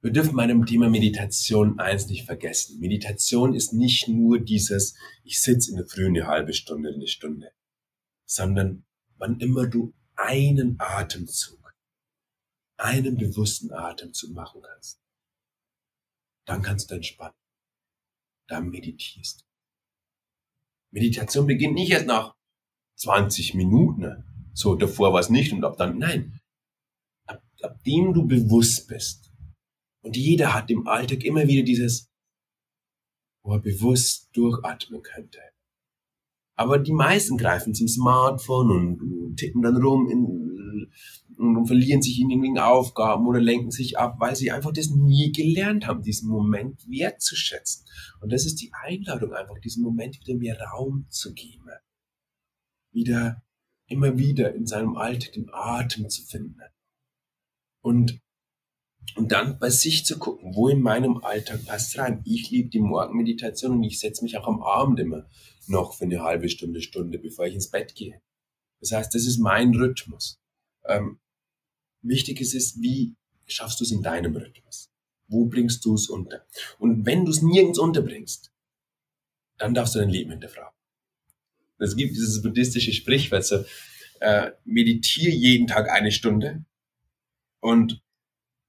wir 0.00 0.10
dürfen 0.10 0.34
bei 0.34 0.48
dem 0.48 0.66
Thema 0.66 0.90
Meditation 0.90 1.78
eins 1.78 2.08
nicht 2.08 2.26
vergessen. 2.26 2.80
Meditation 2.80 3.54
ist 3.54 3.72
nicht 3.72 4.08
nur 4.08 4.40
dieses, 4.40 4.96
ich 5.22 5.40
sitze 5.40 5.70
in 5.70 5.76
der 5.76 5.86
Früh 5.86 6.06
eine 6.06 6.26
halbe 6.26 6.52
Stunde, 6.52 6.92
eine 6.92 7.06
Stunde, 7.06 7.52
sondern 8.24 8.84
wann 9.18 9.38
immer 9.38 9.66
du 9.68 9.94
einen 10.16 10.74
Atemzug, 10.80 11.72
einen 12.76 13.16
bewussten 13.16 13.72
Atemzug 13.72 14.32
machen 14.32 14.60
kannst, 14.62 15.00
dann 16.46 16.62
kannst 16.62 16.90
du 16.90 16.96
entspannen. 16.96 17.36
Dann 18.48 18.70
meditierst. 18.70 19.46
Meditation 20.92 21.46
beginnt 21.46 21.74
nicht 21.74 21.90
erst 21.90 22.06
nach 22.06 22.34
20 22.96 23.54
Minuten. 23.54 24.24
So, 24.54 24.74
davor 24.76 25.12
war 25.12 25.20
es 25.20 25.30
nicht 25.30 25.52
und 25.52 25.64
ab 25.64 25.76
dann, 25.78 25.98
nein. 25.98 26.38
Ab, 27.26 27.42
ab 27.62 27.82
dem 27.84 28.12
du 28.12 28.26
bewusst 28.26 28.86
bist. 28.88 29.32
Und 30.02 30.16
jeder 30.16 30.54
hat 30.54 30.70
im 30.70 30.86
Alltag 30.86 31.24
immer 31.24 31.46
wieder 31.48 31.64
dieses, 31.64 32.10
wo 33.42 33.54
er 33.54 33.60
bewusst 33.60 34.28
durchatmen 34.34 35.02
könnte. 35.02 35.38
Aber 36.54 36.78
die 36.78 36.92
meisten 36.92 37.38
greifen 37.38 37.74
zum 37.74 37.88
Smartphone 37.88 38.70
und 38.70 39.36
tippen 39.36 39.62
dann 39.62 39.76
rum 39.78 40.08
in, 40.10 40.92
und 41.42 41.66
verlieren 41.66 42.02
sich 42.02 42.20
in 42.20 42.30
irgendwelchen 42.30 42.58
Aufgaben 42.58 43.26
oder 43.26 43.40
lenken 43.40 43.70
sich 43.70 43.98
ab, 43.98 44.16
weil 44.18 44.36
sie 44.36 44.50
einfach 44.50 44.72
das 44.72 44.90
nie 44.90 45.32
gelernt 45.32 45.86
haben, 45.86 46.02
diesen 46.02 46.28
Moment 46.28 46.88
wertzuschätzen. 46.88 47.84
Und 48.20 48.32
das 48.32 48.46
ist 48.46 48.60
die 48.60 48.72
Einladung, 48.72 49.32
einfach 49.32 49.58
diesen 49.58 49.82
Moment 49.82 50.20
wieder 50.20 50.38
mehr 50.38 50.60
Raum 50.60 51.06
zu 51.08 51.34
geben. 51.34 51.68
Wieder, 52.92 53.42
immer 53.86 54.18
wieder 54.18 54.54
in 54.54 54.66
seinem 54.66 54.96
Alltag 54.96 55.32
den 55.32 55.50
Atem 55.52 56.08
zu 56.08 56.22
finden. 56.22 56.60
Und, 57.82 58.20
und 59.16 59.32
dann 59.32 59.58
bei 59.58 59.70
sich 59.70 60.04
zu 60.04 60.18
gucken, 60.18 60.54
wo 60.54 60.68
in 60.68 60.80
meinem 60.80 61.18
Alltag 61.18 61.64
passt 61.66 61.98
rein. 61.98 62.22
Ich 62.24 62.50
liebe 62.50 62.70
die 62.70 62.80
Morgenmeditation 62.80 63.72
und 63.72 63.82
ich 63.84 63.98
setze 63.98 64.22
mich 64.22 64.36
auch 64.38 64.46
am 64.46 64.62
Abend 64.62 65.00
immer 65.00 65.26
noch 65.66 65.94
für 65.94 66.04
eine 66.04 66.22
halbe 66.22 66.48
Stunde, 66.48 66.80
Stunde, 66.80 67.18
bevor 67.18 67.46
ich 67.46 67.54
ins 67.54 67.70
Bett 67.70 67.94
gehe. 67.94 68.20
Das 68.80 68.92
heißt, 68.92 69.14
das 69.14 69.26
ist 69.26 69.38
mein 69.38 69.74
Rhythmus. 69.74 70.40
Ähm, 70.84 71.18
wichtig 72.02 72.40
ist 72.40 72.54
es, 72.54 72.80
wie 72.80 73.14
schaffst 73.46 73.80
du 73.80 73.84
es 73.84 73.90
in 73.90 74.02
deinem 74.02 74.36
Rhythmus? 74.36 74.90
Wo 75.28 75.46
bringst 75.46 75.84
du 75.84 75.94
es 75.94 76.08
unter? 76.08 76.44
Und 76.78 77.06
wenn 77.06 77.24
du 77.24 77.30
es 77.30 77.42
nirgends 77.42 77.78
unterbringst, 77.78 78.52
dann 79.58 79.74
darfst 79.74 79.94
du 79.94 79.98
dein 79.98 80.10
Leben 80.10 80.30
hinterfragen. 80.30 80.76
Es 81.78 81.96
gibt 81.96 82.14
dieses 82.14 82.42
buddhistische 82.42 82.92
Sprichwort, 82.92 83.44
so, 83.44 83.64
äh, 84.20 84.52
meditiere 84.64 85.32
jeden 85.32 85.66
Tag 85.66 85.90
eine 85.90 86.12
Stunde 86.12 86.64
und 87.60 88.02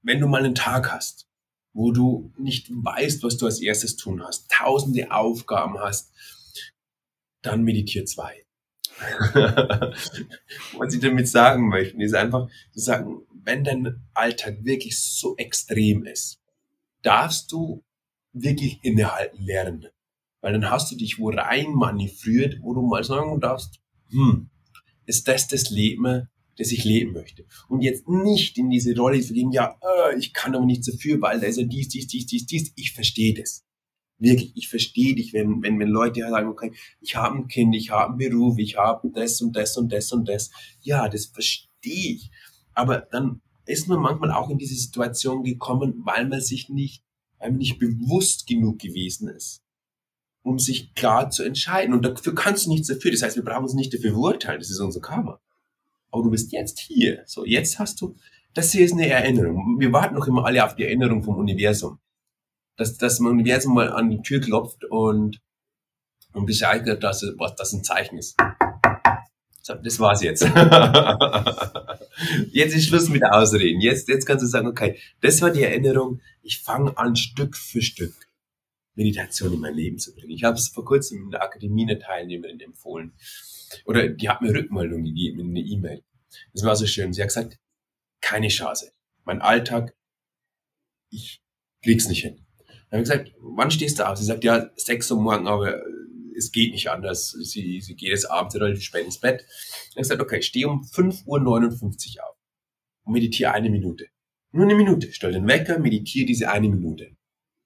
wenn 0.04 0.20
du 0.20 0.28
mal 0.28 0.44
einen 0.44 0.56
Tag 0.56 0.92
hast, 0.92 1.28
wo 1.74 1.92
du 1.92 2.32
nicht 2.38 2.70
weißt, 2.70 3.24
was 3.24 3.38
du 3.38 3.48
als 3.48 3.60
erstes 3.60 3.96
tun 3.96 4.24
hast, 4.24 4.50
tausende 4.52 5.12
Aufgaben 5.12 5.80
hast, 5.80 6.12
dann 7.42 7.64
meditiere 7.64 8.06
zwei. 8.06 8.43
Was 10.78 10.94
ich 10.94 11.02
damit 11.02 11.28
sagen 11.28 11.70
möchte, 11.70 12.02
ist 12.02 12.16
einfach 12.16 12.48
zu 12.72 12.80
sagen, 12.80 13.22
wenn 13.44 13.64
dein 13.64 14.02
Alltag 14.14 14.64
wirklich 14.64 15.00
so 15.00 15.36
extrem 15.38 16.06
ist, 16.06 16.40
darfst 17.02 17.52
du 17.52 17.84
wirklich 18.34 18.80
innehalten 18.84 19.44
lernen. 19.44 19.88
Weil 20.42 20.54
dann 20.54 20.70
hast 20.70 20.92
du 20.92 20.96
dich 20.96 21.20
wo 21.20 21.30
rein 21.30 21.74
manövriert, 21.74 22.58
wo 22.62 22.74
du 22.74 22.82
mal 22.82 23.04
sagen 23.04 23.40
darfst, 23.40 23.80
hm, 24.10 24.50
ist 25.06 25.28
das 25.28 25.48
das 25.48 25.70
Leben, 25.70 26.28
das 26.58 26.72
ich 26.72 26.84
leben 26.84 27.14
möchte? 27.14 27.46
Und 27.68 27.82
jetzt 27.82 28.08
nicht 28.08 28.58
in 28.58 28.70
diese 28.70 28.96
Rolle 28.96 29.22
zu 29.22 29.34
gehen, 29.34 29.52
ja, 29.52 29.78
äh, 29.82 30.18
ich 30.18 30.34
kann 30.34 30.56
aber 30.56 30.66
nichts 30.66 30.88
dafür, 30.88 31.22
weil 31.22 31.40
da 31.40 31.48
ist 31.48 31.58
ja 31.58 31.66
dies, 31.66 31.88
dies, 31.90 32.08
dies, 32.08 32.26
dies, 32.26 32.46
dies. 32.46 32.74
Ich 32.76 32.92
verstehe 32.92 33.34
das. 33.34 33.63
Wirklich, 34.24 34.54
ich 34.56 34.70
verstehe 34.70 35.16
dich, 35.16 35.34
wenn, 35.34 35.62
wenn, 35.62 35.78
wenn 35.80 35.90
Leute 35.90 36.22
sagen, 36.22 36.48
okay, 36.48 36.72
ich 37.02 37.18
habe 37.18 37.40
ein 37.40 37.50
Kind, 37.50 37.76
ich 37.76 37.90
habe 37.90 38.12
einen 38.12 38.18
Beruf, 38.18 38.58
ich 38.58 38.78
habe 38.78 39.12
das 39.14 39.42
und 39.42 39.54
das 39.54 39.76
und 39.78 39.92
das 39.92 40.14
und 40.14 40.30
das. 40.30 40.50
Ja, 40.80 41.10
das 41.10 41.26
verstehe 41.26 42.14
ich. 42.16 42.32
Aber 42.74 43.06
dann 43.12 43.42
ist 43.66 43.90
man 43.90 44.00
manchmal 44.00 44.32
auch 44.32 44.50
in 44.50 44.58
diese 44.58 44.76
Situation 44.76 45.44
gekommen, 45.44 46.02
weil 46.06 46.26
man 46.26 46.40
sich 46.40 46.70
nicht, 46.70 47.04
man 47.38 47.58
nicht 47.58 47.80
bewusst 47.80 48.48
genug 48.48 48.80
gewesen 48.80 49.28
ist, 49.28 49.62
um 50.42 50.58
sich 50.58 50.94
klar 50.94 51.30
zu 51.30 51.44
entscheiden. 51.44 51.94
Und 51.94 52.06
dafür 52.06 52.34
kannst 52.34 52.66
du 52.66 52.70
nichts 52.70 52.88
dafür. 52.88 53.12
Das 53.12 53.24
heißt, 53.24 53.36
wir 53.36 53.44
brauchen 53.44 53.64
uns 53.64 53.74
nicht 53.74 53.94
dafür 53.94 54.12
verurteilen. 54.12 54.62
Das 54.62 54.72
ist 54.72 54.80
unser 54.80 55.02
Karma. 55.02 55.42
Aber 56.12 56.24
du 56.24 56.32
bist 56.32 56.54
jetzt 56.54 56.80
hier. 56.80 57.24
So, 57.26 57.44
jetzt 57.44 57.78
hast 57.78 58.00
du, 58.00 58.16
das 58.54 58.72
hier 58.72 58.86
ist 58.86 58.94
eine 58.94 59.10
Erinnerung. 59.10 59.82
Wir 59.82 59.92
warten 59.92 60.16
noch 60.16 60.28
immer 60.28 60.46
alle 60.46 60.64
auf 60.64 60.76
die 60.76 60.84
Erinnerung 60.84 61.24
vom 61.24 61.36
Universum. 61.36 62.00
Dass 62.76 62.98
das 62.98 63.20
Universum 63.20 63.76
mal 63.76 63.92
an 63.92 64.10
die 64.10 64.22
Tür 64.22 64.42
klopft 64.42 64.84
und, 64.86 65.40
und 66.34 66.46
Bescheid 66.46 66.84
gibt, 66.84 67.04
dass, 67.04 67.24
was 67.38 67.56
das 67.56 67.74
ein 67.74 67.84
Zeichen 67.84 68.18
ist. 68.18 68.36
So, 69.62 69.76
das 69.76 70.00
war's 70.00 70.22
jetzt. 70.22 70.44
jetzt 72.52 72.76
ist 72.76 72.88
Schluss 72.88 73.08
mit 73.08 73.24
Ausreden. 73.24 73.80
Jetzt, 73.80 74.10
jetzt 74.10 74.26
kannst 74.26 74.44
du 74.44 74.48
sagen, 74.48 74.68
okay, 74.68 75.00
das 75.22 75.42
war 75.42 75.52
die 75.52 75.64
Erinnerung. 75.64 76.20
Ich 76.42 76.60
fange 76.60 76.98
an, 76.98 77.16
Stück 77.16 77.56
für 77.56 77.82
Stück 77.82 78.14
Meditation 78.96 79.54
in 79.54 79.60
mein 79.60 79.74
Leben 79.74 79.98
zu 79.98 80.14
bringen. 80.14 80.32
Ich 80.32 80.44
habe 80.44 80.58
es 80.58 80.68
vor 80.68 80.86
kurzem 80.86 81.24
in 81.24 81.32
der 81.32 81.44
Akademie 81.44 81.90
einer 81.90 82.00
Teilnehmerin 82.00 82.60
empfohlen. 82.60 83.14
Oder 83.86 84.10
die 84.10 84.30
hat 84.30 84.42
mir 84.42 84.54
Rückmeldung 84.54 85.04
gegeben 85.04 85.40
in 85.40 85.50
eine 85.50 85.62
E-Mail. 85.62 86.04
Das 86.54 86.64
war 86.64 86.76
so 86.76 86.86
schön. 86.86 87.14
Sie 87.14 87.22
hat 87.22 87.30
gesagt, 87.30 87.58
keine 88.22 88.50
Chance. 88.50 88.92
Mein 89.24 89.42
Alltag, 89.42 89.96
ich 91.10 91.42
krieg's 91.84 92.08
nicht 92.08 92.22
hin. 92.22 92.46
Dann 92.94 93.00
habe 93.00 93.10
ich 93.12 93.26
gesagt, 93.26 93.36
wann 93.42 93.72
stehst 93.72 93.98
du 93.98 94.08
auf? 94.08 94.20
Sie 94.20 94.24
sagt, 94.24 94.44
ja, 94.44 94.70
sechs 94.76 95.10
Uhr 95.10 95.20
morgen, 95.20 95.48
aber 95.48 95.82
es 96.38 96.52
geht 96.52 96.74
nicht 96.74 96.92
anders. 96.92 97.32
Sie, 97.32 97.82
sie 97.82 97.96
geht 97.96 98.10
jetzt 98.10 98.30
abends 98.30 98.54
relativ 98.54 98.84
spät 98.84 99.04
ins 99.04 99.20
Bett. 99.20 99.40
Dann 99.40 99.48
habe 99.48 99.90
ich 99.90 99.96
gesagt, 99.96 100.22
okay, 100.22 100.38
ich 100.38 100.46
stehe 100.46 100.68
um 100.68 100.84
5.59 100.84 102.18
Uhr 102.18 102.30
auf 102.30 102.38
und 103.06 103.14
meditiere 103.14 103.52
eine 103.52 103.72
Minute. 103.72 104.10
Nur 104.52 104.66
eine 104.66 104.76
Minute. 104.76 105.12
Stell 105.12 105.32
den 105.32 105.48
Wecker, 105.48 105.80
meditiere 105.80 106.28
diese 106.28 106.52
eine 106.52 106.70
Minute. 106.70 107.18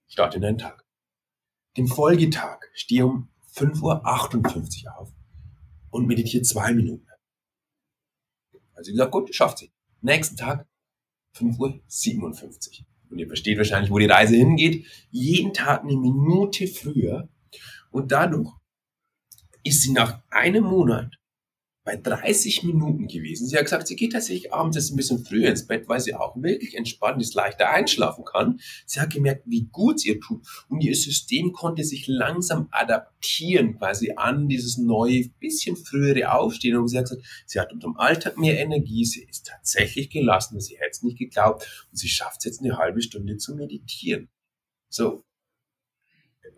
Starte 0.08 0.38
in 0.38 0.44
deinen 0.44 0.60
Tag. 0.60 0.86
Den 1.76 1.90
Folgetag 1.90 2.62
stehe 2.72 3.06
um 3.06 3.28
5.58 3.54 4.86
Uhr 4.86 4.98
auf 4.98 5.10
und 5.90 6.08
meditiere 6.08 6.44
zwei 6.44 6.72
Minuten. 6.72 7.06
Also 8.76 8.92
ich 8.92 8.96
gesagt, 8.96 9.12
gut, 9.12 9.36
schafft 9.36 9.58
sie. 9.58 9.74
Nächsten 10.00 10.38
Tag 10.38 10.70
5.57 11.36 12.80
Uhr. 12.80 12.86
Und 13.10 13.20
ihr 13.20 13.28
versteht 13.28 13.58
wahrscheinlich, 13.58 13.92
wo 13.92 14.00
die 14.00 14.06
Reise 14.06 14.36
hingeht, 14.36 14.86
jeden 15.12 15.54
Tag 15.54 15.84
eine 15.84 15.96
Minute 15.96 16.68
früher. 16.68 17.30
Und 17.92 18.12
dadurch 18.12 18.52
ist 19.64 19.82
sie 19.82 19.92
nach 19.92 20.22
einem 20.30 20.64
Monat 20.66 21.17
bei 21.88 21.96
30 21.96 22.64
Minuten 22.64 23.08
gewesen. 23.08 23.48
Sie 23.48 23.56
hat 23.56 23.64
gesagt, 23.64 23.88
sie 23.88 23.96
geht 23.96 24.12
tatsächlich 24.12 24.54
abends 24.54 24.76
jetzt 24.76 24.92
ein 24.92 24.98
bisschen 24.98 25.24
früher 25.24 25.48
ins 25.48 25.68
Bett, 25.68 25.88
weil 25.88 26.02
sie 26.02 26.16
auch 26.16 26.36
wirklich 26.36 26.76
entspannt 26.76 27.22
ist, 27.22 27.34
leichter 27.34 27.70
einschlafen 27.70 28.26
kann. 28.26 28.60
Sie 28.86 29.00
hat 29.00 29.14
gemerkt, 29.14 29.44
wie 29.46 29.70
gut 29.72 29.96
es 29.96 30.06
ihr 30.06 30.20
tut 30.20 30.46
und 30.68 30.82
ihr 30.82 30.94
System 30.94 31.54
konnte 31.54 31.86
sich 31.86 32.06
langsam 32.08 32.68
adaptieren 32.72 33.78
quasi 33.78 34.12
an 34.18 34.50
dieses 34.50 34.78
neue, 34.78 35.30
bisschen 35.40 35.78
frühere 35.78 36.34
Aufstehen 36.34 36.76
und 36.76 36.90
sie 36.90 36.98
hat 36.98 37.06
gesagt, 37.06 37.24
sie 37.46 37.58
hat 37.58 37.72
unter 37.72 37.88
dem 37.88 37.96
Alltag 37.96 38.38
mehr 38.38 38.60
Energie, 38.60 39.06
sie 39.06 39.24
ist 39.24 39.48
tatsächlich 39.48 40.10
gelassen, 40.10 40.60
sie 40.60 40.76
hätte 40.76 40.92
es 40.92 41.04
nicht 41.04 41.18
geglaubt 41.18 41.88
und 41.90 41.98
sie 41.98 42.10
schafft 42.10 42.40
es 42.40 42.44
jetzt 42.44 42.62
eine 42.62 42.78
halbe 42.78 43.02
Stunde 43.02 43.38
zu 43.38 43.56
meditieren. 43.56 44.28
So. 44.90 45.24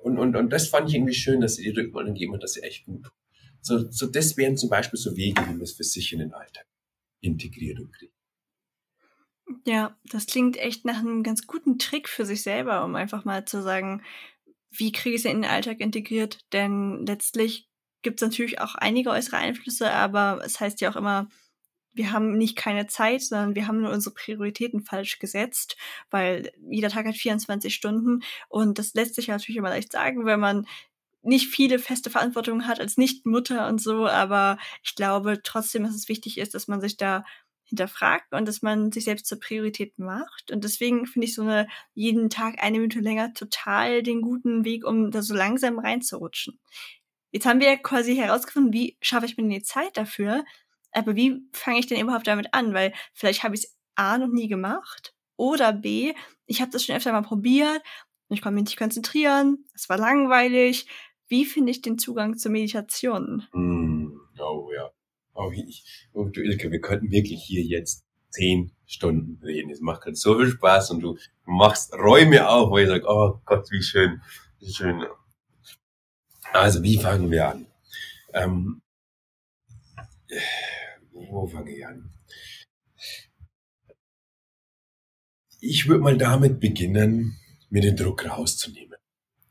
Und, 0.01 0.17
und, 0.17 0.35
und 0.35 0.49
das 0.49 0.69
fand 0.69 0.89
ich 0.89 0.95
irgendwie 0.95 1.13
schön, 1.13 1.39
dass 1.39 1.57
sie 1.57 1.71
die 1.71 1.79
Rückmeldung 1.79 2.15
geben 2.15 2.33
und 2.33 2.41
dass 2.41 2.53
sie 2.53 2.63
echt 2.63 2.85
gut 2.85 3.03
tut. 3.03 3.18
So, 3.61 3.89
so 3.91 4.07
das 4.07 4.37
wären 4.37 4.57
zum 4.57 4.69
Beispiel 4.69 4.99
so 4.99 5.15
Wege, 5.15 5.41
wie 5.41 5.51
man 5.51 5.61
es 5.61 5.73
für 5.73 5.83
sich 5.83 6.13
in 6.13 6.19
den 6.19 6.33
Alltag 6.33 6.65
integriert 7.21 7.79
und 7.79 7.91
kriegt. 7.91 8.13
Ja, 9.65 9.97
das 10.05 10.27
klingt 10.27 10.57
echt 10.57 10.85
nach 10.85 10.99
einem 10.99 11.23
ganz 11.23 11.47
guten 11.47 11.79
Trick 11.79 12.07
für 12.07 12.25
sich 12.25 12.43
selber, 12.43 12.85
um 12.85 12.95
einfach 12.95 13.25
mal 13.25 13.45
zu 13.45 13.61
sagen, 13.63 14.03
wie 14.69 14.91
kriege 14.91 15.15
ich 15.15 15.25
es 15.25 15.31
in 15.31 15.41
den 15.41 15.49
Alltag 15.49 15.79
integriert? 15.79 16.39
Denn 16.53 17.05
letztlich 17.05 17.67
gibt 18.01 18.21
es 18.21 18.27
natürlich 18.27 18.61
auch 18.61 18.75
einige 18.75 19.09
äußere 19.09 19.37
Einflüsse, 19.37 19.91
aber 19.91 20.41
es 20.45 20.59
heißt 20.59 20.81
ja 20.81 20.91
auch 20.91 20.95
immer, 20.95 21.27
wir 21.93 22.11
haben 22.11 22.37
nicht 22.37 22.55
keine 22.55 22.87
Zeit, 22.87 23.21
sondern 23.23 23.55
wir 23.55 23.67
haben 23.67 23.81
nur 23.81 23.91
unsere 23.91 24.13
Prioritäten 24.13 24.81
falsch 24.81 25.19
gesetzt, 25.19 25.75
weil 26.11 26.51
jeder 26.69 26.89
Tag 26.89 27.07
hat 27.07 27.15
24 27.15 27.73
Stunden 27.73 28.21
und 28.47 28.77
das 28.77 28.93
lässt 28.93 29.15
sich 29.15 29.27
natürlich 29.27 29.57
immer 29.57 29.69
leicht 29.69 29.91
sagen, 29.91 30.25
wenn 30.25 30.39
man 30.39 30.67
nicht 31.21 31.47
viele 31.47 31.79
feste 31.79 32.09
Verantwortung 32.09 32.65
hat 32.67 32.79
als 32.79 32.97
Nichtmutter 32.97 33.67
und 33.67 33.81
so, 33.81 34.07
aber 34.07 34.57
ich 34.83 34.95
glaube 34.95 35.41
trotzdem, 35.43 35.83
dass 35.83 35.95
es 35.95 36.09
wichtig 36.09 36.37
ist, 36.37 36.53
dass 36.53 36.67
man 36.67 36.81
sich 36.81 36.97
da 36.97 37.23
hinterfragt 37.65 38.33
und 38.33 38.47
dass 38.47 38.61
man 38.61 38.91
sich 38.91 39.03
selbst 39.05 39.27
zur 39.27 39.39
Priorität 39.39 39.97
macht. 39.99 40.51
Und 40.51 40.63
deswegen 40.63 41.05
finde 41.05 41.27
ich 41.27 41.35
so 41.35 41.43
eine 41.43 41.67
jeden 41.93 42.29
Tag 42.29 42.61
eine 42.63 42.79
Minute 42.79 42.99
länger 42.99 43.33
total 43.33 44.01
den 44.03 44.21
guten 44.21 44.65
Weg, 44.65 44.85
um 44.85 45.11
da 45.11 45.21
so 45.21 45.35
langsam 45.35 45.77
reinzurutschen. 45.79 46.59
Jetzt 47.31 47.45
haben 47.45 47.59
wir 47.59 47.77
quasi 47.77 48.15
herausgefunden, 48.15 48.73
wie 48.73 48.97
schaffe 49.01 49.27
ich 49.27 49.37
mir 49.37 49.43
denn 49.43 49.51
die 49.51 49.61
Zeit 49.61 49.95
dafür, 49.97 50.43
aber 50.91 51.15
wie 51.15 51.43
fange 51.53 51.79
ich 51.79 51.85
denn 51.87 52.01
überhaupt 52.01 52.27
damit 52.27 52.53
an? 52.53 52.73
Weil 52.73 52.93
vielleicht 53.13 53.43
habe 53.43 53.55
ich 53.55 53.65
es 53.65 53.77
A 53.95 54.17
noch 54.17 54.29
nie 54.29 54.47
gemacht 54.47 55.13
oder 55.37 55.71
B, 55.71 56.13
ich 56.47 56.61
habe 56.61 56.71
das 56.71 56.85
schon 56.85 56.95
öfter 56.95 57.11
mal 57.11 57.21
probiert 57.21 57.81
und 58.27 58.35
ich 58.35 58.41
konnte 58.41 58.55
mich 58.55 58.65
nicht 58.65 58.77
konzentrieren, 58.77 59.65
es 59.75 59.89
war 59.89 59.97
langweilig, 59.97 60.87
wie 61.29 61.45
finde 61.45 61.71
ich 61.71 61.81
den 61.81 61.97
Zugang 61.97 62.37
zur 62.37 62.51
Meditation? 62.51 63.43
Mm, 63.53 64.19
oh 64.39 64.69
ja. 64.75 64.91
Oh, 65.33 65.51
ich, 65.53 66.09
oh, 66.11 66.25
du 66.25 66.41
Ilke, 66.41 66.71
wir 66.71 66.81
könnten 66.81 67.11
wirklich 67.11 67.43
hier 67.43 67.63
jetzt 67.63 68.03
zehn 68.29 68.71
Stunden 68.85 69.41
reden. 69.43 69.69
Es 69.69 69.79
macht 69.79 70.01
gerade 70.01 70.15
so 70.15 70.37
viel 70.37 70.49
Spaß 70.49 70.91
und 70.91 71.01
du 71.01 71.17
machst 71.45 71.93
Räume 71.93 72.49
auf, 72.49 72.71
wo 72.71 72.77
ich 72.77 72.87
sage, 72.87 73.05
oh 73.07 73.39
Gott, 73.45 73.69
wie 73.71 73.81
schön, 73.81 74.21
wie 74.59 74.73
schön. 74.73 75.05
Also, 76.51 76.81
wie 76.83 76.97
fangen 76.97 77.29
wir 77.29 77.47
an? 77.47 77.67
Ähm, 78.33 78.81
wo 81.11 81.47
fange 81.47 81.75
ich 81.75 81.85
an? 81.85 82.11
Ich 85.61 85.87
würde 85.87 86.01
mal 86.01 86.17
damit 86.17 86.59
beginnen, 86.59 87.37
mir 87.69 87.81
den 87.81 87.95
Druck 87.95 88.27
rauszunehmen. 88.27 88.97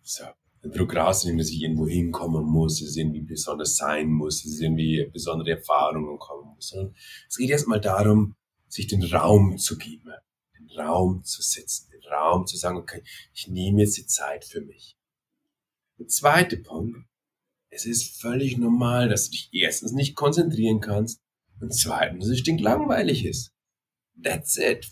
So. 0.03 0.25
Druck 0.63 0.97
rausnehmen, 0.97 1.39
dass 1.39 1.51
ich 1.51 1.63
irgendwo 1.63 1.87
hinkommen 1.87 2.45
muss, 2.45 2.81
dass 2.81 2.91
es 2.91 2.97
irgendwie 2.97 3.21
besonders 3.21 3.77
sein 3.77 4.11
muss, 4.11 4.43
dass 4.43 4.53
es 4.53 4.61
irgendwie 4.61 5.09
besondere 5.13 5.51
Erfahrungen 5.51 6.19
kommen 6.19 6.55
muss, 6.55 6.69
sondern 6.69 6.95
es 7.29 7.37
geht 7.37 7.51
erstmal 7.51 7.81
darum, 7.81 8.35
sich 8.69 8.87
den 8.87 9.03
Raum 9.05 9.57
zu 9.59 9.79
geben, 9.79 10.11
den 10.59 10.69
Raum 10.79 11.23
zu 11.25 11.43
sitzen, 11.43 11.91
den 11.91 12.03
Raum 12.11 12.47
zu 12.47 12.57
sagen, 12.57 12.77
okay, 12.77 13.03
ich 13.35 13.49
nehme 13.49 13.81
jetzt 13.81 13.97
die 13.97 14.07
Zeit 14.07 14.45
für 14.45 14.61
mich. 14.61 14.97
Der 15.99 16.09
zweite 16.09 16.57
Punkt, 16.59 16.99
es 17.71 17.87
ist 17.87 18.21
völlig 18.21 18.57
normal, 18.59 19.09
dass 19.09 19.27
du 19.27 19.31
dich 19.33 19.51
erstens 19.53 19.93
nicht 19.93 20.17
konzentrieren 20.17 20.81
kannst 20.81 21.21
und 21.61 21.75
zweitens, 21.75 22.25
dass 22.25 22.33
es 22.33 22.41
stinklangweilig 22.41 23.25
ist. 23.25 23.53
That's 24.23 24.57
it. 24.57 24.91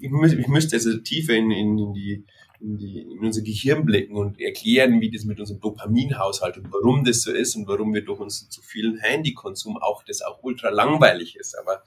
Ich 0.00 0.48
müsste 0.48 0.76
also 0.76 0.98
tiefer 0.98 1.34
in, 1.34 1.50
in, 1.50 1.78
in 1.78 1.92
die 1.94 2.26
in, 2.62 2.78
die, 2.78 3.00
in 3.00 3.18
unser 3.18 3.42
Gehirn 3.42 3.84
blicken 3.84 4.16
und 4.16 4.40
erklären, 4.40 5.00
wie 5.00 5.10
das 5.10 5.24
mit 5.24 5.40
unserem 5.40 5.60
Dopaminhaushalt 5.60 6.56
und 6.58 6.72
warum 6.72 7.04
das 7.04 7.22
so 7.22 7.32
ist 7.32 7.56
und 7.56 7.66
warum 7.66 7.92
wir 7.92 8.04
durch 8.04 8.20
unseren 8.20 8.50
zu 8.50 8.62
vielen 8.62 8.98
Handykonsum 8.98 9.76
auch 9.76 10.02
das 10.04 10.22
auch 10.22 10.42
ultra 10.42 10.70
langweilig 10.70 11.36
ist. 11.36 11.58
Aber 11.58 11.82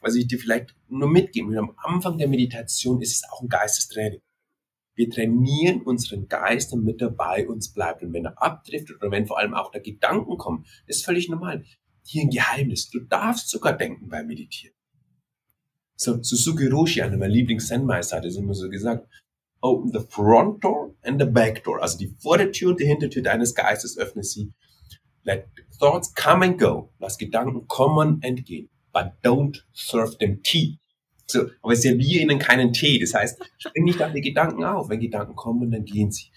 was 0.00 0.14
ich 0.16 0.26
dir 0.26 0.38
vielleicht 0.38 0.74
nur 0.88 1.08
mitgeben 1.08 1.50
will, 1.50 1.58
am 1.58 1.74
Anfang 1.76 2.18
der 2.18 2.28
Meditation 2.28 3.00
ist 3.00 3.14
es 3.14 3.30
auch 3.30 3.42
ein 3.42 3.48
Geistestraining. 3.48 4.20
Wir 4.94 5.08
trainieren 5.08 5.82
unseren 5.82 6.28
Geist, 6.28 6.72
damit 6.72 7.00
er 7.00 7.10
bei 7.10 7.48
uns 7.48 7.72
bleibt. 7.72 8.02
Und 8.02 8.12
wenn 8.12 8.26
er 8.26 8.42
abdriftet 8.42 8.96
oder 8.96 9.10
wenn 9.10 9.26
vor 9.26 9.38
allem 9.38 9.54
auch 9.54 9.70
da 9.70 9.78
Gedanken 9.78 10.36
kommen, 10.36 10.66
ist 10.86 11.04
völlig 11.04 11.28
normal. 11.28 11.64
Hier 12.04 12.22
ein 12.22 12.30
Geheimnis. 12.30 12.90
Du 12.90 13.00
darfst 13.00 13.48
sogar 13.48 13.72
denken 13.76 14.08
beim 14.08 14.26
Meditieren. 14.26 14.74
So, 15.96 16.22
Suzuki 16.22 16.66
Roshi, 16.66 17.02
einer 17.02 17.16
meiner 17.16 17.32
Lieblings-Zen-Meister, 17.32 18.16
hat 18.16 18.24
es 18.24 18.36
immer 18.36 18.54
so 18.54 18.68
gesagt, 18.68 19.06
open 19.60 19.92
the 19.92 20.06
front 20.08 20.62
door 20.62 20.94
and 21.02 21.20
the 21.20 21.26
back 21.26 21.64
door. 21.64 21.82
Also 21.82 21.98
die 21.98 22.14
Vordertür 22.18 22.70
und 22.70 22.80
die 22.80 22.86
Hintertür 22.86 23.22
deines 23.22 23.54
Geistes 23.54 23.98
öffne 23.98 24.22
sie. 24.22 24.52
Let 25.22 25.48
thoughts 25.78 26.14
come 26.14 26.44
and 26.44 26.58
go. 26.58 26.92
Lass 26.98 27.18
Gedanken 27.18 27.66
kommen 27.66 28.20
und 28.24 28.44
gehen. 28.44 28.70
But 28.92 29.12
don't 29.22 29.62
serve 29.72 30.18
them 30.18 30.42
tea. 30.42 30.78
So, 31.26 31.48
aber 31.62 31.76
serviere 31.76 32.22
ihnen 32.22 32.38
keinen 32.38 32.72
Tee. 32.72 32.98
Das 32.98 33.14
heißt, 33.14 33.40
spring 33.58 33.84
nicht 33.84 34.02
auf 34.02 34.12
die 34.12 34.20
Gedanken 34.20 34.64
auf. 34.64 34.88
Wenn 34.88 35.00
Gedanken 35.00 35.36
kommen, 35.36 35.70
dann 35.70 35.84
gehen 35.84 36.10
sie. 36.10 36.30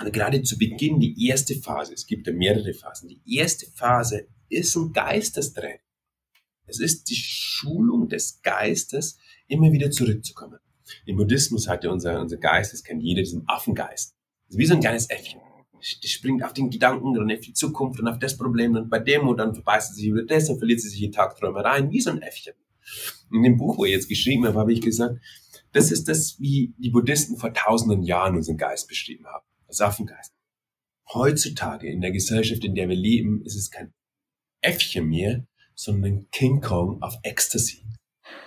Und 0.00 0.12
gerade 0.12 0.42
zu 0.42 0.56
Beginn, 0.58 0.98
die 0.98 1.28
erste 1.28 1.54
Phase, 1.54 1.92
es 1.92 2.06
gibt 2.06 2.26
ja 2.26 2.32
mehrere 2.32 2.72
Phasen, 2.72 3.08
die 3.08 3.36
erste 3.36 3.66
Phase 3.66 4.26
ist 4.48 4.74
ein 4.76 4.92
Geistestraining. 4.92 5.78
Es 6.66 6.80
ist 6.80 7.10
die 7.10 7.16
Schulung 7.16 8.08
des 8.08 8.40
Geistes, 8.42 9.18
immer 9.46 9.70
wieder 9.72 9.90
zurückzukommen. 9.90 10.58
Im 11.06 11.16
Buddhismus 11.16 11.68
hat 11.68 11.84
ja 11.84 11.90
unser, 11.90 12.20
unser 12.20 12.36
Geist, 12.36 12.72
das 12.72 12.82
kennt 12.82 13.02
jeder, 13.02 13.22
diesen 13.22 13.44
Affengeist. 13.46 14.14
Wie 14.48 14.66
so 14.66 14.74
ein 14.74 14.80
kleines 14.80 15.08
Äffchen. 15.08 15.40
Das 15.80 16.10
springt 16.10 16.44
auf 16.44 16.52
den 16.52 16.70
Gedanken 16.70 17.18
und 17.18 17.32
auf 17.32 17.40
die 17.40 17.54
Zukunft 17.54 17.98
und 17.98 18.06
auf 18.06 18.18
das 18.18 18.36
Problem 18.36 18.76
und 18.76 18.88
bei 18.88 18.98
dem 18.98 19.26
und 19.26 19.38
dann 19.38 19.54
verbeißt 19.54 19.90
es 19.90 19.96
sich 19.96 20.06
über 20.06 20.22
das 20.22 20.48
und 20.48 20.58
verliert 20.58 20.80
sie 20.80 20.88
sich 20.88 21.00
jeden 21.00 21.12
Tag 21.12 21.36
Träumereien, 21.36 21.90
wie 21.90 22.00
so 22.00 22.10
ein 22.10 22.22
Äffchen. 22.22 22.54
In 23.32 23.42
dem 23.42 23.56
Buch, 23.56 23.78
wo 23.78 23.84
ich 23.84 23.92
jetzt 23.92 24.08
geschrieben 24.08 24.46
habe, 24.46 24.58
habe 24.58 24.72
ich 24.72 24.80
gesagt, 24.80 25.18
das 25.72 25.90
ist 25.90 26.08
das, 26.08 26.38
wie 26.38 26.74
die 26.78 26.90
Buddhisten 26.90 27.36
vor 27.36 27.52
tausenden 27.52 28.02
Jahren 28.02 28.36
unseren 28.36 28.58
Geist 28.58 28.88
beschrieben 28.88 29.26
haben. 29.26 29.44
Das 29.66 29.80
Affengeist. 29.80 30.32
Heutzutage, 31.12 31.90
in 31.90 32.00
der 32.00 32.12
Gesellschaft, 32.12 32.64
in 32.64 32.74
der 32.74 32.88
wir 32.88 32.96
leben, 32.96 33.42
ist 33.44 33.56
es 33.56 33.70
kein 33.70 33.92
Äffchen 34.60 35.08
mehr, 35.08 35.46
sondern 35.74 36.28
King 36.30 36.60
Kong 36.60 37.02
auf 37.02 37.16
Ecstasy. 37.22 37.84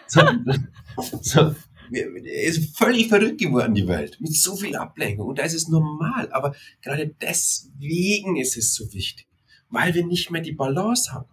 So, 0.08 0.22
so, 1.22 1.56
ist 1.92 2.78
völlig 2.78 3.10
verrückt 3.10 3.40
geworden, 3.40 3.74
die 3.74 3.88
Welt, 3.88 4.18
mit 4.20 4.36
so 4.36 4.56
viel 4.56 4.76
Ablenkung. 4.76 5.28
Und 5.28 5.40
da 5.40 5.44
ist 5.44 5.54
es 5.54 5.68
normal. 5.68 6.32
Aber 6.32 6.56
gerade 6.82 7.08
deswegen 7.22 8.38
ist 8.38 8.58
es 8.58 8.74
so 8.74 8.92
wichtig, 8.94 9.28
weil 9.70 9.94
wir 9.94 10.06
nicht 10.06 10.32
mehr 10.32 10.42
die 10.42 10.54
Balance 10.54 11.12
haben. 11.12 11.30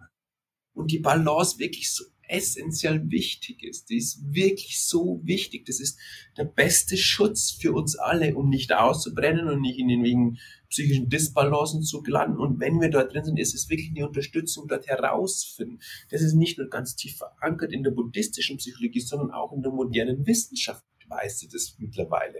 Und 0.73 0.91
die 0.91 0.99
Balance 0.99 1.59
wirklich 1.59 1.91
so 1.91 2.03
essentiell 2.27 3.09
wichtig 3.11 3.63
ist. 3.63 3.89
Die 3.89 3.97
ist 3.97 4.21
wirklich 4.33 4.81
so 4.81 5.21
wichtig. 5.23 5.65
Das 5.65 5.79
ist 5.79 5.97
der 6.37 6.45
beste 6.45 6.97
Schutz 6.97 7.51
für 7.51 7.73
uns 7.73 7.95
alle, 7.95 8.35
um 8.35 8.49
nicht 8.49 8.73
auszubrennen 8.73 9.47
und 9.47 9.61
nicht 9.61 9.79
in 9.79 9.87
den 9.87 10.03
wegen 10.03 10.39
psychischen 10.69 11.09
Disbalancen 11.09 11.83
zu 11.83 12.03
landen. 12.05 12.39
Und 12.39 12.59
wenn 12.59 12.81
wir 12.81 12.89
dort 12.89 13.13
drin 13.13 13.23
sind, 13.23 13.37
ist 13.37 13.53
es 13.53 13.69
wirklich 13.69 13.91
eine 13.91 14.07
Unterstützung, 14.07 14.67
dort 14.67 14.87
herausfinden. 14.87 15.79
Das 16.09 16.21
ist 16.21 16.33
nicht 16.33 16.57
nur 16.57 16.67
ganz 16.67 16.95
tief 16.95 17.17
verankert 17.17 17.71
in 17.71 17.83
der 17.83 17.91
buddhistischen 17.91 18.57
Psychologie, 18.57 19.01
sondern 19.01 19.31
auch 19.31 19.53
in 19.53 19.61
der 19.61 19.71
modernen 19.71 20.25
Wissenschaft, 20.25 20.83
weiß 21.07 21.39
sie 21.39 21.47
das 21.47 21.75
mittlerweile. 21.77 22.39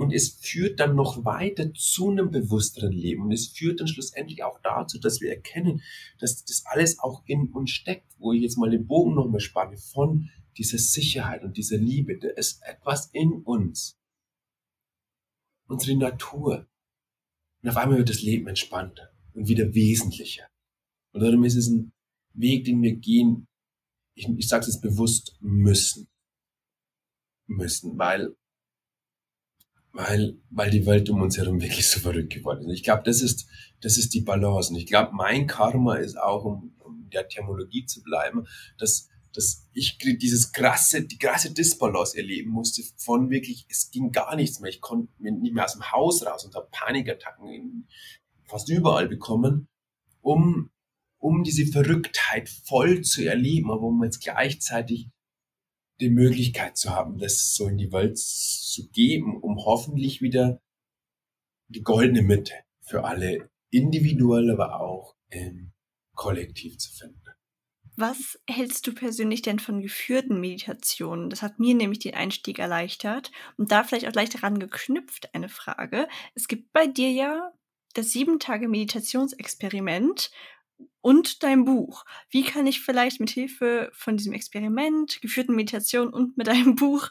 Und 0.00 0.14
es 0.14 0.30
führt 0.30 0.80
dann 0.80 0.96
noch 0.96 1.26
weiter 1.26 1.74
zu 1.74 2.08
einem 2.08 2.30
bewussteren 2.30 2.90
Leben. 2.90 3.24
Und 3.24 3.32
es 3.32 3.48
führt 3.48 3.80
dann 3.80 3.86
schlussendlich 3.86 4.42
auch 4.42 4.58
dazu, 4.62 4.98
dass 4.98 5.20
wir 5.20 5.28
erkennen, 5.28 5.82
dass 6.18 6.42
das 6.42 6.64
alles 6.64 6.98
auch 7.00 7.22
in 7.26 7.52
uns 7.52 7.72
steckt, 7.72 8.10
wo 8.18 8.32
ich 8.32 8.40
jetzt 8.40 8.56
mal 8.56 8.70
den 8.70 8.86
Bogen 8.86 9.14
nochmal 9.14 9.40
spanne, 9.40 9.76
von 9.76 10.30
dieser 10.56 10.78
Sicherheit 10.78 11.44
und 11.44 11.58
dieser 11.58 11.76
Liebe. 11.76 12.16
Da 12.16 12.28
ist 12.28 12.62
etwas 12.62 13.10
in 13.12 13.42
uns. 13.42 13.98
Unsere 15.68 15.98
Natur. 15.98 16.66
Und 17.62 17.68
auf 17.68 17.76
einmal 17.76 17.98
wird 17.98 18.08
das 18.08 18.22
Leben 18.22 18.48
entspannter 18.48 19.10
und 19.34 19.48
wieder 19.48 19.74
wesentlicher. 19.74 20.48
Und 21.12 21.20
darum 21.20 21.44
ist 21.44 21.56
es 21.56 21.68
ein 21.68 21.92
Weg, 22.32 22.64
den 22.64 22.80
wir 22.80 22.96
gehen, 22.96 23.48
ich, 24.14 24.26
ich 24.26 24.48
sage 24.48 24.62
es 24.62 24.68
jetzt 24.68 24.80
bewusst, 24.80 25.36
müssen. 25.40 26.08
müssen, 27.46 27.98
weil, 27.98 28.34
weil, 29.92 30.38
weil 30.50 30.70
die 30.70 30.86
Welt 30.86 31.10
um 31.10 31.20
uns 31.22 31.36
herum 31.36 31.60
wirklich 31.60 31.88
so 31.88 32.00
verrückt 32.00 32.32
geworden 32.32 32.68
ist. 32.68 32.74
Ich 32.74 32.82
glaube, 32.82 33.02
das 33.04 33.22
ist, 33.22 33.48
das 33.80 33.98
ist 33.98 34.14
die 34.14 34.20
Balance. 34.20 34.72
Und 34.72 34.78
ich 34.78 34.86
glaube, 34.86 35.12
mein 35.14 35.46
Karma 35.46 35.96
ist 35.96 36.18
auch, 36.18 36.44
um, 36.44 36.74
um 36.80 37.08
der 37.10 37.28
Thermologie 37.28 37.86
zu 37.86 38.02
bleiben, 38.02 38.46
dass, 38.78 39.08
dass 39.32 39.68
ich 39.72 39.98
dieses 39.98 40.52
krasse, 40.52 41.02
die 41.02 41.18
krasse 41.18 41.52
Disbalance 41.52 42.16
erleben 42.16 42.50
musste 42.50 42.82
von 42.96 43.30
wirklich, 43.30 43.66
es 43.68 43.90
ging 43.90 44.12
gar 44.12 44.36
nichts 44.36 44.60
mehr. 44.60 44.70
Ich 44.70 44.80
konnte 44.80 45.12
nicht 45.18 45.54
mehr 45.54 45.64
aus 45.64 45.72
dem 45.72 45.90
Haus 45.90 46.24
raus 46.24 46.44
und 46.44 46.54
habe 46.54 46.68
Panikattacken 46.70 47.88
fast 48.44 48.68
überall 48.68 49.08
bekommen, 49.08 49.68
um, 50.20 50.70
um 51.18 51.42
diese 51.42 51.66
Verrücktheit 51.66 52.48
voll 52.48 53.02
zu 53.02 53.24
erleben, 53.24 53.70
aber 53.70 53.82
um 53.82 54.02
jetzt 54.04 54.22
gleichzeitig 54.22 55.08
die 56.00 56.10
Möglichkeit 56.10 56.76
zu 56.76 56.90
haben, 56.90 57.18
das 57.18 57.54
so 57.54 57.68
in 57.68 57.78
die 57.78 57.92
Welt 57.92 58.18
zu 58.18 58.88
geben, 58.90 59.40
um 59.40 59.58
hoffentlich 59.64 60.20
wieder 60.20 60.60
die 61.68 61.82
goldene 61.82 62.22
Mitte 62.22 62.54
für 62.80 63.04
alle 63.04 63.50
individuell, 63.70 64.50
aber 64.50 64.80
auch 64.80 65.14
im 65.28 65.72
Kollektiv 66.14 66.78
zu 66.78 66.92
finden. 66.92 67.20
Was 67.96 68.40
hältst 68.48 68.86
du 68.86 68.94
persönlich 68.94 69.42
denn 69.42 69.58
von 69.58 69.82
geführten 69.82 70.40
Meditationen? 70.40 71.28
Das 71.28 71.42
hat 71.42 71.58
mir 71.58 71.74
nämlich 71.74 71.98
den 71.98 72.14
Einstieg 72.14 72.58
erleichtert 72.58 73.30
und 73.58 73.72
da 73.72 73.84
vielleicht 73.84 74.06
auch 74.06 74.12
gleich 74.12 74.30
daran 74.30 74.58
geknüpft 74.58 75.34
eine 75.34 75.48
Frage. 75.48 76.08
Es 76.34 76.48
gibt 76.48 76.72
bei 76.72 76.86
dir 76.86 77.10
ja 77.10 77.52
das 77.94 78.12
sieben 78.12 78.38
Tage 78.38 78.68
Meditationsexperiment 78.68 80.30
und 81.00 81.42
dein 81.42 81.64
Buch. 81.64 82.04
Wie 82.28 82.44
kann 82.44 82.66
ich 82.66 82.80
vielleicht 82.80 83.20
mit 83.20 83.30
Hilfe 83.30 83.90
von 83.92 84.16
diesem 84.16 84.32
Experiment, 84.32 85.20
geführten 85.20 85.54
Meditation 85.54 86.12
und 86.12 86.36
mit 86.36 86.46
deinem 86.46 86.76
Buch 86.76 87.10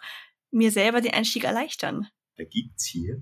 mir 0.52 0.72
selber 0.72 1.02
den 1.02 1.14
Einstieg 1.14 1.44
erleichtern? 1.44 2.08
Da 2.38 2.44
gibt's 2.44 2.86
hier 2.86 3.22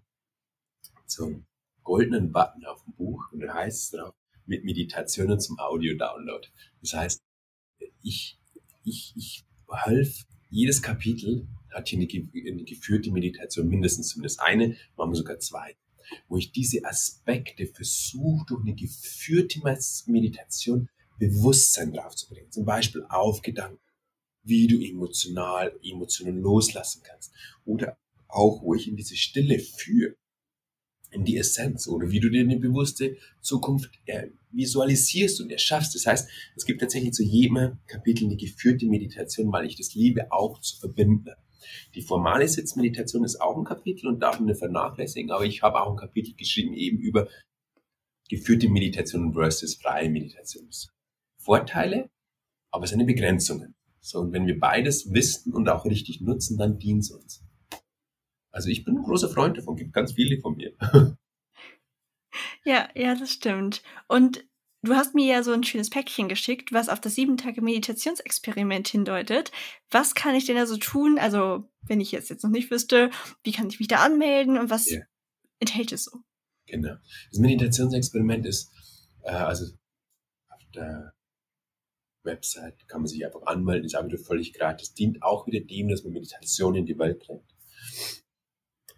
so 1.05 1.25
einen 1.25 1.47
goldenen 1.83 2.31
Button 2.31 2.65
auf 2.65 2.83
dem 2.83 2.93
Buch 2.93 3.31
und 3.31 3.39
da 3.39 3.53
heißt 3.53 3.93
es 3.93 3.99
drauf, 3.99 4.13
mit 4.45 4.63
Meditationen 4.63 5.39
zum 5.39 5.59
Audio-Download. 5.59 6.47
Das 6.81 6.93
heißt, 6.93 7.21
ich, 8.01 8.39
ich, 8.83 9.13
ich 9.15 9.45
half, 9.69 10.25
jedes 10.49 10.81
Kapitel 10.81 11.47
hat 11.73 11.89
hier 11.89 11.99
eine, 11.99 12.07
eine 12.07 12.63
geführte 12.63 13.11
Meditation, 13.11 13.67
mindestens 13.67 14.09
zumindest 14.09 14.39
eine, 14.39 14.77
wir 14.95 15.15
sogar 15.15 15.39
zwei 15.39 15.75
wo 16.27 16.37
ich 16.37 16.51
diese 16.51 16.83
Aspekte 16.85 17.67
versuche, 17.67 18.45
durch 18.47 18.61
eine 18.61 18.75
geführte 18.75 19.59
Meditation 20.07 20.89
Bewusstsein 21.19 21.93
draufzubringen. 21.93 22.51
Zum 22.51 22.65
Beispiel 22.65 23.03
auf 23.09 23.41
Gedanken, 23.41 23.79
wie 24.43 24.67
du 24.67 24.79
emotional, 24.79 25.77
Emotionen 25.83 26.39
loslassen 26.39 27.01
kannst. 27.03 27.33
Oder 27.65 27.97
auch, 28.27 28.61
wo 28.61 28.75
ich 28.75 28.87
in 28.87 28.95
diese 28.95 29.15
Stille 29.15 29.59
führe, 29.59 30.15
in 31.11 31.23
die 31.23 31.37
Essenz 31.37 31.87
oder 31.87 32.11
wie 32.11 32.19
du 32.19 32.29
dir 32.29 32.41
eine 32.41 32.59
bewusste 32.59 33.17
Zukunft 33.41 33.91
äh, 34.05 34.27
visualisierst 34.51 35.39
und 35.41 35.51
erschaffst. 35.51 35.95
Das 35.95 36.05
heißt, 36.05 36.29
es 36.55 36.65
gibt 36.65 36.81
tatsächlich 36.81 37.13
zu 37.13 37.23
jedem 37.23 37.77
Kapitel 37.87 38.25
eine 38.25 38.35
geführte 38.35 38.85
Meditation, 38.87 39.51
weil 39.51 39.65
ich 39.65 39.77
das 39.77 39.95
liebe, 39.95 40.31
auch 40.31 40.59
zu 40.59 40.77
verbinden. 40.79 41.31
Die 41.95 42.01
formale 42.01 42.47
Sitzmeditation 42.47 43.23
ist 43.23 43.41
auch 43.41 43.57
ein 43.57 43.63
Kapitel 43.63 44.07
und 44.07 44.19
darf 44.19 44.39
man 44.39 44.47
nicht 44.47 44.59
vernachlässigen, 44.59 45.31
aber 45.31 45.45
ich 45.45 45.61
habe 45.61 45.81
auch 45.81 45.91
ein 45.91 45.97
Kapitel 45.97 46.33
geschrieben 46.35 46.73
eben 46.73 46.97
über 46.99 47.27
geführte 48.29 48.69
Meditation 48.69 49.33
versus 49.33 49.75
freie 49.75 50.09
Meditation. 50.09 50.69
Vorteile, 51.41 52.09
aber 52.71 52.87
seine 52.87 53.05
Begrenzungen. 53.05 53.75
So, 53.99 54.19
und 54.19 54.31
wenn 54.31 54.47
wir 54.47 54.59
beides 54.59 55.13
wissen 55.13 55.53
und 55.53 55.69
auch 55.69 55.85
richtig 55.85 56.21
nutzen, 56.21 56.57
dann 56.57 56.79
dient 56.79 57.03
es 57.03 57.11
uns. 57.11 57.43
Also 58.51 58.69
ich 58.69 58.85
bin 58.85 58.97
ein 58.97 59.03
großer 59.03 59.29
Freund 59.29 59.57
davon, 59.57 59.75
gibt 59.75 59.93
ganz 59.93 60.13
viele 60.13 60.39
von 60.39 60.55
mir. 60.55 60.73
Ja, 62.63 62.89
ja, 62.95 63.15
das 63.15 63.31
stimmt. 63.31 63.81
Und 64.07 64.46
Du 64.87 64.95
hast 64.95 65.15
mir 65.15 65.25
ja 65.25 65.43
so 65.43 65.51
ein 65.51 65.65
schönes 65.65 65.89
Päckchen 65.89 66.29
geschickt, 66.29 66.71
was 66.71 66.87
auf 66.87 67.01
das 67.01 67.13
sieben 67.13 67.35
Tage 67.35 67.61
Meditationsexperiment 67.61 68.87
hindeutet. 68.87 69.51
Was 69.91 70.15
kann 70.15 70.33
ich 70.33 70.45
denn 70.45 70.55
da 70.55 70.65
so 70.65 70.77
tun? 70.77 71.19
Also, 71.19 71.69
wenn 71.81 71.99
ich 71.99 72.13
jetzt, 72.13 72.29
jetzt 72.29 72.41
noch 72.45 72.51
nicht 72.51 72.71
wüsste, 72.71 73.09
wie 73.43 73.51
kann 73.51 73.67
ich 73.67 73.79
mich 73.79 73.89
da 73.89 73.97
anmelden 73.97 74.57
und 74.57 74.69
was 74.69 74.89
yeah. 74.89 75.03
enthält 75.59 75.91
es 75.91 76.05
so? 76.05 76.19
Genau. 76.67 76.95
Das 77.31 77.39
Meditationsexperiment 77.39 78.45
ist, 78.45 78.71
äh, 79.23 79.31
also 79.31 79.65
auf 80.47 80.61
der 80.73 81.13
Website 82.23 82.87
kann 82.87 83.01
man 83.01 83.07
sich 83.07 83.25
einfach 83.25 83.45
anmelden, 83.45 83.87
ist 83.87 83.95
auch 83.95 84.05
wieder 84.05 84.17
völlig 84.17 84.53
gratis. 84.53 84.93
Dient 84.93 85.21
auch 85.21 85.47
wieder 85.47 85.59
dem, 85.59 85.89
dass 85.89 86.05
man 86.05 86.13
Meditation 86.13 86.75
in 86.75 86.85
die 86.85 86.97
Welt 86.97 87.19
bringt. 87.19 87.43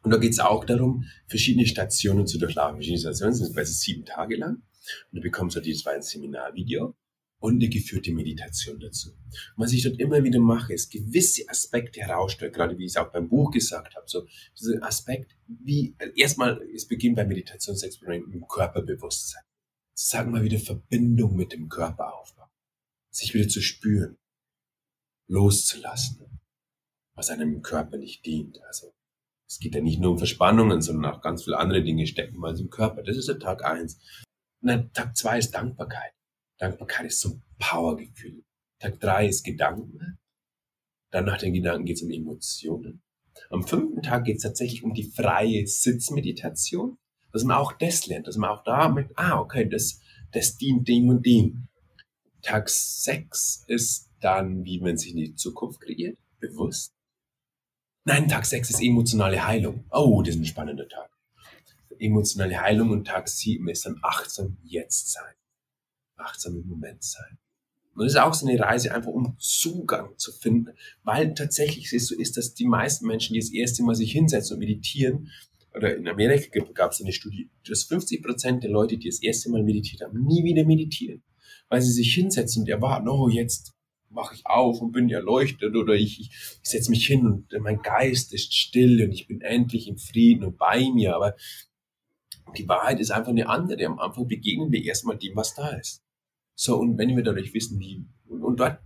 Und 0.04 0.12
da 0.12 0.18
geht 0.18 0.34
es 0.34 0.40
auch 0.40 0.66
darum, 0.66 1.06
verschiedene 1.26 1.66
Stationen 1.66 2.28
zu 2.28 2.38
durchlaufen. 2.38 2.76
Verschiedene 2.76 3.00
Stationen 3.00 3.34
sind 3.34 3.56
quasi 3.56 3.74
sieben 3.74 4.06
Tage 4.06 4.36
lang. 4.36 4.62
Und 5.12 5.18
du 5.18 5.22
bekommst 5.22 5.56
halt 5.56 5.66
dieses 5.66 5.86
war 5.86 5.94
ein 5.94 6.02
Seminarvideo 6.02 6.96
und 7.40 7.56
eine 7.56 7.70
geführte 7.70 8.12
Meditation 8.12 8.80
dazu. 8.80 9.12
Und 9.12 9.64
was 9.64 9.74
ich 9.74 9.84
dort 9.84 10.00
immer 10.00 10.24
wieder 10.24 10.40
mache, 10.40 10.74
ist 10.74 10.92
gewisse 10.92 11.48
Aspekte 11.50 12.02
herausstellen, 12.02 12.52
gerade 12.52 12.78
wie 12.78 12.86
ich 12.86 12.92
es 12.92 12.98
auch 12.98 13.12
beim 13.12 13.30
Buch 13.30 13.52
gesagt 13.52 13.96
habe, 13.96 14.06
so 14.08 14.28
dieser 14.60 14.84
Aspekt, 14.84 15.36
wie, 15.48 15.96
erstmal, 16.16 16.62
es 16.76 16.88
beginnt 16.88 17.16
beim 17.16 17.30
Meditationsexperiment 17.30 18.34
im 18.34 18.48
Körperbewusstsein. 18.48 19.44
Sagen 19.94 20.34
wir 20.34 20.44
wieder 20.44 20.60
Verbindung 20.60 21.36
mit 21.36 21.54
dem 21.54 21.68
Körper 21.70 22.14
aufbauen. 22.14 22.50
Sich 23.12 23.34
wieder 23.34 23.48
zu 23.48 23.62
spüren. 23.62 24.18
Loszulassen. 25.28 26.40
Was 27.16 27.30
einem 27.30 27.62
Körper 27.62 27.98
nicht 27.98 28.26
dient. 28.26 28.62
Also, 28.64 28.94
es 29.48 29.60
geht 29.60 29.76
ja 29.76 29.82
nicht 29.82 30.00
nur 30.00 30.12
um 30.12 30.18
Verspannungen, 30.18 30.82
sondern 30.82 31.12
auch 31.12 31.22
ganz 31.22 31.44
viele 31.44 31.58
andere 31.58 31.84
Dinge 31.84 32.08
stecken 32.08 32.38
mal 32.38 32.58
im 32.58 32.70
Körper. 32.70 33.04
Das 33.04 33.18
ist 33.18 33.28
der 33.28 33.40
Tag 33.40 33.66
eins. 33.66 34.00
Na, 34.62 34.78
Tag 34.94 35.16
zwei 35.16 35.40
ist 35.40 35.52
Dankbarkeit. 35.52 36.12
Dankbarkeit 36.58 37.06
ist 37.08 37.22
so 37.22 37.30
ein 37.30 37.44
Powergefühl. 37.60 38.44
Tag 38.80 39.00
drei 39.00 39.28
ist 39.28 39.44
Gedanken. 39.44 40.20
Dann 41.12 41.26
nach 41.26 41.38
den 41.38 41.54
Gedanken 41.54 41.86
geht 41.86 41.96
es 41.96 42.04
um 42.04 42.12
Emotionen. 42.12 43.02
Am 43.50 43.66
fünften 43.66 44.02
Tag 44.02 44.26
geht 44.26 44.38
es 44.38 44.44
tatsächlich 44.44 44.84
um 44.84 44.94
die 44.94 45.10
freie 45.10 45.66
Sitzmeditation, 45.66 46.98
dass 47.32 47.44
man 47.46 47.58
auch 47.58 47.72
das 47.72 48.06
lernt, 48.08 48.28
dass 48.28 48.36
man 48.36 48.50
auch 48.50 48.64
da 48.64 48.90
merkt, 48.90 49.18
ah, 49.18 49.40
okay, 49.40 49.68
das, 49.68 50.02
das 50.32 50.58
dient 50.58 50.88
dem 50.88 51.08
und 51.10 51.26
dem. 51.26 51.70
Tag 52.42 52.70
sechs 52.70 53.64
ist 53.68 54.10
dann, 54.20 54.66
wie 54.66 54.80
man 54.82 54.98
sich 54.98 55.12
in 55.12 55.18
die 55.18 55.36
Zukunft 55.36 55.80
kreiert, 55.80 56.18
bewusst. 56.40 56.94
Nein, 58.04 58.28
Tag 58.28 58.46
sechs 58.46 58.70
ist 58.70 58.82
emotionale 58.82 59.46
Heilung. 59.46 59.86
Oh, 59.92 60.22
das 60.22 60.36
ist 60.36 60.42
ein 60.42 60.46
spannender 60.46 60.88
Tag 60.88 61.10
emotionale 62.00 62.60
Heilung 62.60 62.92
und 62.92 63.06
Tag 63.06 63.28
7 63.28 63.68
ist 63.70 63.86
dann 63.86 64.00
achtsam 64.02 64.58
jetzt 64.64 65.12
sein. 65.12 65.34
Achtsam 66.18 66.56
im 66.56 66.68
Moment 66.68 67.04
sein. 67.04 67.38
Und 67.96 68.06
das 68.06 68.14
ist 68.14 68.20
auch 68.20 68.34
so 68.34 68.48
eine 68.48 68.60
Reise, 68.60 68.94
einfach 68.94 69.12
um 69.12 69.36
Zugang 69.40 70.18
zu 70.18 70.32
finden, 70.32 70.74
weil 71.04 71.34
tatsächlich 71.34 71.92
es 71.92 72.08
so 72.08 72.16
ist, 72.16 72.38
dass 72.38 72.54
die 72.54 72.66
meisten 72.66 73.06
Menschen, 73.06 73.34
die 73.34 73.40
das 73.40 73.52
erste 73.52 73.84
Mal 73.84 73.96
sich 73.96 74.12
hinsetzen 74.12 74.56
und 74.56 74.60
meditieren, 74.60 75.32
oder 75.76 75.96
in 75.96 76.08
Amerika 76.08 76.60
gab 76.74 76.92
es 76.92 77.02
eine 77.02 77.14
Studie, 77.14 77.50
dass 77.68 77.84
50 77.84 78.24
Prozent 78.24 78.64
der 78.64 78.72
Leute, 78.72 78.98
die 78.98 79.10
das 79.10 79.22
erste 79.22 79.50
Mal 79.50 79.64
meditiert 79.64 80.02
haben, 80.02 80.24
nie 80.26 80.44
wieder 80.44 80.66
meditieren, 80.66 81.24
weil 81.68 81.82
sie 81.82 81.92
sich 81.92 82.14
hinsetzen 82.14 82.64
und 82.64 82.70
erwarten, 82.70 83.08
oh, 83.08 83.30
jetzt 83.30 83.74
mache 84.10 84.36
ich 84.36 84.46
auf 84.46 84.82
und 84.82 84.92
bin 84.92 85.10
erleuchtet 85.10 85.76
oder 85.76 85.94
ich, 85.94 86.20
ich, 86.20 86.30
ich 86.64 86.70
setze 86.70 86.90
mich 86.90 87.06
hin 87.06 87.26
und 87.26 87.54
mein 87.60 87.82
Geist 87.82 88.34
ist 88.34 88.54
still 88.54 89.04
und 89.04 89.12
ich 89.12 89.28
bin 89.28 89.42
endlich 89.42 89.88
im 89.88 89.98
Frieden 89.98 90.44
und 90.46 90.58
bei 90.58 90.90
mir. 90.90 91.16
Aber 91.16 91.36
die 92.58 92.68
Wahrheit 92.68 93.00
ist 93.00 93.12
einfach 93.12 93.30
eine 93.30 93.48
andere. 93.48 93.86
Am 93.86 94.00
Anfang 94.00 94.28
begegnen 94.28 94.72
wir 94.72 94.84
erstmal 94.84 95.18
dem, 95.18 95.36
was 95.36 95.56
da 95.56 95.70
ist. 95.70 96.04
So, 96.56 96.78
und 96.78 96.98
wenn 96.98 97.16
wir 97.16 97.24
dadurch 97.24 97.54
wissen, 97.54 97.80
wie, 97.80 98.06
und, 98.28 98.44
und 98.44 98.60
dort 98.60 98.80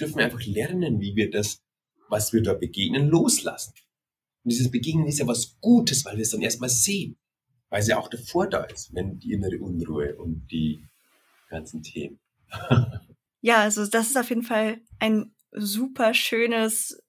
dürfen 0.00 0.16
wir 0.16 0.24
einfach 0.24 0.44
lernen, 0.44 1.00
wie 1.00 1.14
wir 1.14 1.30
das, 1.30 1.62
was 2.08 2.32
wir 2.32 2.42
da 2.42 2.54
begegnen, 2.54 3.08
loslassen. 3.08 3.72
Und 4.42 4.52
dieses 4.52 4.70
Begegnen 4.70 5.06
ist 5.06 5.18
ja 5.18 5.26
was 5.26 5.58
Gutes, 5.60 6.04
weil 6.04 6.16
wir 6.16 6.22
es 6.22 6.30
dann 6.30 6.42
erstmal 6.42 6.70
sehen. 6.70 7.16
Weil 7.68 7.80
es 7.80 7.88
ja 7.88 7.98
auch 7.98 8.08
davor 8.08 8.48
da 8.48 8.64
ist, 8.64 8.92
wenn 8.94 9.18
die 9.18 9.32
innere 9.32 9.58
Unruhe 9.60 10.16
und 10.16 10.48
die 10.50 10.84
ganzen 11.48 11.82
Themen. 11.82 12.18
ja, 13.42 13.62
also 13.62 13.86
das 13.86 14.08
ist 14.08 14.18
auf 14.18 14.28
jeden 14.28 14.42
Fall 14.42 14.80
ein 14.98 15.34
super 15.52 16.14
schönes 16.14 17.00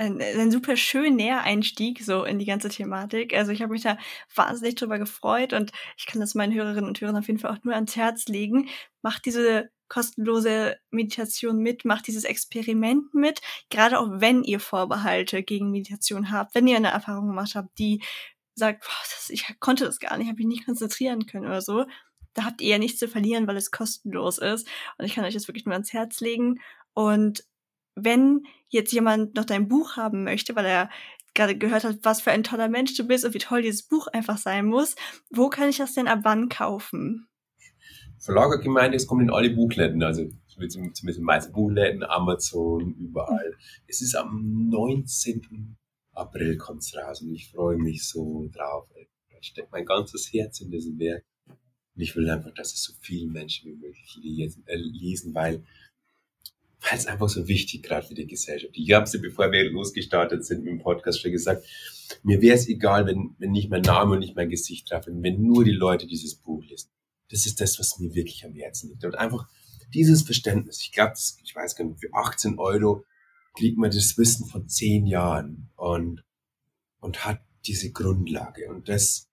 ein, 0.00 0.20
ein 0.22 0.50
super 0.50 0.76
schöner 0.76 1.42
Einstieg 1.42 2.02
so 2.02 2.24
in 2.24 2.38
die 2.38 2.46
ganze 2.46 2.70
Thematik. 2.70 3.34
Also 3.34 3.52
ich 3.52 3.60
habe 3.60 3.72
mich 3.72 3.82
da 3.82 3.98
wahnsinnig 4.34 4.76
drüber 4.76 4.98
gefreut 4.98 5.52
und 5.52 5.72
ich 5.98 6.06
kann 6.06 6.20
das 6.20 6.34
meinen 6.34 6.54
Hörerinnen 6.54 6.88
und 6.88 7.00
Hörern 7.00 7.18
auf 7.18 7.26
jeden 7.26 7.38
Fall 7.38 7.52
auch 7.52 7.62
nur 7.64 7.74
ans 7.74 7.96
Herz 7.96 8.26
legen. 8.26 8.68
Macht 9.02 9.26
diese 9.26 9.70
kostenlose 9.88 10.78
Meditation 10.90 11.58
mit, 11.58 11.84
macht 11.84 12.06
dieses 12.06 12.24
Experiment 12.24 13.12
mit, 13.12 13.40
gerade 13.68 13.98
auch 13.98 14.08
wenn 14.10 14.42
ihr 14.42 14.60
Vorbehalte 14.60 15.42
gegen 15.42 15.70
Meditation 15.70 16.30
habt, 16.30 16.54
wenn 16.54 16.66
ihr 16.66 16.76
eine 16.76 16.92
Erfahrung 16.92 17.26
gemacht 17.26 17.54
habt, 17.54 17.78
die 17.78 18.02
sagt, 18.54 18.82
boah, 18.82 19.02
das, 19.02 19.28
ich 19.28 19.44
konnte 19.60 19.84
das 19.84 19.98
gar 19.98 20.16
nicht, 20.16 20.28
habe 20.28 20.38
mich 20.38 20.46
nicht 20.46 20.64
konzentrieren 20.64 21.26
können 21.26 21.46
oder 21.46 21.60
so. 21.60 21.84
Da 22.32 22.44
habt 22.44 22.62
ihr 22.62 22.68
ja 22.68 22.78
nichts 22.78 23.00
zu 23.00 23.08
verlieren, 23.08 23.46
weil 23.48 23.56
es 23.56 23.72
kostenlos 23.72 24.38
ist. 24.38 24.66
Und 24.96 25.04
ich 25.04 25.14
kann 25.14 25.24
euch 25.24 25.34
das 25.34 25.48
wirklich 25.48 25.66
nur 25.66 25.74
ans 25.74 25.92
Herz 25.92 26.20
legen. 26.20 26.60
Und 26.94 27.44
wenn 28.04 28.44
jetzt 28.68 28.92
jemand 28.92 29.34
noch 29.34 29.44
dein 29.44 29.68
Buch 29.68 29.96
haben 29.96 30.24
möchte, 30.24 30.54
weil 30.56 30.66
er 30.66 30.90
gerade 31.34 31.56
gehört 31.56 31.84
habe, 31.84 31.98
was 32.02 32.20
für 32.20 32.30
ein 32.30 32.42
toller 32.42 32.68
Mensch 32.68 32.96
du 32.96 33.04
bist 33.04 33.24
und 33.24 33.34
wie 33.34 33.38
toll 33.38 33.62
dieses 33.62 33.82
Buch 33.82 34.06
einfach 34.08 34.38
sein 34.38 34.66
muss. 34.66 34.96
Wo 35.30 35.48
kann 35.48 35.68
ich 35.68 35.78
das 35.78 35.94
denn 35.94 36.08
ab 36.08 36.20
wann 36.22 36.48
kaufen? 36.48 37.28
Verlag 38.18 38.52
hat 38.52 38.62
gemeint, 38.62 38.94
es 38.94 39.06
kommt 39.06 39.22
in 39.22 39.30
alle 39.30 39.50
Buchläden, 39.50 40.02
also 40.02 40.28
zumindest 40.46 41.02
in 41.02 41.06
den 41.14 41.24
meisten 41.24 41.52
Buchläden, 41.52 42.02
Amazon, 42.02 42.94
überall. 42.98 43.56
Es 43.86 44.02
ist 44.02 44.14
am 44.14 44.68
19. 44.68 45.76
April 46.12 46.58
kommt's 46.58 46.94
raus 46.94 47.22
und 47.22 47.32
ich 47.32 47.50
freue 47.50 47.78
mich 47.78 48.06
so 48.06 48.48
drauf. 48.52 48.88
Ich 49.40 49.48
stecke 49.48 49.68
mein 49.72 49.86
ganzes 49.86 50.30
Herz 50.32 50.60
in 50.60 50.70
diesem 50.70 50.98
Werk. 50.98 51.24
Und 51.46 52.02
ich 52.02 52.14
will 52.14 52.28
einfach, 52.28 52.52
dass 52.54 52.74
es 52.74 52.82
so 52.82 52.92
viele 53.00 53.30
Menschen 53.30 53.70
wie 53.70 53.76
möglich 53.76 54.18
äh, 54.66 54.76
lesen, 54.76 55.34
weil 55.34 55.64
weil 56.80 56.98
es 56.98 57.06
einfach 57.06 57.28
so 57.28 57.46
wichtig 57.46 57.82
gerade 57.82 58.06
für 58.06 58.14
die 58.14 58.26
Gesellschaft. 58.26 58.72
Ich 58.76 58.92
habe 58.92 59.06
sie, 59.06 59.18
bevor 59.18 59.52
wir 59.52 59.70
losgestartet 59.70 60.44
sind 60.44 60.64
mit 60.64 60.72
dem 60.72 60.78
Podcast, 60.80 61.20
schon 61.20 61.32
gesagt, 61.32 61.66
mir 62.22 62.40
wäre 62.40 62.56
es 62.56 62.68
egal, 62.68 63.06
wenn, 63.06 63.34
wenn 63.38 63.52
nicht 63.52 63.70
mein 63.70 63.82
Name 63.82 64.12
und 64.12 64.20
nicht 64.20 64.36
mein 64.36 64.48
Gesicht 64.48 64.90
drauf 64.90 65.04
sind, 65.04 65.22
wenn 65.22 65.42
nur 65.42 65.64
die 65.64 65.72
Leute 65.72 66.06
dieses 66.06 66.34
Buch 66.34 66.64
lesen. 66.64 66.90
Das 67.30 67.46
ist 67.46 67.60
das, 67.60 67.78
was 67.78 67.98
mir 67.98 68.14
wirklich 68.14 68.44
am 68.44 68.54
Herzen 68.54 68.88
liegt. 68.88 69.04
Und 69.04 69.14
einfach 69.14 69.46
dieses 69.94 70.22
Verständnis. 70.22 70.80
Ich 70.80 70.92
glaube, 70.92 71.14
ich 71.44 71.54
weiß 71.54 71.76
gar 71.76 71.84
nicht, 71.84 72.00
für 72.00 72.12
18 72.12 72.58
Euro 72.58 73.04
kriegt 73.54 73.78
man 73.78 73.90
das 73.90 74.16
Wissen 74.16 74.46
von 74.46 74.68
zehn 74.68 75.06
Jahren 75.06 75.70
und, 75.76 76.24
und 77.00 77.24
hat 77.24 77.40
diese 77.66 77.92
Grundlage. 77.92 78.68
Und 78.70 78.88
das, 78.88 79.28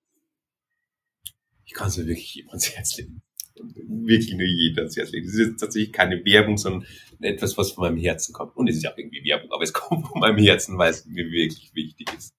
ich 1.65 1.73
kann 1.73 1.87
es 1.87 1.97
mir 1.97 2.07
wirklich 2.07 2.45
ans 2.49 2.69
Herz 2.71 2.97
legen. 2.97 3.21
Wirklich 3.59 4.33
nur 4.33 4.47
jedem 4.47 4.79
ans 4.79 4.97
Herz 4.97 5.11
legen. 5.11 5.27
Das 5.27 5.35
ist 5.35 5.59
tatsächlich 5.59 5.91
keine 5.91 6.23
Werbung, 6.25 6.57
sondern 6.57 6.85
etwas, 7.21 7.57
was 7.57 7.71
von 7.71 7.85
meinem 7.85 7.97
Herzen 7.97 8.33
kommt. 8.33 8.55
Und 8.55 8.69
es 8.69 8.77
ist 8.77 8.87
auch 8.87 8.97
irgendwie 8.97 9.23
Werbung, 9.25 9.51
aber 9.51 9.63
es 9.63 9.73
kommt 9.73 10.07
von 10.07 10.19
meinem 10.19 10.37
Herzen, 10.37 10.77
weil 10.77 10.91
es 10.91 11.05
mir 11.05 11.29
wirklich 11.31 11.71
wichtig 11.73 12.07
ist. 12.17 12.33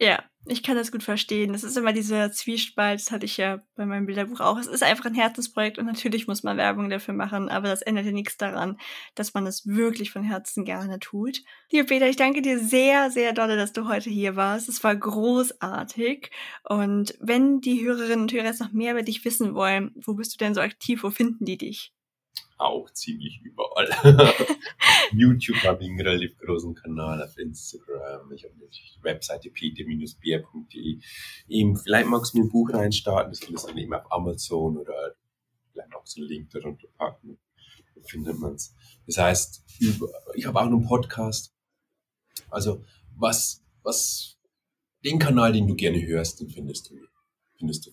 Ja, 0.00 0.22
ich 0.46 0.62
kann 0.62 0.76
das 0.76 0.92
gut 0.92 1.02
verstehen. 1.02 1.52
Es 1.54 1.64
ist 1.64 1.76
immer 1.76 1.92
dieser 1.92 2.30
Zwiespalt, 2.30 3.00
das 3.00 3.10
hatte 3.10 3.26
ich 3.26 3.36
ja 3.36 3.60
bei 3.74 3.84
meinem 3.84 4.06
Bilderbuch 4.06 4.40
auch. 4.40 4.56
Es 4.56 4.68
ist 4.68 4.84
einfach 4.84 5.06
ein 5.06 5.14
Herzensprojekt 5.14 5.76
und 5.76 5.86
natürlich 5.86 6.28
muss 6.28 6.44
man 6.44 6.56
Werbung 6.56 6.88
dafür 6.88 7.14
machen, 7.14 7.48
aber 7.48 7.66
das 7.68 7.82
ändert 7.82 8.06
ja 8.06 8.12
nichts 8.12 8.36
daran, 8.36 8.78
dass 9.16 9.34
man 9.34 9.44
es 9.46 9.66
wirklich 9.66 10.12
von 10.12 10.22
Herzen 10.22 10.64
gerne 10.64 11.00
tut. 11.00 11.42
Lieber 11.72 11.86
Peter, 11.86 12.08
ich 12.08 12.16
danke 12.16 12.42
dir 12.42 12.60
sehr, 12.60 13.10
sehr 13.10 13.32
dolle, 13.32 13.56
dass 13.56 13.72
du 13.72 13.88
heute 13.88 14.08
hier 14.08 14.36
warst. 14.36 14.68
Es 14.68 14.84
war 14.84 14.94
großartig. 14.94 16.30
Und 16.62 17.14
wenn 17.20 17.60
die 17.60 17.84
Hörerinnen 17.84 18.22
und 18.22 18.32
Hörer 18.32 18.46
jetzt 18.46 18.60
noch 18.60 18.72
mehr 18.72 18.92
über 18.92 19.02
dich 19.02 19.24
wissen 19.24 19.54
wollen, 19.54 19.92
wo 19.96 20.14
bist 20.14 20.32
du 20.34 20.38
denn 20.38 20.54
so 20.54 20.60
aktiv? 20.60 21.02
Wo 21.02 21.10
finden 21.10 21.44
die 21.44 21.58
dich? 21.58 21.92
Auch 22.58 22.90
ziemlich 22.90 23.40
überall. 23.42 23.88
YouTube 25.12 25.56
habe 25.64 25.82
ich 25.82 25.90
einen 25.90 26.00
relativ 26.00 26.36
großen 26.38 26.74
Kanal, 26.74 27.22
auf 27.22 27.38
Instagram, 27.38 28.32
ich 28.32 28.44
habe 28.44 28.54
die 28.54 29.02
Webseite 29.02 29.50
peter-bier.de. 29.50 30.98
Eben, 31.48 31.76
vielleicht 31.76 32.08
magst 32.08 32.34
du 32.34 32.38
mir 32.38 32.44
ein 32.44 32.50
Buch 32.50 32.72
reinstarten, 32.72 33.30
das 33.30 33.40
findest 33.40 33.66
du 33.66 33.68
dann 33.68 33.78
eben 33.78 33.94
auf 33.94 34.10
Amazon 34.10 34.76
oder 34.76 35.14
vielleicht 35.72 35.90
magst 35.90 36.16
du 36.16 36.20
einen 36.20 36.28
Link 36.28 36.50
darunter 36.50 36.88
packen, 36.96 37.38
da 37.94 38.02
findet 38.02 38.38
man 38.38 38.54
es. 38.54 38.74
Das 39.06 39.18
heißt, 39.18 39.64
ich 40.34 40.46
habe 40.46 40.60
auch 40.60 40.66
einen 40.66 40.86
Podcast. 40.86 41.54
Also, 42.50 42.84
was, 43.16 43.64
was, 43.82 44.36
den 45.04 45.18
Kanal, 45.18 45.52
den 45.52 45.66
du 45.66 45.74
gerne 45.74 46.04
hörst, 46.04 46.40
den 46.40 46.50
findest 46.50 46.90
du, 46.90 46.96
findest 47.56 47.86
du 47.86 47.92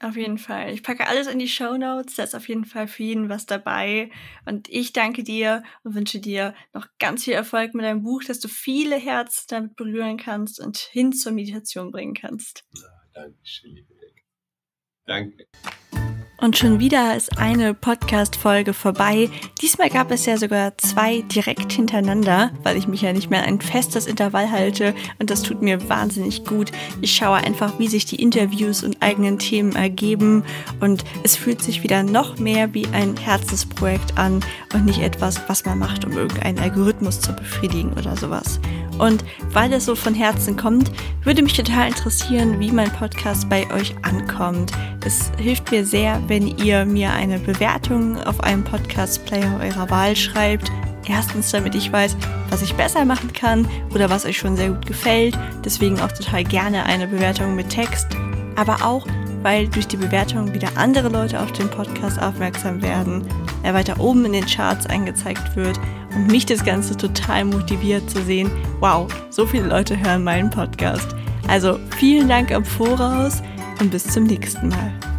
auf 0.00 0.16
jeden 0.16 0.38
Fall. 0.38 0.72
Ich 0.72 0.82
packe 0.82 1.06
alles 1.06 1.26
in 1.26 1.38
die 1.38 1.48
Show 1.48 1.76
Notes. 1.76 2.16
Da 2.16 2.24
ist 2.24 2.34
auf 2.34 2.48
jeden 2.48 2.64
Fall 2.64 2.88
für 2.88 3.02
jeden 3.02 3.28
was 3.28 3.46
dabei. 3.46 4.10
Und 4.44 4.68
ich 4.68 4.92
danke 4.92 5.22
dir 5.22 5.62
und 5.82 5.94
wünsche 5.94 6.20
dir 6.20 6.54
noch 6.72 6.88
ganz 6.98 7.24
viel 7.24 7.34
Erfolg 7.34 7.74
mit 7.74 7.84
deinem 7.84 8.02
Buch, 8.02 8.22
dass 8.24 8.40
du 8.40 8.48
viele 8.48 8.96
Herzen 8.96 9.46
damit 9.48 9.76
berühren 9.76 10.16
kannst 10.16 10.60
und 10.60 10.78
hin 10.78 11.12
zur 11.12 11.32
Meditation 11.32 11.90
bringen 11.90 12.14
kannst. 12.14 12.64
Ja, 12.74 12.82
danke 13.14 13.38
schön, 13.42 13.74
liebe 13.74 13.94
Danke. 15.06 15.46
Und 16.36 16.58
schon 16.58 16.80
wieder 16.80 17.16
ist 17.16 17.38
eine 17.38 17.74
Podcast-Folge 17.74 18.74
vorbei. 18.74 19.30
Diesmal 19.62 19.88
gab 19.88 20.10
es 20.10 20.26
ja 20.26 20.36
sogar 20.36 20.76
zwei 20.78 21.22
direkt 21.22 21.72
hintereinander, 21.72 22.50
weil 22.62 22.76
ich 22.76 22.88
mich 22.88 23.02
ja 23.02 23.12
nicht 23.12 23.30
mehr 23.30 23.44
ein 23.44 23.60
festes 23.60 24.06
Intervall 24.06 24.50
halte 24.50 24.94
und 25.18 25.30
das 25.30 25.42
tut 25.42 25.62
mir 25.62 25.88
wahnsinnig 25.88 26.44
gut. 26.44 26.72
Ich 27.00 27.14
schaue 27.14 27.36
einfach, 27.36 27.78
wie 27.78 27.88
sich 27.88 28.04
die 28.04 28.20
Interviews 28.20 28.82
und 28.82 29.00
eigenen 29.00 29.38
Themen 29.38 29.76
ergeben 29.76 30.44
und 30.80 31.04
es 31.22 31.36
fühlt 31.36 31.62
sich 31.62 31.82
wieder 31.82 32.02
noch 32.02 32.38
mehr 32.38 32.74
wie 32.74 32.86
ein 32.88 33.16
Herzensprojekt 33.16 34.18
an 34.18 34.40
und 34.74 34.84
nicht 34.84 35.00
etwas, 35.00 35.40
was 35.48 35.64
man 35.64 35.78
macht, 35.78 36.04
um 36.04 36.12
irgendeinen 36.12 36.58
Algorithmus 36.58 37.20
zu 37.20 37.32
befriedigen 37.32 37.92
oder 37.92 38.16
sowas. 38.16 38.60
Und 38.98 39.24
weil 39.50 39.72
es 39.72 39.86
so 39.86 39.94
von 39.94 40.14
Herzen 40.14 40.56
kommt, 40.56 40.90
würde 41.24 41.42
mich 41.42 41.54
total 41.54 41.88
interessieren, 41.88 42.60
wie 42.60 42.70
mein 42.70 42.90
Podcast 42.90 43.48
bei 43.48 43.70
euch 43.72 43.94
ankommt. 44.02 44.72
Es 45.04 45.30
hilft 45.38 45.70
mir 45.70 45.84
sehr, 45.84 46.22
wenn 46.28 46.46
ihr 46.58 46.84
mir 46.84 47.12
eine 47.12 47.38
Bewertung 47.38 48.22
auf 48.24 48.40
einem 48.40 48.64
Podcast-Player 48.64 49.60
eurer 49.60 49.90
Wahl 49.90 50.14
schreibt. 50.14 50.70
Erstens, 51.06 51.50
damit 51.50 51.74
ich 51.74 51.92
weiß, 51.92 52.16
was 52.50 52.62
ich 52.62 52.74
besser 52.74 53.04
machen 53.04 53.32
kann 53.32 53.68
oder 53.94 54.08
was 54.10 54.24
euch 54.24 54.38
schon 54.38 54.56
sehr 54.56 54.70
gut 54.70 54.86
gefällt. 54.86 55.38
Deswegen 55.64 56.00
auch 56.00 56.12
total 56.12 56.44
gerne 56.44 56.84
eine 56.84 57.06
Bewertung 57.06 57.54
mit 57.56 57.68
Text. 57.68 58.08
Aber 58.56 58.84
auch, 58.84 59.06
weil 59.44 59.68
durch 59.68 59.86
die 59.86 59.98
Bewertung 59.98 60.54
wieder 60.54 60.68
andere 60.74 61.10
Leute 61.10 61.38
auf 61.38 61.52
den 61.52 61.68
Podcast 61.68 62.20
aufmerksam 62.20 62.82
werden, 62.82 63.24
er 63.62 63.74
weiter 63.74 64.00
oben 64.00 64.24
in 64.24 64.32
den 64.32 64.46
Charts 64.46 64.86
angezeigt 64.86 65.54
wird 65.54 65.78
und 66.14 66.26
mich 66.28 66.46
das 66.46 66.64
Ganze 66.64 66.96
total 66.96 67.44
motiviert 67.44 68.10
zu 68.10 68.22
sehen, 68.22 68.50
wow, 68.80 69.06
so 69.28 69.46
viele 69.46 69.68
Leute 69.68 69.98
hören 70.00 70.24
meinen 70.24 70.50
Podcast. 70.50 71.14
Also 71.46 71.78
vielen 71.98 72.28
Dank 72.28 72.52
am 72.52 72.64
Voraus 72.64 73.42
und 73.80 73.90
bis 73.90 74.04
zum 74.04 74.24
nächsten 74.24 74.70
Mal. 74.70 75.13